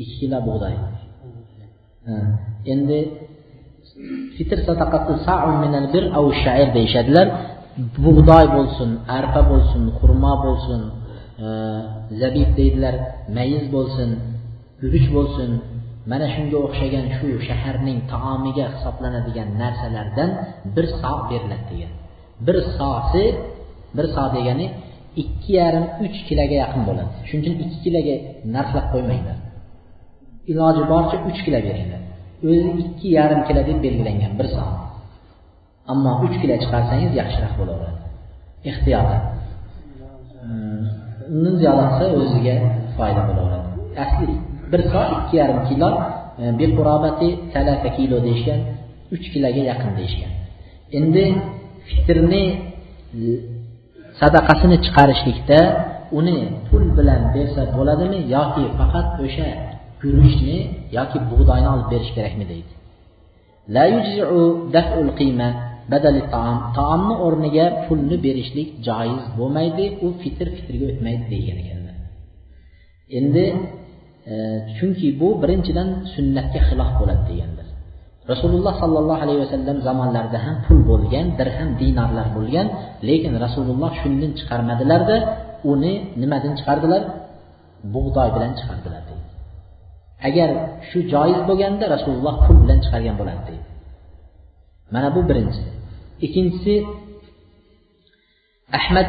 ikki 0.00 0.14
kilo 0.20 0.38
bug'doy. 0.48 0.74
Endi 2.72 2.98
fitr 4.36 4.58
sadaqasi 4.68 5.12
minal 5.64 5.86
bir 5.94 6.04
au 6.18 6.26
shair 6.42 6.68
deyishadilar. 6.76 7.26
Bug'doy 8.04 8.46
bo'lsin 8.56 8.90
arpa 9.18 9.40
bo'lsin 9.52 9.82
xurmo 9.98 10.32
bo'lsin 10.44 10.80
e, 11.46 11.48
zabib 12.20 12.50
deydilar 12.58 12.94
mayiz 13.36 13.64
bo'lsin 13.74 14.08
guruch 14.80 15.08
bo'lsin 15.16 15.50
mana 16.10 16.26
shunga 16.34 16.58
o'xshagan 16.66 17.06
shu 17.16 17.26
shaharning 17.48 17.98
taomiga 18.12 18.66
hisoblanadigan 18.74 19.48
narsalardan 19.62 20.30
bir 20.74 20.86
so 21.00 21.12
beriladi 21.30 21.64
degan. 21.70 21.92
Bir 22.46 22.56
sosi 22.78 23.24
bir 23.96 24.06
so 24.14 24.24
degani 24.36 24.66
ikki 25.22 25.50
yarim 25.60 25.84
uch 26.04 26.18
kiloga 26.28 26.56
yaqin 26.64 26.82
bo'ladi. 26.88 27.12
Shuning 27.28 27.44
uchun 27.44 27.56
ikki 27.64 27.78
kiloga 27.86 28.14
narxlab 28.54 28.86
qo'ymanglar. 28.92 29.38
Iloji 30.50 30.82
boricha 30.92 31.16
uch 31.30 31.40
kilo 31.46 31.58
beringlar. 31.66 32.02
O'zi 32.48 32.70
ikki 32.82 33.08
yarim 33.18 33.40
kilo 33.48 33.60
deb 33.68 33.78
belgilangan 33.86 34.32
bir 34.38 34.46
so. 34.54 34.62
Ammo 35.92 36.12
uch 36.26 36.36
kilo 36.42 36.54
chiqarsangiz 36.62 37.12
yaxshiroq 37.20 37.54
bo'laveradi. 37.60 38.00
Ehtiyot 38.70 39.08
hmm, 40.42 40.82
undan 41.34 41.54
ziyoda 41.60 41.84
qilsa 41.90 42.06
o'ziga 42.20 42.54
foyda 42.96 43.22
bo'laveradi. 43.28 43.68
Asli 44.04 44.34
bir 44.72 44.80
to 44.92 45.02
ikki 45.16 45.34
yarim 45.40 45.60
kilo 45.68 45.90
e, 46.42 46.44
biqurobati 46.58 47.28
kilo 47.96 48.16
deyishgan 48.26 48.60
uch 49.14 49.26
kiloga 49.32 49.62
yaqin 49.70 49.92
deyishgan. 49.98 50.32
Endi 50.98 51.24
fitrni 51.88 52.44
sadaqasini 54.20 54.76
chiqarishlikda 54.84 55.58
uni 56.18 56.38
pul 56.68 56.84
bilan 56.98 57.22
bersa 57.34 57.62
bo'ladimi 57.76 58.18
yoki 58.36 58.64
faqat 58.78 59.08
o'sha 59.24 59.48
guruchni 60.02 60.58
yoki 60.98 61.18
bug'doyni 61.30 61.68
olib 61.74 61.88
berish 61.92 62.12
kerakmi 62.16 62.44
deydi. 62.52 62.72
Taomni 66.76 67.14
o'rniga 67.26 67.66
pulni 67.84 68.16
berishlik 68.26 68.68
joiz 68.88 69.24
bo'lmaydi 69.38 69.84
u 70.04 70.06
fitr 70.22 70.46
fitrga 70.56 70.84
o'tmaydi 70.92 71.24
degan 71.34 71.56
ekanlar. 71.62 71.96
Endi 73.18 73.44
chunki 74.76 75.08
bu 75.20 75.28
birinchidan 75.42 75.88
sunnatga 76.14 76.60
xilof 76.68 76.90
bo'ladi 77.00 77.22
deganlar 77.30 77.66
rasululloh 78.32 78.74
sollallohu 78.82 79.20
alayhi 79.24 79.40
vasallam 79.44 79.76
zamonlarida 79.88 80.38
ham 80.46 80.56
pul 80.64 80.78
bo'lgan 80.90 81.26
dirham 81.38 81.70
dinarlar 81.80 82.26
bo'lgan 82.36 82.66
lekin 83.08 83.32
rasululloh 83.44 83.92
shundan 84.02 84.30
chiqarmadilarda 84.38 85.16
uni 85.72 85.92
nimadan 86.22 86.52
chiqardilar? 86.58 87.02
Bug'doy 87.94 88.28
bilan 88.36 88.52
chiqardilar 88.58 89.02
deydi. 89.08 89.26
Agar 90.28 90.50
shu 90.88 90.98
joiz 91.12 91.40
bo'lganda 91.48 91.84
rasululloh 91.94 92.34
pul 92.44 92.56
bilan 92.64 92.78
chiqargan 92.84 93.16
bo'lardi 93.20 93.44
deydi. 93.50 93.66
Mana 94.94 95.08
bu 95.16 95.20
birinchisi. 95.28 95.70
Ikkinchisi 96.26 96.74
ahmad 98.78 99.08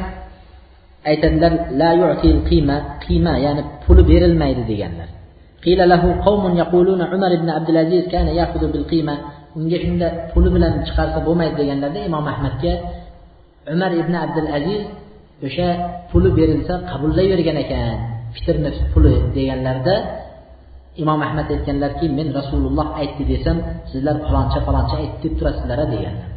aytadilar 1.10 1.54
la 1.82 1.89
yu'til 2.01 2.39
qiyma 2.49 2.76
qiyma 3.04 3.34
ya'ni 3.45 3.62
puli 3.84 4.04
berilmaydi 4.12 4.64
deganlar. 4.72 5.10
Qila 5.64 5.84
lahu 5.93 6.08
qawmun 6.26 6.54
yaquluna 6.62 7.06
umar 7.16 7.32
ibn 7.39 7.47
abdulaziz 7.58 8.04
kana 8.14 8.32
ya'khudhu 8.39 8.68
bil 8.74 8.86
qiyma 8.91 9.16
unga 9.58 9.78
shunda 9.84 10.08
puli 10.32 10.49
bilan 10.56 10.74
chiqarsa 10.88 11.20
bo'lmaydi 11.28 11.56
deganlarda 11.62 11.99
imom 12.10 12.26
ahmadga 12.34 12.74
umar 13.74 13.91
ibn 14.01 14.14
abdul 14.26 14.49
aziz 14.58 14.82
o'sha 15.47 15.70
puli 16.12 16.30
berilsa 16.38 16.74
qabullayvergan 16.91 17.58
ekan 17.64 17.95
fitrni 18.36 18.70
puli 18.93 19.14
deganlarda 19.36 19.95
imom 21.01 21.20
ahmad 21.28 21.47
aytganlarki 21.56 22.06
men 22.18 22.28
rasululloh 22.39 22.88
aytdi 23.01 23.24
desam 23.32 23.58
sizlar 23.91 24.16
faloncha 24.26 24.60
faloncha 24.68 24.95
aytdi 25.04 25.18
deb 25.24 25.34
turasizlar 25.39 25.80
deganlar. 25.95 26.33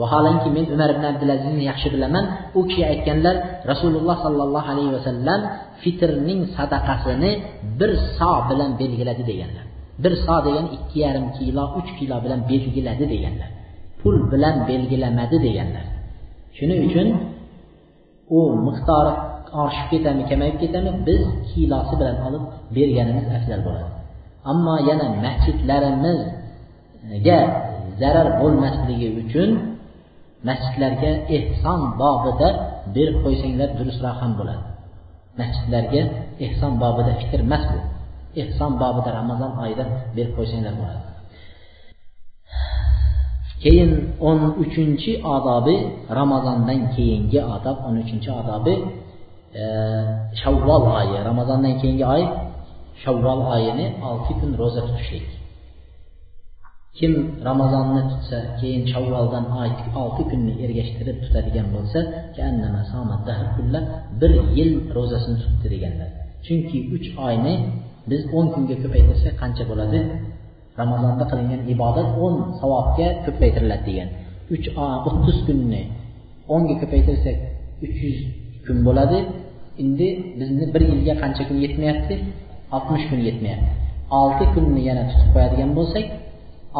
Vaholanki 0.00 0.48
men 0.56 0.64
umar 0.74 0.88
ibn 0.94 1.04
abdulazizni 1.12 1.62
yaxshi 1.70 1.88
bilaman. 1.94 2.24
U 2.58 2.60
kishi 2.68 2.82
aytganlar 2.92 3.36
rasululloh 3.70 4.16
sollallohu 4.24 4.68
alayhi 4.72 4.92
vasallam 4.98 5.40
fitrning 5.82 6.40
sadaqasini 6.56 7.30
bir 7.80 7.90
so 8.18 8.32
bilan 8.50 8.70
belgiladi 8.80 9.22
deganlar. 9.30 9.64
Bir 10.02 10.12
so 10.24 10.36
degani 10.46 10.68
ikki 10.76 10.96
yarim 11.04 11.26
kilo 11.38 11.64
uch 11.78 11.90
kilo 11.98 12.16
bilan 12.24 12.40
belgiladi 12.50 13.04
deganlar. 13.14 13.50
Pul 14.00 14.16
bilan 14.32 14.56
belgilamadi 14.70 15.36
deganlar. 15.46 15.86
Shuning 16.56 16.80
uchun 16.88 17.08
u 18.36 18.38
miqdori 18.66 19.12
oshib 19.64 19.86
ketami 19.92 20.22
kamayib 20.30 20.56
ketami 20.62 20.90
biz 21.08 21.22
kilosi 21.50 21.94
bilan 22.00 22.16
olib 22.26 22.44
berganimiz 22.76 23.26
afzal 23.36 23.60
bo'ladi. 23.66 23.90
Ammo 24.50 24.74
yana 24.88 25.06
masjidlarimizga 25.24 27.38
zarar 28.00 28.28
bo'lmasligi 28.40 29.08
uchun 29.22 29.50
masjidlarga 30.46 31.10
ehson 31.36 31.80
bobida 32.00 32.48
berib 32.94 33.16
qo'ysanglar 33.24 33.68
durustroq 33.78 34.16
ham 34.22 34.32
bo'ladi. 34.38 34.64
Masjidlarga 35.40 36.02
ehson 36.46 36.72
bobida 36.82 37.12
fikr 37.20 37.40
emas 37.46 37.64
bu. 37.72 37.78
Ehson 38.42 38.72
bobida 38.82 39.10
ramazon 39.20 39.52
oyida 39.64 39.84
berib 40.16 40.32
qo'ysanglar 40.38 40.74
bo'ladi. 40.80 41.00
Keyin 43.62 43.90
o'n 44.28 44.40
uchinchi 44.62 45.12
odobi 45.34 45.76
ramazondan 46.20 46.80
keyingi 46.94 47.40
odob 47.56 47.76
o'n 47.86 47.96
uchinchi 48.02 48.30
odobi 48.40 48.74
e, 49.60 49.62
shavvol 50.40 50.84
oyi. 50.98 51.16
Ramazondan 51.30 51.74
keyingi 51.80 52.04
oy 52.14 52.22
shavvol 53.02 53.40
oyini 53.54 53.86
olti 54.08 54.32
kun 54.40 54.50
ro'za 54.60 54.80
tutishlik. 54.86 55.37
Kim 56.98 57.12
ramazonni 57.48 58.02
tutsa 58.10 58.38
keyin 58.60 58.82
shavvoldan 58.92 59.44
olti 60.02 60.22
kunni 60.30 60.52
ergashtirib 60.64 61.16
tutadigan 61.24 61.66
bo'lsa 61.74 61.98
bir 64.20 64.32
yil 64.58 64.70
ro'zasini 64.96 65.36
tutdi 65.44 65.66
deganlar. 65.74 66.10
Chunki 66.46 66.78
uch 66.94 67.08
oyni 67.26 67.54
biz 68.10 68.22
o'n 68.36 68.46
kunga 68.54 68.76
ko'paytirsak 68.82 69.34
qancha 69.42 69.64
bo'ladi? 69.70 69.98
Ramazonda 70.80 71.24
qilingan 71.30 71.60
ibodat 71.74 72.08
o'n 72.24 72.34
savobga 72.60 73.08
ko'paytiriladi 73.26 73.84
degan. 73.90 74.08
Uch 74.54 74.66
o'ttiz 75.08 75.38
kunni 75.46 75.82
o'nga 76.54 76.74
ko'paytirsak 76.82 77.36
uch 77.84 77.96
yuz 78.06 78.18
kun 78.66 78.78
bo'ladi. 78.88 79.18
Endi 79.82 80.08
bizni 80.38 80.64
bir 80.74 80.82
yilga 80.90 81.14
qancha 81.22 81.42
kun 81.48 81.58
yetmayapti? 81.64 82.14
Oltmish 82.76 83.04
kun 83.10 83.20
yetmayapti. 83.28 83.70
Olti 84.20 84.44
kunni 84.54 84.80
yana 84.88 85.02
tutib 85.10 85.28
qo'yadigan 85.34 85.70
bo'lsak 85.78 86.06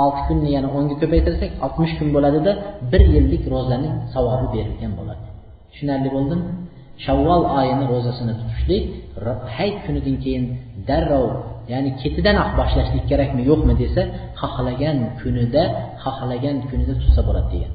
olti 0.03 0.21
kunni 0.29 0.51
yana 0.57 0.69
o'nga 0.77 0.95
ko'paytirsak 1.03 1.51
oltmish 1.65 1.93
kun 1.99 2.09
bo'ladida 2.17 2.53
bir 2.93 3.03
yillik 3.15 3.43
ro'zaning 3.55 3.95
savobi 4.15 4.47
berilgan 4.55 4.93
bo'ladi. 4.99 5.25
Tushunarli 5.71 6.09
bo'ldimi 6.17 6.45
shavvol 7.05 7.43
oyini 7.59 7.85
ro'zasini 7.93 8.35
tutishlik 8.41 8.85
hayit 9.57 9.79
kunidan 9.87 10.17
keyin 10.25 10.45
darrov 10.89 11.29
ya'ni 11.73 11.91
ketidanoq 12.03 12.49
ah 12.51 12.51
boshlashlik 12.61 13.05
kerakmi 13.11 13.43
yo'qmi 13.51 13.75
desa 13.83 14.03
xohlagan 14.41 14.99
kunida 15.21 15.63
xohlagan 16.05 16.57
kunida 16.71 16.95
tutsa 17.03 17.21
bo'ladi 17.29 17.49
degan. 17.55 17.73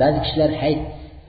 Ba'zi 0.00 0.18
kishilar 0.24 0.50
hayit 0.62 0.80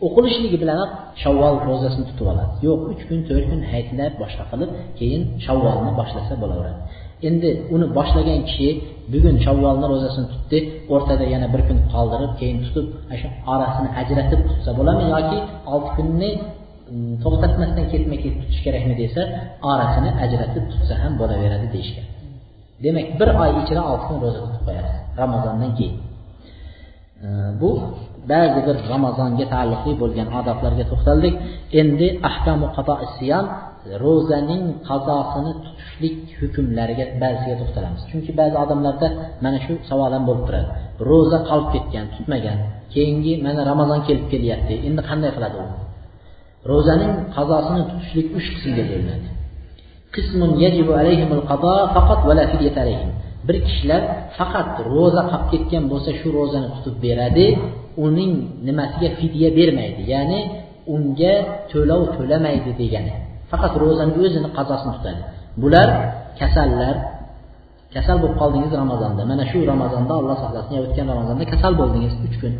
o'qilishligi 0.07 0.57
bilanoq 0.63 0.91
shavvol 1.21 1.55
ro'zasini 1.69 2.05
tutib 2.09 2.27
oladi. 2.33 2.51
Yo'q 2.67 2.79
uch 2.91 3.01
kun 3.09 3.19
to'rt 3.29 3.45
kun 3.51 3.61
hayitlar 3.71 4.09
boshqa 4.21 4.43
qilib 4.51 4.69
keyin 4.99 5.21
shavvolni 5.45 5.91
boshlasa 5.99 6.33
bo'laveradi. 6.43 6.79
Endi 7.27 7.49
uni 7.75 7.85
boshlagan 7.97 8.39
kishi 8.47 8.69
bugun 9.13 9.35
shavvolni 9.45 9.85
ro'zasini 9.93 10.27
tutdi 10.33 10.57
o'rtada 10.93 11.25
yana 11.33 11.47
bir 11.53 11.61
kun 11.67 11.77
qoldirib 11.93 12.33
keyin 12.39 12.57
tutib 12.65 12.85
shu 13.19 13.27
orasini 13.53 13.89
ajratib 14.01 14.41
tutsa 14.49 14.71
bo'ladimi 14.79 15.09
yoki 15.15 15.37
olti 15.73 15.89
kunni 15.97 16.29
mm, 16.93 17.13
to'xtatmasdan 17.23 17.85
ketma 17.93 18.15
ket 18.23 18.33
tutish 18.39 18.61
kerakmi 18.65 18.93
desa 19.01 19.21
orasini 19.71 20.09
ajratib 20.23 20.63
tutsa 20.71 20.93
ham 21.01 21.13
bo'laveradi 21.21 21.67
deyishgan. 21.75 22.07
Demak 22.83 23.07
bir 23.19 23.29
oy 23.43 23.51
ichida 23.61 23.81
olti 23.91 24.05
kun 24.09 24.17
ro'za 24.23 24.39
tutib 24.45 24.63
qo'yasiz 24.67 24.97
ramazondan 25.21 25.71
keyin. 25.77 25.97
Bu 27.61 27.69
ba'zi 28.31 28.59
bir 28.67 28.77
ramazonga 28.93 29.45
taalluqli 29.53 29.93
bo'lgan 30.01 30.27
odoblarga 30.39 30.85
to'xtaldik. 30.91 31.33
Endi 31.81 32.07
ahkamu 32.29 32.67
siyam 33.17 33.45
ro'zaning 34.03 34.63
qazosini 34.89 35.51
tutishlik 35.63 36.17
hukmlariga 36.39 37.05
ba'ziga 37.21 37.55
to'xtalamiz. 37.61 38.01
Chunki 38.11 38.31
ba'zi 38.39 38.55
odamlarda 38.63 39.07
mana 39.43 39.59
shu 39.65 39.73
savol 39.89 40.11
ham 40.15 40.23
bo'lib 40.29 40.43
turadi. 40.47 40.69
Ro'za 41.09 41.39
qolib 41.49 41.67
ketgan 41.73 42.05
tutmagan 42.15 42.57
keyingi 42.93 43.33
mana 43.45 43.61
ramazon 43.71 43.99
kelib 44.07 44.25
kelyapti 44.33 44.73
endi 44.87 45.01
qanday 45.09 45.31
qiladi 45.35 45.57
u? 45.63 45.65
Ro'zaning 46.71 47.13
qazosini 47.35 47.81
tutishlik 47.89 48.27
uch 48.37 48.47
qismga 48.53 48.83
bo'linadi. 48.91 49.27
Bir 53.47 53.57
kishilar 53.67 54.01
faqat 54.37 54.69
ro'za 54.93 55.21
qolib 55.31 55.45
ketgan 55.51 55.83
bo'lsa 55.91 56.11
shu 56.19 56.27
ro'zani 56.37 56.69
tutib 56.75 56.95
beradi 57.05 57.45
uning 58.05 58.33
nimasiga 58.67 59.09
fidya 59.19 59.49
bermaydi 59.59 60.01
ya'ni 60.13 60.39
unga 60.95 61.35
to'lov 61.71 62.01
to'lamaydi 62.15 62.71
degani. 62.81 63.13
Faqat 63.53 63.73
ro'zani 63.83 64.11
o'zini 64.23 64.49
qazosini 64.57 64.93
tutadi 64.97 65.21
bular 65.61 65.87
kasallar 66.41 66.95
kasal 67.95 68.17
bo'lib 68.21 68.37
qoldingiz 68.41 68.71
ramazonda. 68.81 69.21
Mana 69.31 69.43
shu 69.51 69.59
ramazonda 69.73 70.13
alloh 70.21 70.37
saqlasin 70.43 70.73
o'tgan 70.83 71.05
ramazonda 71.13 71.43
kasal 71.53 71.73
bo'ldingiz 71.81 72.13
uch 72.27 72.35
kun. 72.41 72.53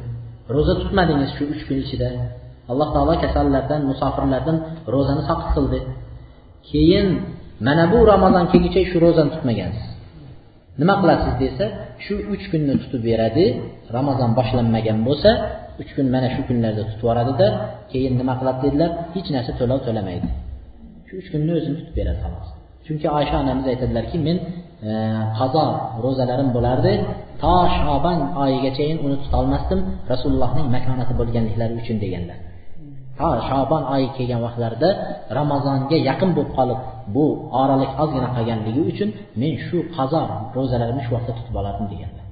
Ro'za 0.55 0.73
tutmadingiz 0.81 1.29
shu 1.37 1.43
uch 1.53 1.63
kun 1.67 1.77
ichida. 1.85 2.09
Alloh 2.71 2.87
taolo 2.95 3.13
kasallardan 3.23 3.81
musofirlardan 3.91 4.57
ro'zani 4.93 5.23
soqit 5.29 5.49
qildi. 5.55 5.79
Keyin 6.69 7.07
mana 7.67 7.83
bu 7.91 7.99
ramazon 8.13 8.45
kelguncha 8.51 8.81
shu 8.91 8.97
ro'zani 9.05 9.29
tutmagansiz. 9.35 9.87
Nima 10.81 10.95
qilasiz 11.01 11.33
desa 11.43 11.65
shu 12.05 12.15
uch 12.33 12.45
kunni 12.51 12.73
tutib 12.81 13.01
beradi. 13.09 13.45
Ramazon 13.97 14.31
boshlanmagan 14.39 14.97
bo'lsa 15.07 15.31
uch 15.81 15.91
kun 15.95 16.07
mana 16.15 16.27
shu 16.35 16.41
kunlarda 16.47 16.81
tutib 16.87 17.01
yuboradida. 17.03 17.47
Keyin 17.91 18.13
nima 18.21 18.33
qiladi 18.39 18.59
dedilar? 18.65 18.89
Hech 19.15 19.27
narsa 19.35 19.51
to'lov 19.59 19.79
to'lamaydi. 19.87 20.29
Shu 21.13 21.19
uch 21.21 21.29
kunni 21.33 21.51
o'zim 21.59 21.73
tutib 21.79 21.95
beradi 21.99 22.19
xolos 22.25 22.49
chunki 22.85 23.07
oysha 23.17 23.35
onamiz 23.43 23.65
aytadilarki 23.71 24.17
men 24.27 24.37
e, 24.89 24.91
qazo 25.39 25.65
ro'zalarim 26.05 26.49
bo'lardi. 26.55 26.93
To 27.43 27.55
shoban 27.77 28.19
oyigachayin 28.43 28.97
uni 29.05 29.17
tutolmasdim. 29.23 29.79
Rasulullohning 30.11 30.67
makonati 30.75 31.13
bo'lganliklari 31.19 31.73
uchun 31.81 31.97
deganlar 32.03 32.39
to 33.19 33.29
shobon 33.47 33.83
oyi 33.95 34.07
kelgan 34.17 34.41
vaqtlarida 34.45 34.89
ramazonga 35.39 35.97
yaqin 36.09 36.29
bo'lib 36.35 36.51
qolib 36.57 36.79
bu 37.15 37.25
oralik 37.61 37.91
ozgina 38.03 38.29
qolganligi 38.35 38.81
uchun 38.91 39.09
men 39.41 39.53
shu 39.65 39.77
qazo 39.97 40.21
ro'zalarimni 40.57 41.03
shu 41.05 41.11
vaqtda 41.15 41.33
tutib 41.39 41.55
olardim 41.61 41.85
deganlar 41.93 42.25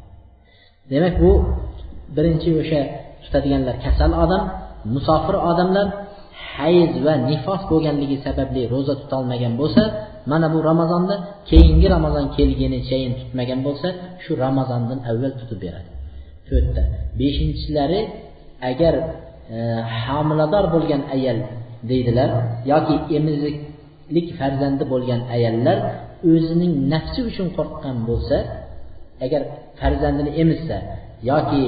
demak 0.91 1.15
bu 1.23 1.31
birinchi 2.15 2.49
o'sha 2.61 2.81
tutadiganlar 3.23 3.75
kasal 3.85 4.11
odam 4.23 4.43
musofir 4.95 5.35
odamlar 5.51 5.87
hayz 6.55 6.91
va 7.05 7.13
nifos 7.29 7.61
bo'lganligi 7.71 8.17
sababli 8.25 8.61
ro'za 8.73 8.93
tutolmagan 9.01 9.53
bo'lsa 9.61 9.83
mana 10.31 10.47
bu 10.53 10.59
ramazonda 10.69 11.15
keyingi 11.49 11.87
ramazon 11.95 12.25
kelgunichayin 12.37 13.13
tutmagan 13.19 13.59
bo'lsa 13.67 13.87
shu 14.23 14.31
ramazondan 14.45 14.99
avval 15.11 15.33
tutib 15.39 15.59
beradi. 15.65 15.89
To'rtta. 16.47 16.81
Beshinchilari 17.19 18.01
agar 18.71 18.93
e, 19.55 19.57
homilador 20.05 20.65
bo'lgan 20.75 21.01
ayol 21.15 21.39
deydilar 21.89 22.29
yoki 22.71 22.95
emiziklik 23.17 24.27
farzandi 24.39 24.83
bo'lgan 24.93 25.21
ayollar 25.35 25.77
o'zining 26.31 26.73
nafsi 26.93 27.19
uchun 27.29 27.47
qo'rqqan 27.57 27.97
bo'lsa 28.09 28.37
agar 29.25 29.41
farzandini 29.79 30.31
emizsa 30.41 30.77
yoki 31.31 31.63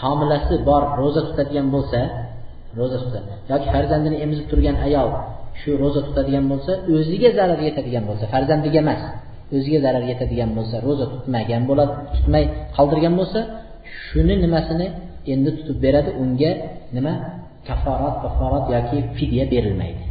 homilasi 0.00 0.54
bor 0.68 0.82
ro'za 1.00 1.20
tutadigan 1.28 1.68
bo'lsa 1.74 2.00
ro'za 2.78 2.98
tutadi. 3.04 3.28
Yoki 3.52 3.68
farzandini 3.74 4.16
emizib 4.24 4.46
turgan 4.52 4.76
ayol 4.86 5.08
shu 5.60 5.70
ro'za 5.82 6.00
tutadigan 6.06 6.44
bo'lsa 6.52 6.72
o'ziga 6.94 7.30
zarar 7.38 7.60
yetadigan 7.68 8.04
bo'lsa 8.08 8.24
farzandiga 8.34 8.78
emas 8.84 9.02
o'ziga 9.56 9.78
zarar 9.86 10.04
yetadigan 10.10 10.50
bo'lsa 10.56 10.76
ro'za 10.86 11.06
tutmagan 11.12 11.62
bo'ladi 11.70 11.92
tutmay 12.14 12.44
qoldirgan 12.76 13.14
bo'lsa 13.20 13.40
shuni 14.04 14.34
nimasini 14.44 14.86
endi 15.32 15.50
tutib 15.58 15.76
beradi 15.84 16.10
unga 16.22 16.52
nima? 16.96 17.14
Kaforat 17.68 18.16
kaforat 18.24 18.64
yoki 18.74 18.98
fidya 19.16 19.44
berilmaydi. 19.52 20.02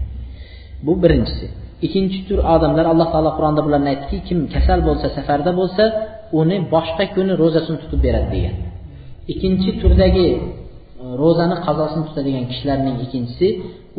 Bu 0.85 0.93
birinchisi. 1.03 1.47
Ikkinchi 1.85 2.19
tur 2.27 2.39
odamlar 2.55 2.85
alloh 2.93 3.07
taolo 3.13 3.31
qur'onda 3.37 3.61
bularni 3.65 3.89
aytdiki 3.93 4.17
kim 4.27 4.39
kasal 4.53 4.79
bo'lsa 4.87 5.07
safarda 5.17 5.51
bo'lsa 5.59 5.83
uni 6.39 6.57
boshqa 6.73 7.05
kuni 7.15 7.33
ro'zasini 7.41 7.77
tutib 7.83 7.99
beradi 8.05 8.29
degan. 8.35 8.55
Ikkinchi 9.31 9.69
turdagi 9.81 10.25
ro'zani 11.21 11.55
qazosini 11.65 12.03
tutadigan 12.09 12.45
kishilarning 12.51 12.95
ikkinchisi 13.05 13.47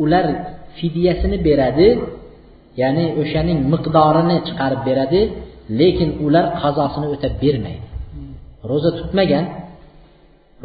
ular 0.03 0.25
fidyasini 0.77 1.37
beradi 1.47 1.87
ya'ni 2.81 3.05
o'shaning 3.21 3.59
miqdorini 3.73 4.37
chiqarib 4.47 4.81
beradi 4.89 5.21
lekin 5.79 6.09
ular 6.25 6.45
qazosini 6.61 7.07
o'tab 7.13 7.33
bermaydi. 7.43 7.85
Ro'za 8.71 8.91
tutmagan 8.99 9.45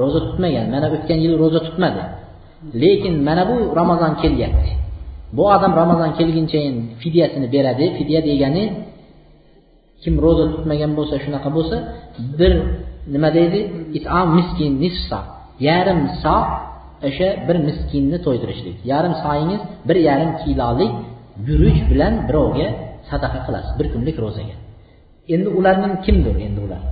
ro'za 0.01 0.21
tutmagan 0.27 0.67
mana 0.75 0.87
o'tgan 0.97 1.19
yil 1.25 1.35
ro'za 1.43 1.61
tutmadi. 1.67 2.03
Lekin 2.83 3.15
mana 3.29 3.43
bu 3.51 3.57
ramazon 3.81 4.13
kelyapti. 4.23 4.73
Bu 5.37 5.43
odam 5.55 5.73
ramazon 5.83 6.11
kelgunchayin 6.19 6.77
fidyasini 7.01 7.47
beradi. 7.55 7.85
Fidya 7.99 8.21
degani 8.29 8.65
kim 10.03 10.15
ro'za 10.25 10.45
tutmagan 10.55 10.91
bo'lsa 10.99 11.15
shunaqa 11.25 11.49
bo'lsa 11.57 11.77
bir 12.39 12.53
nima 13.15 13.29
deydi? 13.39 13.61
Itom 13.99 14.29
miskin 14.39 14.73
nisfa. 14.85 15.21
Yarim 15.69 16.01
so 16.23 16.37
o'sha 17.09 17.29
bir 17.49 17.57
miskinni 17.69 18.19
to'ydirishlik. 18.27 18.77
Yarim 18.93 19.15
soyingiz 19.25 19.61
bir 19.89 19.97
yarim 20.09 20.33
kilolik 20.43 20.93
guruch 21.49 21.81
bilan 21.91 22.15
birovga 22.29 22.69
sadaqa 23.11 23.39
qilasiz 23.47 23.73
bir 23.79 23.87
kunlik 23.93 24.17
ro'zaga. 24.25 24.57
Endi 25.35 25.49
ularning 25.59 25.95
kimdir 26.07 26.35
endi 26.47 26.61
ular? 26.67 26.83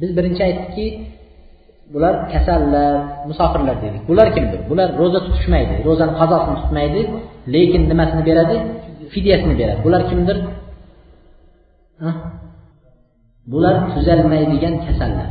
Biz 0.00 0.10
birinchi 0.16 0.42
aytdikki 0.48 0.86
bular 1.94 2.14
kasallar 2.32 2.92
musofirlar 3.28 3.76
dedik. 3.84 4.02
Bular 4.10 4.28
kimdir? 4.36 4.60
Bular 4.70 4.88
ro'za 5.00 5.20
tutishmaydi 5.26 5.74
ro'zani 5.88 6.12
qazosini 6.20 6.56
tutmaydi 6.62 7.00
lekin 7.54 7.82
nimasini 7.90 8.22
beradi? 8.28 8.56
Fidyasini 9.14 9.54
beradi. 9.60 9.80
Bular 9.86 10.02
kimdir? 10.10 10.36
Bular 13.52 13.74
tuzalmaydigan 13.92 14.74
kasallar. 14.86 15.28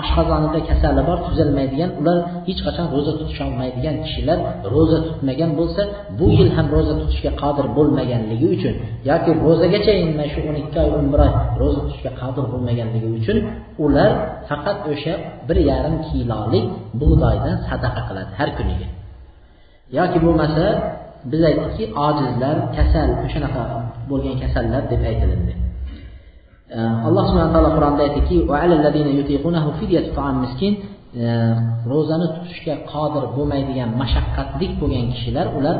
Oshqozonida 0.00 0.60
kasali 0.68 1.02
bor 1.08 1.18
tuzalmaydigan 1.26 1.90
ular 2.00 2.18
hech 2.48 2.60
qachon 2.66 2.86
ro'za 2.94 3.12
tutisholmaydigan 3.20 3.96
kishilar 4.04 4.38
ro'za 4.74 4.98
tutmagan 5.06 5.50
bo'lsa 5.58 5.82
bu 6.18 6.26
yil 6.38 6.50
ham 6.56 6.66
ro'za 6.74 6.94
tutishga 7.00 7.32
qodir 7.42 7.66
bo'lmaganligi 7.76 8.46
uchun 8.56 8.74
yoki 9.10 9.30
ro'zagacha 9.46 9.92
mana 10.08 10.26
shu 10.32 10.40
o'n 10.48 10.56
ikki 10.62 10.78
oy 10.84 10.90
o'n 10.98 11.06
bir 11.12 11.20
oy 11.26 11.32
ro'za 11.60 11.80
tutishga 11.86 12.10
qodir 12.20 12.44
bo'lmaganligi 12.52 13.08
uchun 13.18 13.36
ular 13.84 14.10
faqat 14.48 14.78
o'sha 14.92 15.14
bir 15.48 15.58
yarim 15.70 15.96
kilolik 16.08 16.66
bug'doydan 17.00 17.56
sadaqa 17.68 18.00
qiladi 18.08 18.32
har 18.38 18.50
kuniga. 18.58 18.88
Yoki 19.98 20.18
bo'lmasa 20.24 20.64
biz 21.30 21.42
aytdikki 21.50 21.84
ojizlar 22.06 22.56
kasal 22.76 23.08
o'shanaqa 23.24 23.62
bo'lgan 24.10 24.36
kasallar 24.42 24.82
deb 24.92 25.02
aytilindi. 25.10 25.54
Alloh 26.72 27.24
subhana 27.28 27.50
taolo 27.54 27.70
qur'onda 27.76 28.02
aytdiki 28.08 28.36
ro'zani 31.90 32.26
tutishga 32.34 32.74
qodir 32.92 33.24
bo'lmaydigan 33.36 33.90
mashaqqatlik 34.02 34.72
bo'lgan 34.80 35.06
kishilar 35.14 35.46
ular 35.58 35.76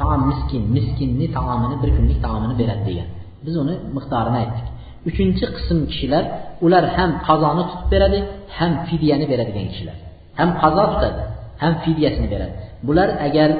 taom 0.00 0.20
miskin 0.30 0.62
miskinni 0.76 1.26
taomini 1.38 1.76
bir 1.82 1.90
kunlik 1.96 2.18
taomini 2.26 2.54
beradi 2.60 2.82
degan 2.88 3.08
biz 3.46 3.54
uni 3.62 3.74
miqdorini 3.96 4.38
aytdik 4.42 4.66
uchinchi 5.08 5.44
qism 5.56 5.78
kishilar 5.90 6.24
ular 6.64 6.84
ham 6.96 7.10
qazoni 7.26 7.62
tutib 7.70 7.88
beradi 7.94 8.18
ham 8.56 8.72
fidyani 8.88 9.24
beradigan 9.32 9.66
kishilar 9.72 9.96
ham 10.38 10.48
qazo 10.62 10.82
tutadi 10.92 11.22
ham 11.62 11.72
fidyasini 11.84 12.28
beradi 12.34 12.54
bular 12.86 13.08
agar 13.26 13.50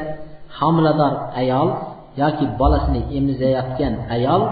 homilador 0.59 1.13
ayol 1.41 1.69
yoki 2.23 2.45
bolasini 2.61 3.01
emizayotgan 3.19 3.95
ayol 4.17 4.43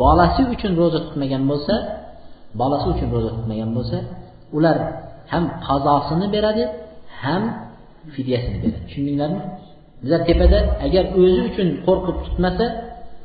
bolasi 0.00 0.42
uchun 0.54 0.72
ro'za 0.80 0.98
tutmagan 1.06 1.42
bo'lsa 1.50 1.74
bolasi 2.60 2.86
uchun 2.94 3.08
ro'za 3.14 3.30
tutmagan 3.36 3.70
bo'lsa 3.76 3.98
ular 4.56 4.76
ham 5.32 5.44
qazosini 5.66 6.26
beradi 6.34 6.64
ham 7.22 7.42
fidyasini 8.14 8.56
beradi. 8.62 8.78
Tushundinglarmi? 8.86 9.42
Bizlar 10.02 10.20
tepada 10.30 10.58
agar 10.86 11.04
o'zi 11.20 11.40
uchun 11.50 11.68
qo'rqib 11.86 12.16
tutmasa 12.26 12.64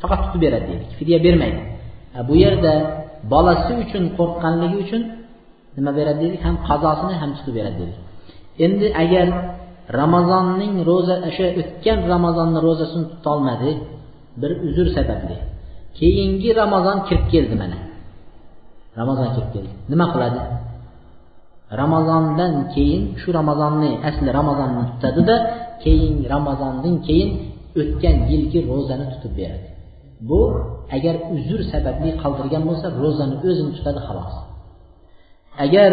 faqat 0.01 0.19
tutib 0.25 0.41
beradi 0.45 0.65
deylik. 0.69 0.89
Fidya 0.99 1.17
bermaydi. 1.25 1.61
Bu 2.29 2.33
yerda 2.43 2.73
bolasi 3.33 3.71
uchun 3.83 4.03
qo'rqqanligi 4.17 4.77
uchun 4.85 5.01
nima 5.77 5.91
beradi 5.99 6.19
deylik? 6.23 6.41
Ham 6.47 6.55
qazosini 6.67 7.15
ham 7.21 7.31
tutib 7.37 7.53
beradi 7.59 7.77
deylik. 7.81 7.99
Endi 8.65 8.87
agar 9.03 9.27
ramazonning 9.99 10.73
ro'za 10.89 11.15
o'sha 11.29 11.45
o'tgan 11.61 11.99
ramazonni 12.13 12.59
ro'zasini 12.67 13.05
tutolmadi 13.13 13.71
bir 14.41 14.51
uzr 14.67 14.87
sababli 14.97 15.35
keyingi 15.99 16.49
ramazon 16.61 16.97
kirib 17.07 17.25
keldi 17.33 17.55
mana. 17.61 17.77
Ramazon 18.99 19.27
kirib 19.35 19.49
keldi. 19.55 19.71
Nima 19.91 20.05
qiladi? 20.13 20.41
Ramazondan 21.81 22.53
keyin 22.73 23.03
shu 23.21 23.29
ramazonni 23.39 23.91
asli 24.09 24.29
ramazonni 24.39 24.83
tutadida 24.91 25.35
keyin 25.83 26.15
ramazondan 26.33 26.95
keyin 27.07 27.29
o'tgan 27.79 28.17
yilgi 28.31 28.59
ro'zani 28.69 29.05
tutib 29.13 29.33
beradi. 29.39 29.67
Bu 30.29 30.41
agar 30.95 31.15
uzr 31.35 31.59
sababli 31.71 32.09
qoldirgan 32.23 32.63
bo'lsa 32.69 32.87
ro'zani 33.01 33.35
o'zini 33.47 33.71
tutadi 33.77 33.99
xolos 34.07 34.33
agar 35.65 35.91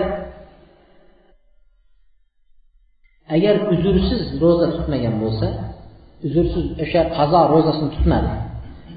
agar 3.36 3.56
uzrsiz 3.72 4.22
ro'za 4.42 4.66
tutmagan 4.76 5.14
bo'lsa 5.22 5.48
uzrsiz 6.26 6.66
o'sha 6.82 7.02
qazo 7.16 7.40
ro'zasini 7.54 7.90
tutmadi. 7.96 8.30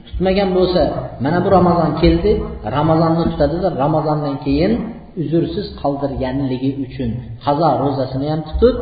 Tutmagan 0.08 0.50
bo'lsa 0.58 0.82
mana 1.26 1.38
bu 1.46 1.50
ramazon 1.58 1.92
keldi 2.02 2.32
ramazonni 2.78 3.24
tutadida 3.32 3.68
ramazondan 3.84 4.36
keyin 4.46 4.74
uzrsiz 5.22 5.68
qoldirganligi 5.82 6.72
uchun 6.86 7.10
qazo 7.46 7.70
ro'zasini 7.84 8.28
ham 8.34 8.42
tutib 8.50 8.76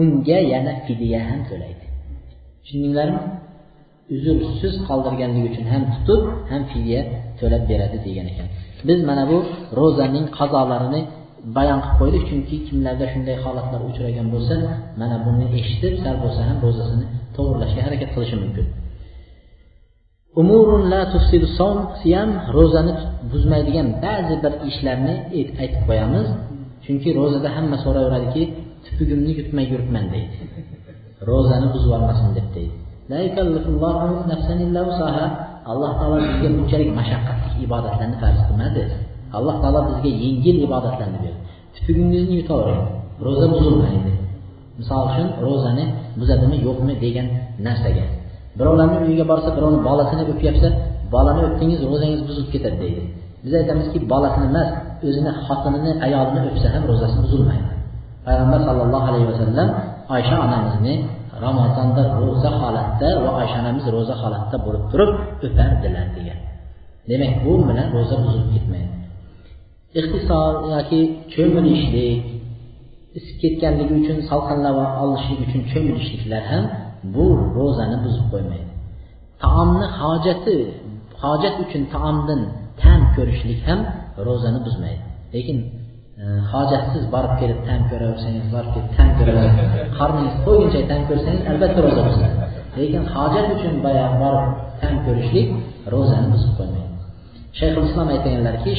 unga 0.00 0.38
yana 0.52 0.72
fidya 0.86 1.20
ham 1.28 1.40
to'laydi. 1.50 1.84
Tushundinglarmi? 2.62 3.20
Uzrsiz 4.14 4.74
qoldirganligi 4.88 5.46
uchun 5.52 5.66
ham 5.72 5.82
tutib 5.94 6.20
ham 6.50 6.62
fidya 6.72 7.00
to'lab 7.40 7.62
beradi 7.70 7.98
degan 8.06 8.26
ekan. 8.32 8.48
Biz 8.88 8.98
mana 9.08 9.24
bu 9.30 9.38
ro'zaning 9.78 10.26
qazolarini 10.38 11.00
bayon 11.56 11.80
qilib 11.84 11.96
qo'ydik 12.00 12.22
chunki 12.30 12.56
kimlarda 12.68 13.06
shunday 13.12 13.36
holatlar 13.44 13.80
uchragan 13.90 14.26
bo'lsa 14.34 14.54
mana 15.00 15.16
buni 15.26 15.46
eshitib 15.58 15.94
sal 16.04 16.16
bo'lsa 16.24 16.40
ham 16.48 16.58
ro'zasini 16.66 17.06
to'g'irlashga 17.36 17.80
harakat 17.86 18.08
qilishi 18.14 18.36
mumkin. 18.44 18.66
Umurun 20.40 20.82
la 20.92 21.02
som 21.58 21.76
siyam 22.00 22.30
ro'zani 22.56 22.92
buzmaydigan 23.30 23.88
ba'zi 24.04 24.34
bir 24.42 24.52
ishlarni 24.70 25.14
aytib 25.62 25.82
qo'yamiz. 25.88 26.26
Chunki 26.84 27.08
ro'zada 27.18 27.48
hamma 27.56 27.76
so'rayveradiki 27.84 28.42
tupugimni 28.84 29.32
yutmay 29.38 29.66
yuribman 29.72 30.06
deydi. 30.14 30.36
Ro'zani 31.28 31.66
buzib 31.72 31.88
yubormasin 31.88 32.28
deb 32.38 32.48
deydi. 32.56 32.74
Alloh 35.70 35.90
taolo 35.98 36.16
bizga 36.26 36.48
bunchalik 36.56 36.90
mashaqqatli 37.00 37.50
ibodatlarni 37.66 38.16
farz 38.22 38.40
qilmadi. 38.48 38.82
Alloh 39.36 39.56
taolo 39.62 39.80
bizga 39.88 40.10
yengil 40.24 40.56
ibodatlarni 40.66 41.18
berdi. 41.24 41.40
Tupugingizni 41.74 42.34
yutavering. 42.40 42.84
Ro'za 43.26 43.46
buzilmaydi. 43.54 44.12
Misol 44.78 45.02
uchun 45.08 45.28
ro'zani 45.46 45.84
buzadimi 46.20 46.56
yo'qmi 46.66 46.94
degan 47.04 47.26
narsaga. 47.66 48.04
Birovlarni 48.58 48.96
uyiga 49.06 49.24
borsa 49.30 49.48
birovni 49.56 49.80
bolasini 49.88 50.22
o'pyapsa 50.32 50.68
bolani 51.14 51.40
o'pdingiz 51.48 51.80
ro'zangiz 51.90 52.20
buzilib 52.28 52.50
ketadi 52.54 52.76
deydi. 52.84 53.02
Biz 53.44 53.52
aytamizki 53.60 53.98
bolasini 54.12 54.46
emas 54.52 54.68
o'zini 55.06 55.32
xotinini 55.46 55.92
ayolini 56.06 56.40
o'psa 56.48 56.66
ham 56.74 56.82
ro'zasi 56.90 57.16
buzilmaydi. 57.24 57.70
Payg'ambar 58.26 58.60
sallallohu 58.68 59.06
alayhi 59.10 59.26
vasallam 59.32 59.68
oysha 60.14 60.36
onamizni 60.46 60.94
ramazonda 61.46 62.02
ro'za 62.22 62.50
holatda 62.62 63.08
va 63.24 63.30
oysha 63.40 63.56
onamiz 63.62 63.84
ro'za 63.96 64.14
holatda 64.22 64.56
bo'lib 64.66 64.84
turib 64.92 65.10
o'pardilar 65.46 66.06
degan. 66.16 66.38
Demak 67.10 67.32
bu 67.44 67.52
bilan 67.68 67.86
ro'za 67.96 68.16
buzilib 68.24 68.48
ketmaydi. 68.54 68.94
Ixtisor 70.00 70.52
yoki 70.74 71.00
cho'milishlik 71.34 72.22
isib 73.18 73.36
ketganligi 73.42 73.94
uchun 74.00 74.18
salqinlab 74.30 74.76
olishlik 75.02 75.38
uchun 75.46 75.62
cho'milishliklar 75.72 76.42
ham 76.52 76.64
bu 77.14 77.26
ro'zani 77.58 77.96
buzib 78.04 78.26
qo'ymaydi. 78.32 78.70
Taomni 79.44 79.86
hojati 80.00 80.56
hojat 81.22 81.56
uchun 81.64 81.82
taomdan 81.94 82.40
ta'm 82.82 83.00
ko'rishlik 83.16 83.60
ham 83.68 83.80
ro'zani 84.26 84.58
buzmaydi. 84.66 85.02
Lekin 85.34 85.58
e, 86.22 86.24
hojatsiz 86.52 87.04
borib 87.14 87.34
kelib 87.40 87.60
ta'm 87.68 87.82
ko'raversangiz 87.90 88.46
borib 88.54 88.70
kelib 88.74 88.90
ta'm 88.96 89.10
ko'raversangiz 89.18 89.70
qorningiz 89.98 90.36
to'yguncha 90.46 90.80
ta'm 90.90 91.02
ko'rsangiz 91.10 91.42
albatta 91.50 91.78
ro'za 91.86 92.02
buzadi. 92.08 92.34
Lekin 92.78 93.02
hojat 93.14 93.46
uchun 93.54 93.74
boyagi 93.84 94.16
borib 94.24 94.44
ta'm 94.80 94.96
ko'rishlik 95.06 95.48
ro'zani 95.94 96.26
buzib 96.34 96.52
qo'ymaydi. 96.58 96.86
Shayxul 97.58 97.84
islom 97.88 98.08
aytganlarki 98.14 98.72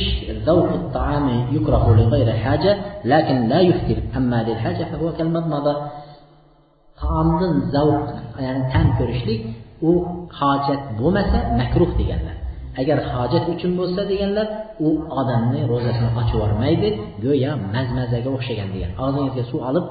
taomdan 7.01 7.53
zavq 7.73 8.07
ya'ni 8.45 8.63
ta'm 8.73 8.87
ko'rishlik 8.99 9.41
u 9.89 9.91
hojat 10.39 10.81
bo'lmasa 10.99 11.37
makruh 11.59 11.91
deganlar. 11.99 12.35
Agar 12.81 12.97
hojat 13.13 13.43
uchun 13.53 13.71
bo'lsa 13.79 14.01
deganlar 14.11 14.47
u 14.85 14.87
odamni 15.19 15.59
ro'zasini 15.71 16.09
ochib 16.19 16.35
yubormaydi 16.37 16.89
go'yo 17.25 17.51
mazmazaga 17.75 18.29
o'xshagan 18.37 18.69
degan 18.75 18.91
og'zingizga 19.03 19.43
suv 19.51 19.59
olib 19.69 19.85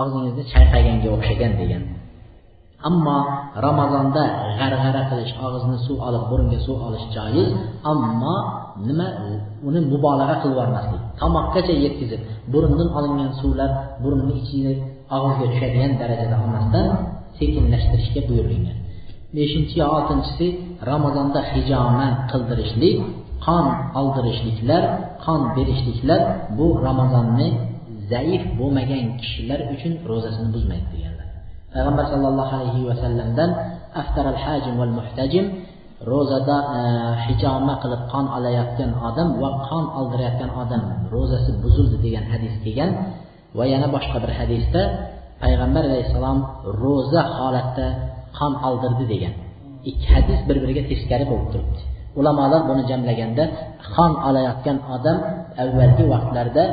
og'zingizni 0.00 0.44
chayqaganga 0.52 1.08
o'xshagan 1.16 1.52
degan. 1.62 1.82
Ammo 2.88 3.18
ramazonda 3.66 4.22
g'arg'ara 4.58 5.02
qilish 5.10 5.32
og'izni 5.46 5.78
suv 5.86 5.98
olib 6.08 6.22
burunga 6.30 6.58
suv 6.66 6.76
olish 6.86 7.06
joiz 7.16 7.48
ammo 7.92 8.36
nima 8.86 9.06
uni 9.68 9.80
mubolag'a 9.92 10.36
qilib 10.42 10.54
yubormaslik 10.54 11.02
tomoqqacha 11.20 11.74
yetkazib 11.84 12.20
burundan 12.52 12.88
olingan 12.98 13.30
suvlar 13.40 13.70
burunni 14.02 14.34
ichiga 14.40 14.72
og'izga 15.16 15.46
tushadigan 15.52 15.92
darajada 16.00 16.36
olmasdan 16.44 16.86
sekinlashtirishga 17.38 18.20
buyurilgan. 18.28 18.78
Beshinchi 19.36 19.74
yo 19.80 19.86
oltinchisi 19.96 20.46
ramazonda 20.90 21.40
hijoma 21.52 22.06
qildirishlik 22.30 22.96
qon 23.46 23.66
oldirishliklar 24.00 24.82
qon 25.24 25.40
berishliklar 25.56 26.20
bu 26.58 26.66
ramazonni 26.86 27.48
zaif 28.12 28.42
bo'lmagan 28.58 29.04
kishilar 29.20 29.60
uchun 29.74 29.92
ro'zasini 30.10 30.48
buzmaydi 30.54 30.86
deganlar. 30.94 31.26
Payg'ambar 31.72 32.04
sallallohu 32.12 32.52
alayhi 32.60 32.82
vasallamdan 32.90 33.50
aftaral 34.02 34.38
hajim 34.44 34.74
val 34.80 34.92
muhtajim 34.98 35.44
ro'zada 36.12 36.56
e, 36.78 36.80
hijoma 37.26 37.74
qilib 37.82 38.02
qon 38.12 38.26
olayotgan 38.36 38.90
odam 39.08 39.28
va 39.42 39.50
qon 39.68 39.84
oldirayotgan 39.98 40.50
odam 40.62 40.82
ro'zasi 41.14 41.50
buzildi 41.64 41.96
degan 42.06 42.24
hadis 42.32 42.54
kelgan. 42.64 42.90
Va 43.58 43.64
yana 43.72 43.88
boshqa 43.94 44.18
bir 44.24 44.32
hadisda 44.38 44.82
payg'ambar 45.42 45.82
alayhissalom 45.90 46.38
ro'za 46.82 47.22
holatda 47.38 47.86
qon 48.38 48.52
oldirdi 48.68 49.04
degan. 49.12 49.34
Ikki 49.90 50.06
hadis 50.14 50.38
bir 50.48 50.56
biriga 50.62 50.82
teskari 50.90 51.24
bo'lib 51.30 51.48
turibdi. 51.52 51.80
Ulamolar 52.20 52.62
buni 52.70 52.82
jamlaganda 52.90 53.44
qon 53.94 54.12
olayotgan 54.28 54.78
odam 54.94 55.18
avvalgi 55.62 56.04
vaqtlarda 56.12 56.64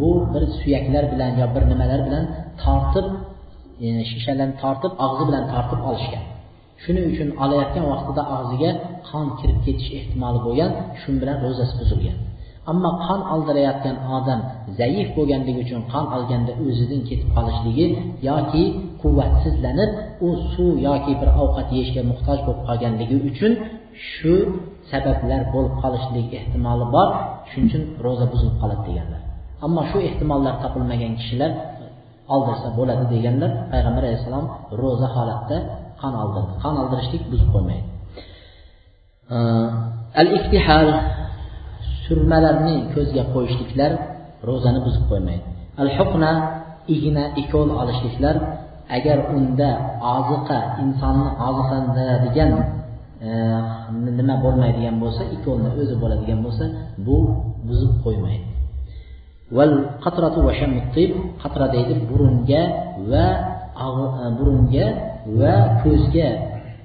bu 0.00 0.12
bir 0.32 0.44
suyaklar 0.58 1.04
bilan 1.12 1.30
yo 1.40 1.46
bir 1.54 1.62
nimalar 1.72 2.00
bilan 2.06 2.24
tortib 2.62 3.06
shishalarni 4.10 4.56
tortib 4.62 4.92
og'zi 5.04 5.22
bilan 5.28 5.44
tortib 5.52 5.80
olishgan. 5.90 6.24
Shuning 6.82 7.04
uchun 7.12 7.28
olayotgan 7.44 7.84
vaqtida 7.92 8.22
og'ziga 8.36 8.70
qon 9.08 9.26
kirib 9.38 9.58
ketish 9.66 9.90
ehtimoli 9.98 10.38
bo'lgan 10.46 10.70
shu 11.00 11.08
bilan 11.22 11.36
ro'zasi 11.44 11.74
buzilgan. 11.80 12.16
Ammo 12.70 12.90
qon 13.06 13.20
oldirayotgan 13.34 13.96
odam 14.16 14.40
zaif 14.80 15.08
bo'lganligi 15.16 15.60
uchun 15.64 15.80
qon 15.92 16.04
olganda 16.16 16.52
o'zidan 16.66 17.00
ketib 17.08 17.28
qolishligi 17.36 17.86
yoki 18.28 18.64
quvvatsizlanib 19.02 19.90
u 20.26 20.28
suv 20.52 20.72
yoki 20.88 21.12
bir 21.20 21.28
ovqat 21.42 21.68
yeyishga 21.76 22.02
muhtoj 22.10 22.38
bo'lib 22.46 22.62
qolganligi 22.68 23.16
uchun 23.30 23.52
shu 24.10 24.34
sabablar 24.90 25.42
bo'lib 25.54 25.74
qolishlik 25.82 26.28
ehtimoli 26.38 26.86
bor. 26.94 27.08
Shuning 27.50 27.68
uchun 27.70 27.82
ro'za 28.04 28.26
buzilib 28.32 28.56
qoladi 28.62 28.82
deganlar. 28.88 29.20
Ammo 29.66 29.82
shu 29.90 29.98
ehtimollar 30.08 30.54
topilmagan 30.62 31.12
kishilar 31.20 31.50
oldirsa 32.34 32.68
bo'ladi 32.78 33.04
deganlar 33.14 33.50
payg'ambar 33.72 34.02
alayhissalom 34.06 34.46
ro'za 34.82 35.08
holatda 35.16 35.56
qon 36.00 36.14
oldirdi. 36.22 36.52
Qon 36.62 36.74
oldirishlik 36.82 37.22
buzib 37.32 37.48
qo'ymaydi. 37.54 37.88
Al 40.20 40.28
iftihal 40.38 40.88
surmalarni 42.12 42.76
ko'zga 42.94 43.22
qo'yishliklar 43.34 43.90
ro'zani 44.48 44.80
buzib 44.86 45.04
qo'ymaydi. 45.10 45.44
Al 45.82 45.90
huqna 45.96 46.30
igna 46.94 47.24
ikol 47.42 47.68
olishliklar 47.80 48.36
agar 48.96 49.18
unda 49.36 49.70
oziqa 50.16 50.58
insonni 50.82 51.28
oziqlantiradigan 51.48 52.50
e, 53.28 53.30
nima 54.18 54.34
bo'lmaydigan 54.44 54.96
bo'lsa 55.02 55.22
ikolni 55.36 55.68
o'zi 55.80 55.94
bo'ladigan 56.02 56.40
bo'lsa 56.46 56.64
bu 57.06 57.16
buzib 57.68 57.92
qo'ymaydi. 58.04 58.46
Val 59.56 59.72
qatratu 60.04 60.38
va 60.46 60.52
qatra 61.42 61.66
deydi 61.74 61.94
burunga 62.10 62.62
va 63.10 63.26
e, 63.84 63.86
burunga 64.38 64.86
va 65.40 65.54
ko'zga 65.82 66.28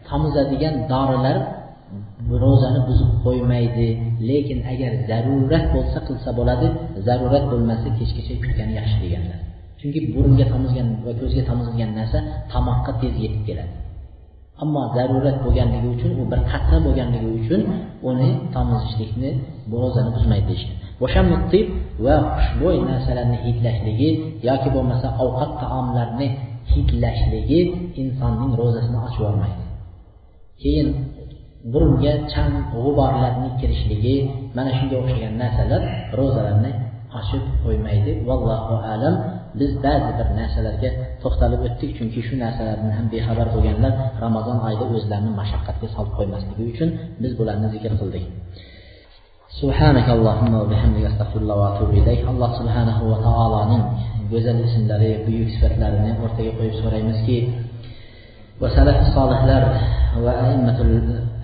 tomizadigan 0.07 0.75
dorilar 0.91 1.37
ro'zani 2.43 2.79
buzib 2.87 3.09
qo'ymaydi. 3.25 3.87
Lekin 4.29 4.59
agar 4.71 4.91
zarurat 5.09 5.65
bo'lsa 5.73 5.99
qilsa 6.07 6.29
bo'ladi 6.39 6.67
zarurat 7.07 7.45
bo'lmasa 7.51 7.87
kechgacha 7.97 8.33
kutgani 8.43 8.73
yaxshi 8.79 8.97
deganlar. 9.03 9.39
Chunki 9.79 9.99
burunga 10.13 10.45
tomizgan 10.53 10.87
va 11.05 11.11
ko'zga 11.21 11.41
tomizilgan 11.49 11.91
narsa 11.99 12.19
tomoqqa 12.51 12.91
tez 13.01 13.13
yetib 13.23 13.41
keladi. 13.47 13.73
Ammo 14.63 14.81
zarurat 14.97 15.37
bo'lganligi 15.45 15.87
uchun 15.95 16.11
u 16.21 16.23
bir 16.31 16.39
qatra 16.51 16.77
bo'lganligi 16.85 17.29
uchun 17.39 17.61
uni 18.09 18.29
tomizishlikni 18.55 19.29
ro'zani 19.83 20.09
buzmaydi 20.15 20.45
deyishgan. 20.49 20.77
Va 21.01 22.15
xushbo'y 22.37 22.77
narsalarni 22.89 23.37
hidlashligi 23.45 24.09
yoki 24.49 24.69
bo'lmasa 24.75 25.07
ovqat 25.23 25.51
taomlarni 25.61 26.27
hidlashligi 26.73 27.59
insonning 28.01 28.51
ro'zasini 28.61 28.97
ochib 29.05 29.19
yubormaydi 29.21 29.63
keyin 30.61 30.87
bir 31.71 31.81
unga 31.89 32.13
chang 32.33 32.53
g'uborlarning 32.73 33.53
kirishligi 33.59 34.15
mana 34.57 34.71
shunga 34.77 34.95
o'xshagan 35.01 35.33
narsalar 35.41 35.81
ro'zalarni 36.19 36.71
ochib 37.19 37.43
qo'ymaydi. 37.63 38.11
Vallohu 38.29 38.75
alam. 38.93 39.15
Biz 39.59 39.71
ba'zi 39.85 40.11
bir 40.19 40.27
narsalarga 40.39 40.89
to'xtalib 41.23 41.61
o'tdik 41.67 41.91
chunki 41.97 42.19
shu 42.27 42.33
narsalardan 42.43 42.91
ham 42.97 43.05
bexabar 43.13 43.47
bo'lganlar 43.55 43.93
ramazon 44.23 44.57
oyida 44.67 44.85
o'zlarini 44.95 45.31
mashaqqatga 45.41 45.87
solib 45.95 46.13
qo'ymasligi 46.17 46.63
uchun 46.71 46.89
biz 47.23 47.31
bularni 47.39 47.67
zikr 47.73 47.91
qildik. 48.01 48.25
Subhanak 49.59 50.07
allohumma 50.15 50.59
bihamdik 50.71 51.03
astag'firulloh 51.11 51.55
va 51.61 51.67
atubu 51.71 51.93
ilayk. 52.01 52.21
Alloh 52.31 52.51
subhanahu 52.59 53.03
va 53.11 53.17
taoloning 53.27 53.83
go'zal 54.31 54.57
ismlari 54.67 55.11
buyuk 55.25 55.49
sifatlarini 55.55 56.11
o'rtaga 56.23 56.51
qo'yib 56.59 56.75
so'raymizki 56.81 57.37
va 58.61 58.67
salaf 58.77 58.97
solihlar 59.15 59.63
va 60.25 60.31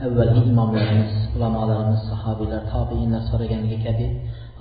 avvalgi 0.06 0.42
imomlarimiz 0.52 1.14
ulamolarimiz 1.36 2.02
sahobiylar 2.12 2.62
tobeinlar 2.74 3.22
so'raganiga 3.30 3.78
kabi 3.86 4.06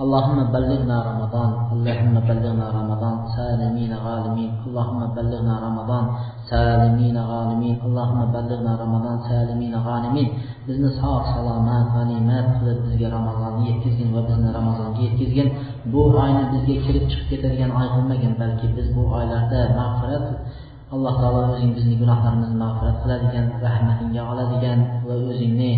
allohimma 0.03 0.45
ballig'na 0.55 0.97
ramazon 1.11 1.51
allohimma 1.73 2.21
ballig'na 2.29 2.67
ramazon 2.79 3.17
salimina 3.35 3.97
g'alimin 4.07 4.51
allohimma 4.65 5.07
ballig'na 5.17 5.55
ramazon 5.67 6.05
salimina 6.51 7.23
g'alimin 7.31 7.75
allohimma 7.87 8.27
ballig'na 8.35 8.73
ramazon 8.83 9.17
salimina 9.29 9.79
g'animin 9.87 10.29
bizni 10.67 10.91
sog' 11.01 11.27
salomat 11.35 11.85
g'animat 11.95 12.47
qilib 12.57 12.79
bizga 12.87 13.09
ramazonni 13.17 13.63
yetkazgin 13.71 14.09
va 14.17 14.23
bizni 14.29 14.51
ramazonga 14.59 15.01
yetkazgin. 15.07 15.49
Bu 15.93 16.01
oyni 16.23 16.45
bizga 16.53 16.75
kirib 16.85 17.05
chiqib 17.11 17.27
ketadigan 17.31 17.71
oy 17.79 17.87
qilmagin 17.95 18.33
balki 18.41 18.67
biz 18.77 18.87
bu 18.97 19.03
oylarda 19.19 19.61
mag'firat 19.79 20.27
alloh 20.95 21.15
taolo 21.23 21.41
o'zing 21.55 21.73
bizni 21.77 21.95
gunohlarimizni 22.03 22.57
mag'firat 22.65 22.97
qiladigan 23.03 23.47
rahmatingga 23.65 24.23
oladigan 24.33 24.79
va 25.07 25.15
o'zingni 25.31 25.71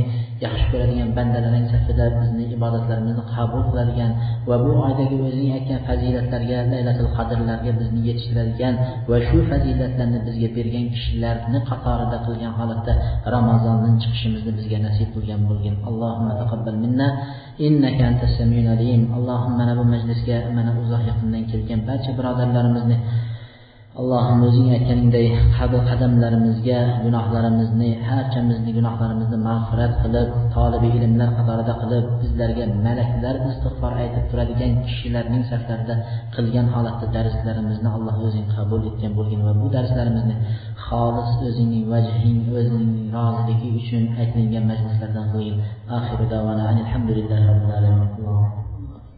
yaxshi 0.45 0.65
ko'radigan 0.73 1.09
bandalaring 1.19 1.67
safida 1.73 2.07
bizni 2.21 2.45
ibodatlarimizni 2.57 3.25
qabul 3.35 3.63
qiladigan 3.71 4.11
va 4.49 4.57
bu 4.65 4.71
oydagi 4.87 5.17
o'zing 5.27 5.51
aytgan 5.57 5.81
fazilatlarga 5.89 6.59
laylatul 6.73 7.11
qadrlarga 7.17 7.73
bizni 7.81 8.01
yetishtiradigan 8.09 8.75
va 9.11 9.19
shu 9.29 9.39
fazilatlarni 9.51 10.19
bizga 10.27 10.49
bergan 10.57 10.87
kishilarni 10.95 11.59
qatorida 11.71 12.19
qilgan 12.27 12.53
holatda 12.59 12.93
ramazondan 13.35 13.95
chiqishimizni 14.03 14.53
bizga 14.59 14.79
nasib 14.87 15.09
qilgan 15.15 15.41
bo'lgin. 15.51 15.75
Allohumma 15.89 16.33
taqabbal 16.41 16.77
minna. 16.85 17.09
Innaka 17.67 18.03
antas 18.11 18.33
samiul 18.39 18.69
alim. 18.77 19.03
Allohim 19.17 19.53
mana 19.61 19.73
bu 19.79 19.85
majlisga 19.95 20.37
mana 20.57 20.71
uzoq 20.83 21.03
yaqindan 21.11 21.43
kelgan 21.51 21.81
barcha 21.89 22.11
birodarlarimizni 22.19 22.99
allohim 24.01 24.41
o'zing 24.49 24.69
aytganingdek 24.77 25.33
qadamlarimizga 25.91 26.79
gunohlarimizni 27.05 27.91
barchamizni 28.07 28.71
gunohlarimizni 28.79 29.39
mag'firat 29.49 29.93
qilib 30.03 30.29
tolibi 30.55 30.89
ilmlar 30.99 31.31
qatorida 31.39 31.75
qilib 31.83 32.05
bizlarga 32.23 32.65
malaklar 32.87 33.37
istig'for 33.51 33.93
aytib 34.03 34.25
turadigan 34.31 34.73
kishilarning 34.87 35.45
saflarida 35.51 35.95
qilgan 36.37 36.67
holatda 36.75 37.07
darslarimizni 37.17 37.89
alloh 37.97 38.17
o'zing 38.27 38.47
qabul 38.57 38.81
etgan 38.91 39.13
bo'lgin 39.19 39.41
va 39.47 39.53
bu 39.61 39.67
darslarimizni 39.77 40.37
xolis 40.87 41.31
o'zingning 41.49 41.87
vajhing 41.95 42.39
o'zingning 42.59 43.09
roziligi 43.17 43.69
uchun 43.81 44.03
aytilingan 44.21 44.65
majlislardan 44.71 45.27
qilgin. 45.33 45.57
Davana 46.35 46.65
alhamdulillahi 46.75 47.45
robbil 47.51 47.75
alamin. 47.79 48.64